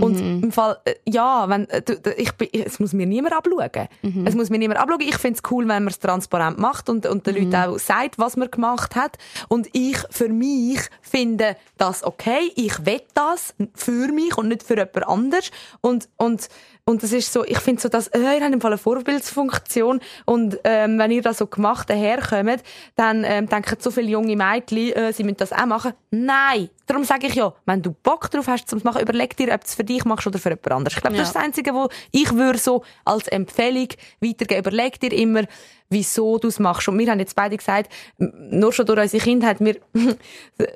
Und 0.03 0.19
im 0.19 0.53
Fall, 0.53 0.79
äh, 0.85 0.95
ja, 1.09 1.49
wenn, 1.49 1.69
äh, 1.69 1.83
du- 1.83 1.95
ich, 2.17 2.33
bin- 2.33 2.49
es 2.53 2.79
muss 2.81 2.93
mir 2.93 3.07
niemand 3.07 3.35
abschauen. 3.35 3.71
Es 4.25 4.35
muss 4.35 4.51
mir 4.51 4.59
niemand 4.59 4.81
abschauen. 4.81 5.01
Ich 5.01 5.17
finde 5.19 5.41
es 5.43 5.51
cool, 5.51 5.65
wenn 5.69 5.85
man 5.85 5.89
es 5.89 5.99
transparent 5.99 6.59
macht 6.59 6.89
und, 6.89 7.07
und 7.07 7.27
den 7.27 7.35
Leuten 7.37 7.55
auch 7.55 7.79
sagt, 7.79 8.19
was 8.19 8.37
man 8.37 8.51
gemacht 8.51 8.97
hat. 8.97 9.19
Und 9.49 9.69
ich, 9.73 9.97
für 10.11 10.29
mich, 10.29 10.81
finde 11.03 11.57
das 11.79 12.05
okay. 12.05 12.53
Ich 12.57 12.85
will 12.87 13.01
das 13.15 13.55
für 13.75 14.09
mich 14.13 14.37
und 14.39 14.49
nicht 14.49 14.63
für 14.63 14.75
jemand 14.77 15.07
anders. 15.09 15.51
Und, 15.81 16.09
und, 16.17 16.49
und 16.85 17.03
das 17.03 17.13
ist 17.13 17.33
so, 17.33 17.45
ich 17.45 17.59
finde 17.59 17.81
so, 17.81 17.89
dass, 17.89 18.09
äh, 18.09 18.19
ihr 18.19 18.41
habt 18.41 18.53
im 18.55 18.61
Fall 18.61 18.73
eine 18.73 18.79
Vorbildsfunktion 18.79 20.01
und 20.25 20.59
ähm, 20.65 20.99
wenn 20.99 21.11
ihr 21.11 21.23
da 21.23 21.33
so 21.35 21.47
gemacht 21.47 21.89
daherkommt, 21.91 22.63
dann 22.97 23.25
ähm, 23.25 23.49
denken 23.49 23.77
so 23.79 23.91
viele 23.91 24.09
junge 24.09 24.37
Mädchen, 24.37 24.93
äh, 24.93 25.13
sie 25.13 25.23
müssen 25.25 25.37
das 25.39 25.53
auch 25.53 25.67
machen. 25.67 25.93
Nein! 26.11 26.69
Darum 26.87 27.05
sage 27.05 27.29
ich 27.29 27.35
ja, 27.37 27.53
wenn 27.67 27.83
du 27.83 27.93
Bock 27.93 28.31
drauf 28.31 28.49
hast, 28.49 28.69
zum 28.69 28.81
machen, 28.83 29.01
überleg 29.03 29.37
dir, 29.37 29.53
ob 29.55 29.61
du 29.61 29.67
es 29.67 29.75
für 29.77 29.85
dich 29.85 30.05
machst 30.05 30.27
oder 30.27 30.39
für 30.41 30.49
jemand 30.49 30.73
anderes. 30.73 30.97
Ich 30.97 31.01
glaube, 31.03 31.17
das 31.17 31.27
Ja. 31.27 31.29
ist 31.31 31.35
das 31.37 31.43
Einzige, 31.45 31.73
wo 31.75 31.89
ich 32.11 32.35
würde 32.35 32.59
so 32.59 32.83
als 33.05 33.29
Empfehlung 33.29 33.89
weitergeben. 34.21 34.61
Überleg 34.61 34.99
dir 34.99 35.13
immer, 35.13 35.45
wieso 35.91 36.39
du 36.39 36.49
es 36.49 36.59
machst. 36.59 36.89
Und 36.89 36.99
wir 36.99 37.11
haben 37.11 37.19
jetzt 37.19 37.35
beide 37.37 37.57
gesagt, 37.57 37.93
nur 38.19 38.73
schon 38.73 38.87
durch 38.87 38.99
unsere 39.01 39.23
Kindheit, 39.23 39.59
wir, 39.61 39.77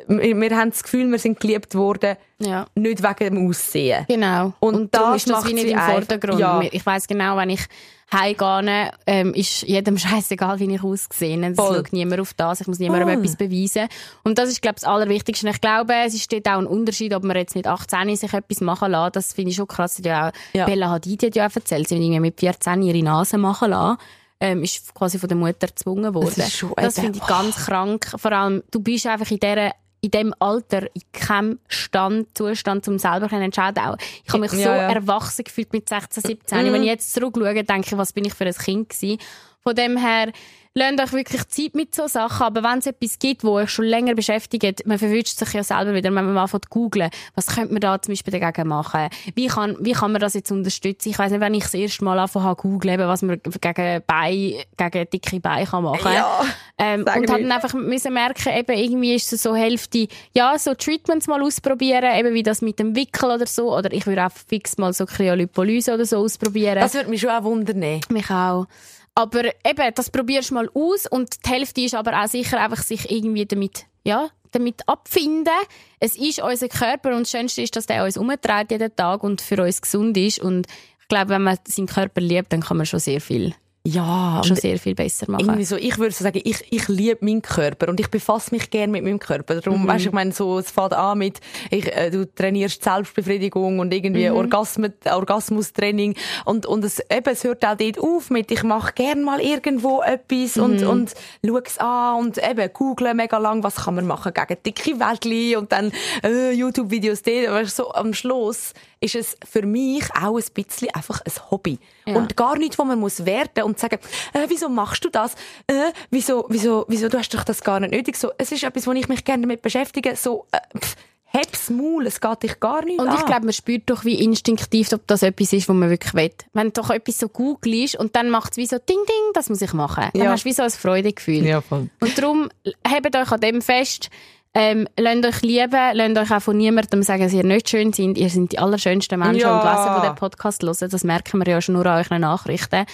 wir, 0.08 0.40
wir 0.40 0.56
haben 0.56 0.70
das 0.70 0.82
Gefühl, 0.82 1.10
wir 1.10 1.18
sind 1.18 1.40
geliebt 1.40 1.74
worden, 1.74 2.16
Ja. 2.40 2.66
nicht 2.74 3.02
wegen 3.02 3.34
dem 3.36 3.48
Aussehen. 3.48 4.04
Genau. 4.08 4.52
Und 4.60 4.74
Und, 4.74 4.94
das 4.94 5.16
ist 5.16 5.30
das 5.30 5.46
wie 5.46 5.54
nicht 5.54 5.68
im 5.68 5.78
Vordergrund. 5.78 6.38
ja. 6.40 6.60
Ich 6.70 6.84
weiß 6.84 7.06
genau, 7.06 7.36
wenn 7.36 7.50
ich 7.50 7.64
heimgehe, 8.12 8.90
ähm, 9.06 9.34
ist 9.34 9.62
jedem 9.62 9.96
scheißegal, 9.98 10.58
wie 10.60 10.74
ich 10.74 10.82
aussehe. 10.82 11.40
Es 11.50 11.56
schaut 11.56 11.92
niemand 11.92 12.20
auf 12.20 12.34
das. 12.34 12.60
Ich 12.60 12.66
muss 12.66 12.78
niemandem 12.78 13.08
Voll. 13.08 13.18
etwas 13.18 13.36
beweisen. 13.36 13.88
Und 14.24 14.38
das 14.38 14.50
ist, 14.50 14.62
glaube 14.62 14.76
ich, 14.78 14.82
das 14.82 14.88
Allerwichtigste. 14.90 15.48
Ich 15.48 15.60
glaube, 15.60 15.94
es 16.06 16.14
ist 16.14 16.32
dort 16.32 16.46
auch 16.48 16.58
ein 16.58 16.66
Unterschied, 16.66 17.14
ob 17.14 17.24
man 17.24 17.36
jetzt 17.36 17.54
mit 17.56 17.66
18 17.66 18.14
sich 18.16 18.32
etwas 18.32 18.60
machen 18.60 18.90
lässt. 18.92 19.16
Das 19.16 19.32
finde 19.32 19.50
ich 19.50 19.56
schon 19.56 19.66
krass. 19.68 20.00
Ja, 20.04 20.28
auch 20.28 20.32
Ja. 20.52 20.66
Bella 20.66 20.90
Hadid 20.90 21.22
hat 21.22 21.34
ja 21.36 21.46
auch 21.48 21.54
erzählt, 21.56 21.88
sie 21.88 21.94
hat 21.96 22.02
irgendwie 22.02 22.20
mit 22.20 22.38
14 22.40 22.82
ihre 22.82 23.02
Nase 23.02 23.38
machen 23.38 23.70
lassen. 23.70 23.98
Ähm, 24.45 24.62
ist 24.62 24.95
quasi 24.95 25.18
von 25.18 25.28
der 25.28 25.36
Mutter 25.38 25.66
gezwungen 25.66 26.14
worden. 26.14 26.42
schon 26.49 26.72
das 26.76 26.97
eben- 26.99 27.07
finde 27.07 27.18
ich 27.20 27.26
ganz 27.26 27.57
krank. 27.66 28.07
Vor 28.16 28.32
allem, 28.32 28.62
du 28.70 28.80
bist 28.80 29.07
einfach 29.07 29.30
in 29.30 29.38
dieser 29.40 29.72
in 30.01 30.11
dem 30.11 30.34
Alter 30.38 30.82
in 30.95 31.01
keinem 31.12 31.59
Stand, 31.66 32.36
Zustand, 32.36 32.86
um 32.88 32.99
selber 32.99 33.26
zu 33.26 33.36
entscheiden. 33.36 33.82
Auch, 33.82 33.97
ich 34.22 34.28
habe 34.28 34.40
mich 34.40 34.53
Ja, 34.53 34.59
so 34.59 34.64
ja. 34.68 34.90
erwachsen 34.92 35.45
gefühlt 35.45 35.72
mit 35.72 35.88
16, 35.88 36.22
17. 36.22 36.66
Mhm. 36.68 36.72
Wenn 36.74 36.82
ich 36.82 36.88
jetzt 36.88 37.14
zurückschaue, 37.14 37.64
denke 37.64 37.86
ich, 37.90 37.97
was 37.97 38.12
bin 38.12 38.26
ich 38.26 38.34
für 38.34 38.45
ein 38.45 38.53
Kind 38.53 38.90
gewesen. 38.90 39.18
Von 39.62 39.74
dem 39.74 39.97
her, 39.97 40.30
lasst 40.74 41.00
euch 41.00 41.12
wirklich 41.12 41.48
Zeit 41.48 41.74
mit 41.74 41.94
so 41.94 42.06
Sachen. 42.08 42.44
Aber 42.44 42.62
wenn 42.62 42.78
es 42.78 42.86
etwas 42.86 43.18
gibt, 43.18 43.44
wo 43.44 43.52
euch 43.52 43.70
schon 43.70 43.84
länger 43.84 44.14
beschäftigt, 44.14 44.86
man 44.86 44.98
verwünscht 44.98 45.38
sich 45.38 45.52
ja 45.52 45.62
selber 45.62 45.94
wieder, 45.94 46.14
wenn 46.14 46.24
man 46.24 46.34
mal 46.34 46.48
zu 46.48 46.58
googlen, 46.68 47.10
was 47.34 47.46
könnte 47.46 47.72
man 47.72 47.80
da 47.80 48.00
zum 48.00 48.12
Beispiel 48.12 48.38
dagegen 48.38 48.68
machen? 48.68 49.08
Wie 49.34 49.46
kann, 49.46 49.76
wie 49.80 49.92
kann 49.92 50.12
man 50.12 50.20
das 50.20 50.34
jetzt 50.34 50.50
unterstützen? 50.50 51.10
Ich 51.10 51.18
weiss 51.18 51.30
nicht, 51.30 51.40
wenn 51.40 51.54
ich 51.54 51.62
das 51.62 51.74
erste 51.74 52.04
Mal 52.04 52.18
anfange 52.18 52.56
eben, 52.84 53.08
was 53.08 53.22
man 53.22 53.40
gegen 53.60 54.02
Bein, 54.06 54.54
gegen 54.76 55.10
dicke 55.10 55.40
Beine 55.40 55.66
kann 55.66 55.84
machen 55.84 56.12
Ja, 56.12 56.44
ähm, 56.78 57.00
und 57.02 57.30
hat 57.30 57.40
dann 57.40 57.52
einfach 57.52 57.72
müssen 57.74 58.12
merken, 58.12 58.52
eben 58.52 58.76
irgendwie 58.76 59.14
ist 59.14 59.32
es 59.32 59.42
so 59.42 59.54
Hälfte, 59.54 60.08
ja, 60.32 60.58
so 60.58 60.74
Treatments 60.74 61.28
mal 61.28 61.42
ausprobieren, 61.42 62.16
eben 62.16 62.34
wie 62.34 62.42
das 62.42 62.62
mit 62.62 62.78
dem 62.78 62.96
Wickel 62.96 63.30
oder 63.30 63.46
so, 63.46 63.76
oder 63.76 63.92
ich 63.92 64.06
würde 64.06 64.26
auch 64.26 64.32
fix 64.32 64.76
mal 64.76 64.92
so 64.92 65.06
Kryolipolyse 65.06 65.94
oder 65.94 66.04
so 66.04 66.18
ausprobieren. 66.18 66.80
Das 66.80 66.94
würde 66.94 67.10
mich 67.10 67.20
schon 67.20 67.30
auch 67.30 67.44
wundern. 67.44 67.78
mich 68.08 68.30
auch. 68.30 68.66
Aber 69.14 69.44
eben, 69.44 69.94
das 69.94 70.10
probierst 70.10 70.50
du 70.50 70.54
mal 70.54 70.68
aus 70.74 71.06
und 71.06 71.44
die 71.46 71.50
Hälfte 71.50 71.80
ist 71.82 71.94
aber 71.94 72.20
auch 72.20 72.28
sicher 72.28 72.60
einfach 72.60 72.82
sich 72.82 73.10
irgendwie 73.10 73.46
damit, 73.46 73.86
ja, 74.02 74.28
damit 74.50 74.88
abfinden. 74.88 75.52
Es 76.00 76.16
ist 76.16 76.42
unser 76.42 76.68
Körper 76.68 77.10
und 77.10 77.20
das 77.20 77.30
Schönste 77.30 77.62
ist, 77.62 77.76
dass 77.76 77.86
der 77.86 78.04
uns 78.04 78.16
umtreibt 78.16 78.72
jeden 78.72 78.94
Tag 78.94 79.22
und 79.22 79.40
für 79.40 79.62
uns 79.62 79.82
gesund 79.82 80.16
ist 80.16 80.40
und 80.40 80.66
ich 81.00 81.08
glaube, 81.08 81.30
wenn 81.30 81.42
man 81.42 81.58
seinen 81.68 81.86
Körper 81.86 82.20
liebt, 82.20 82.52
dann 82.52 82.62
kann 82.62 82.78
man 82.78 82.86
schon 82.86 82.98
sehr 82.98 83.20
viel, 83.20 83.54
Ja, 83.87 84.41
schon 84.45 84.53
und 84.57 84.61
sehr 84.62 84.78
viel 84.78 84.95
besser 84.95 85.30
machen. 85.30 85.45
irgendwie 85.45 85.64
so, 85.64 85.76
ich 85.76 85.99
würde 85.99 86.14
so 86.14 86.24
sagen, 86.24 86.41
ich, 86.43 86.64
ich 86.70 86.89
liebe 86.89 87.18
meinen 87.22 87.43
Körper 87.43 87.89
und 87.91 88.01
ich 88.01 88.09
befasse 88.09 88.55
mich 88.55 88.70
gerne 88.70 88.91
mit 88.91 89.05
meinem 89.05 89.18
Körper. 89.18 89.61
Darum, 89.61 89.82
Mhm. 89.82 89.89
weißt 89.89 90.05
du, 90.07 90.09
ich 90.09 90.14
meine, 90.14 90.32
so, 90.32 90.59
es 90.59 90.70
fängt 90.70 90.95
an 90.95 91.18
mit, 91.18 91.41
ich, 91.70 91.95
äh, 91.95 92.11
du 92.11 92.24
trainierst 92.26 92.82
Selbstbefriedigung 92.82 93.80
und 93.80 93.93
irgendwie 93.93 94.30
Mhm. 94.30 94.37
Orgasmus, 94.37 94.91
Orgasmustraining 95.05 96.14
und, 96.47 96.64
und 96.64 96.82
es, 96.82 96.99
eben, 97.11 97.30
es 97.30 97.45
hört 97.45 97.62
auch 97.66 97.76
dort 97.76 97.99
auf 97.99 98.30
mit, 98.30 98.51
ich 98.51 98.62
mache 98.62 98.95
gerne 98.95 99.22
mal 99.22 99.41
irgendwo 99.41 100.01
etwas 100.03 100.57
und, 100.57 100.80
Mhm. 100.80 100.89
und 100.89 101.14
schau 101.45 101.59
es 101.59 101.76
an 101.78 102.20
und 102.20 102.39
eben, 102.39 102.70
google 102.72 103.12
mega 103.12 103.37
lang, 103.37 103.62
was 103.64 103.76
kann 103.76 103.97
man 103.97 104.07
machen 104.07 104.32
gegen 104.32 104.62
dicke 104.64 104.99
Wäldli 104.99 105.57
und 105.57 105.72
dann, 105.72 105.93
äh, 106.22 106.53
YouTube-Videos 106.53 107.20
aber 107.49 107.66
so 107.66 107.93
am 107.93 108.14
Schluss 108.14 108.72
ist 109.05 109.14
es 109.14 109.36
für 109.48 109.62
mich 109.66 110.05
auch 110.20 110.36
ein 110.36 110.44
bisschen 110.55 110.88
einfach 110.94 111.20
ein 111.20 111.32
Hobby. 111.50 111.78
Ja. 112.07 112.16
Und 112.16 112.36
gar 112.36 112.57
nicht, 112.59 112.78
wo 112.78 112.84
man 112.84 112.98
muss 112.98 113.24
werten 113.26 113.62
und 113.62 113.78
sagen, 113.78 113.98
äh, 114.32 114.46
wieso 114.48 114.68
machst 114.68 115.05
du 115.05 115.11
das? 115.11 115.34
Äh, 115.66 115.92
wieso, 116.11 116.46
wieso, 116.48 116.84
wieso, 116.88 117.09
du 117.09 117.18
hast 117.18 117.32
doch 117.34 117.44
das 117.44 117.62
gar 117.62 117.80
nicht 117.80 117.92
nötig. 117.92 118.16
So, 118.16 118.30
es 118.38 118.50
ist 118.52 118.62
etwas, 118.64 118.86
wo 118.86 118.92
ich 118.92 119.09
mich 119.09 119.24
gerne 119.24 119.42
damit 119.42 119.62
beschäftige. 119.62 120.16
So, 120.16 120.46
äh, 120.52 120.59
pff, 120.78 120.96
heb's 121.26 121.68
Maul, 121.68 122.07
es 122.07 122.20
geht 122.20 122.42
dich 122.44 122.61
gar 122.61 122.84
nicht 122.84 123.00
Und 123.00 123.09
an. 123.09 123.16
ich 123.16 123.26
glaube, 123.26 123.42
man 123.44 123.52
spürt 123.52 123.82
doch 123.90 124.05
wie 124.05 124.22
instinktiv, 124.22 124.92
ob 124.92 125.07
das 125.09 125.22
etwas 125.24 125.52
ist, 125.52 125.68
was 125.68 125.74
man 125.76 125.90
wirklich 125.90 126.14
will. 126.14 126.30
Wenn 126.52 126.72
doch 126.72 126.90
etwas 126.90 127.18
so 127.18 127.28
googelst 127.28 127.96
und 127.96 128.14
dann 128.16 128.30
macht 128.30 128.52
es 128.52 128.57
wie 128.57 128.66
so 128.66 128.78
Ding, 128.78 128.98
Ding, 129.09 129.32
das 129.34 129.50
muss 129.50 129.61
ich 129.61 129.72
machen. 129.72 130.05
Dann 130.14 130.22
Ja. 130.22 130.30
hast 130.30 130.44
du 130.44 130.48
wie 130.48 130.52
so 130.52 130.62
ein 130.62 130.70
Freudegefühl. 130.70 131.44
Ja, 131.44 131.61
voll. 131.61 131.90
Und 132.00 132.16
darum, 132.18 132.48
hebt 132.86 133.16
euch 133.16 133.32
an 133.32 133.40
dem 133.40 133.62
fest, 133.62 134.11
ähm, 134.55 134.88
lasst 134.96 135.24
euch 135.26 135.42
lieben, 135.42 135.90
lasst 135.94 136.18
euch 136.18 136.36
auch 136.36 136.42
von 136.42 136.57
niemandem 136.57 137.02
sagen, 137.02 137.22
dass 137.24 137.32
ihr 137.32 137.44
nicht 137.44 137.68
schön 137.68 137.92
seid. 137.92 138.16
Ihr 138.18 138.28
seid 138.30 138.52
die 138.52 138.59
allerschönsten 138.59 139.18
Menschen 139.18 139.40
Ja. 139.40 139.59
und 139.61 139.64
Wesen, 139.64 140.00
die 140.00 140.07
den 140.09 140.14
Podcast 140.14 140.62
hören. 140.62 140.90
Das 140.90 141.05
merken 141.05 141.44
wir 141.44 141.52
ja 141.52 141.61
schon 141.61 141.74
nur 141.74 141.86
an 141.86 141.98
euren 142.05 142.20
Nachrichten. 142.20 142.86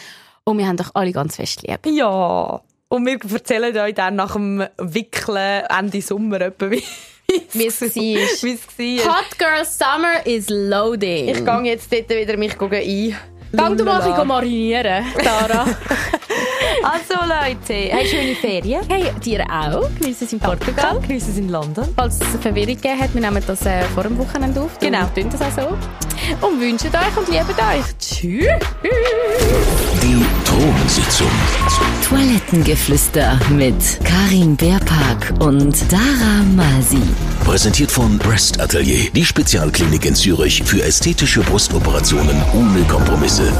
Und 0.45 0.59
wir 0.59 0.67
haben 0.67 0.81
euch 0.81 0.89
alle 0.95 1.13
ganz 1.13 1.37
fest 1.37 1.63
lieb. 1.63 1.81
Ja. 1.87 2.61
Und 2.89 3.07
wir 3.07 3.19
erzählen 3.33 3.77
euch 3.77 3.95
dann 3.95 4.17
nach 4.17 4.33
dem 4.33 4.65
Wickeln 4.79 5.63
Ende 5.69 6.01
Sommer 6.03 6.41
etwa, 6.41 6.71
wie 6.71 6.83
Wie 7.53 7.67
es 7.69 7.81
war. 7.81 9.15
Hot 9.15 9.39
Girl 9.39 9.65
Summer 9.65 10.27
is 10.27 10.49
loading. 10.49 11.29
Ich 11.29 11.45
gehe 11.45 11.63
jetzt 11.63 11.93
dort 11.93 12.11
wieder 12.11 12.37
mich 12.37 12.61
ein. 12.61 13.17
Gang 13.57 13.77
du 13.77 13.85
mal 13.85 14.01
ein 14.01 14.27
marinieren, 14.27 15.05
Tara. 15.23 15.67
Also 16.83 17.15
Leute, 17.27 17.75
hey, 17.75 18.07
schöne 18.07 18.35
Ferien. 18.35 18.83
hey, 18.89 19.11
dir 19.25 19.45
auch. 19.51 19.89
Geniessen 19.99 20.25
es 20.25 20.33
in 20.33 20.41
Portugal. 20.41 21.01
Grüße 21.07 21.39
in 21.39 21.49
London. 21.49 21.85
Falls 21.97 22.17
es 22.17 22.23
eine 22.23 22.39
Verwirrung 22.39 22.75
gegeben 22.75 23.01
hat, 23.01 23.15
wir 23.15 23.21
nehmen 23.21 23.43
das 23.47 23.67
äh, 23.67 23.83
vor 23.95 24.03
dem 24.05 24.19
Wochenende 24.19 24.61
auf. 24.63 24.79
Genau. 24.79 25.09
Wir 25.15 25.23
tun 25.23 25.33
das 25.33 25.43
auch 25.43 25.63
so. 25.63 26.47
Und 26.47 26.61
wünschen 26.61 26.91
euch 26.91 27.17
und 27.17 27.29
lieben 27.29 27.49
euch. 27.49 27.99
Tschüss. 27.99 28.47
Die 30.03 30.25
Thronsitzung. 30.45 31.31
Toilettengeflüster 32.09 33.39
mit 33.51 33.75
Karin 34.05 34.57
Beerpark 34.57 35.33
und 35.41 35.77
Dara 35.91 36.43
Masi. 36.55 37.03
Präsentiert 37.45 37.91
von 37.91 38.19
Breast 38.19 38.61
Atelier, 38.61 39.11
die 39.15 39.25
Spezialklinik 39.25 40.05
in 40.05 40.15
Zürich 40.15 40.63
für 40.63 40.83
ästhetische 40.83 41.41
Brustoperationen 41.41 42.37
ohne 42.55 42.83
Kompromisse. 42.85 43.53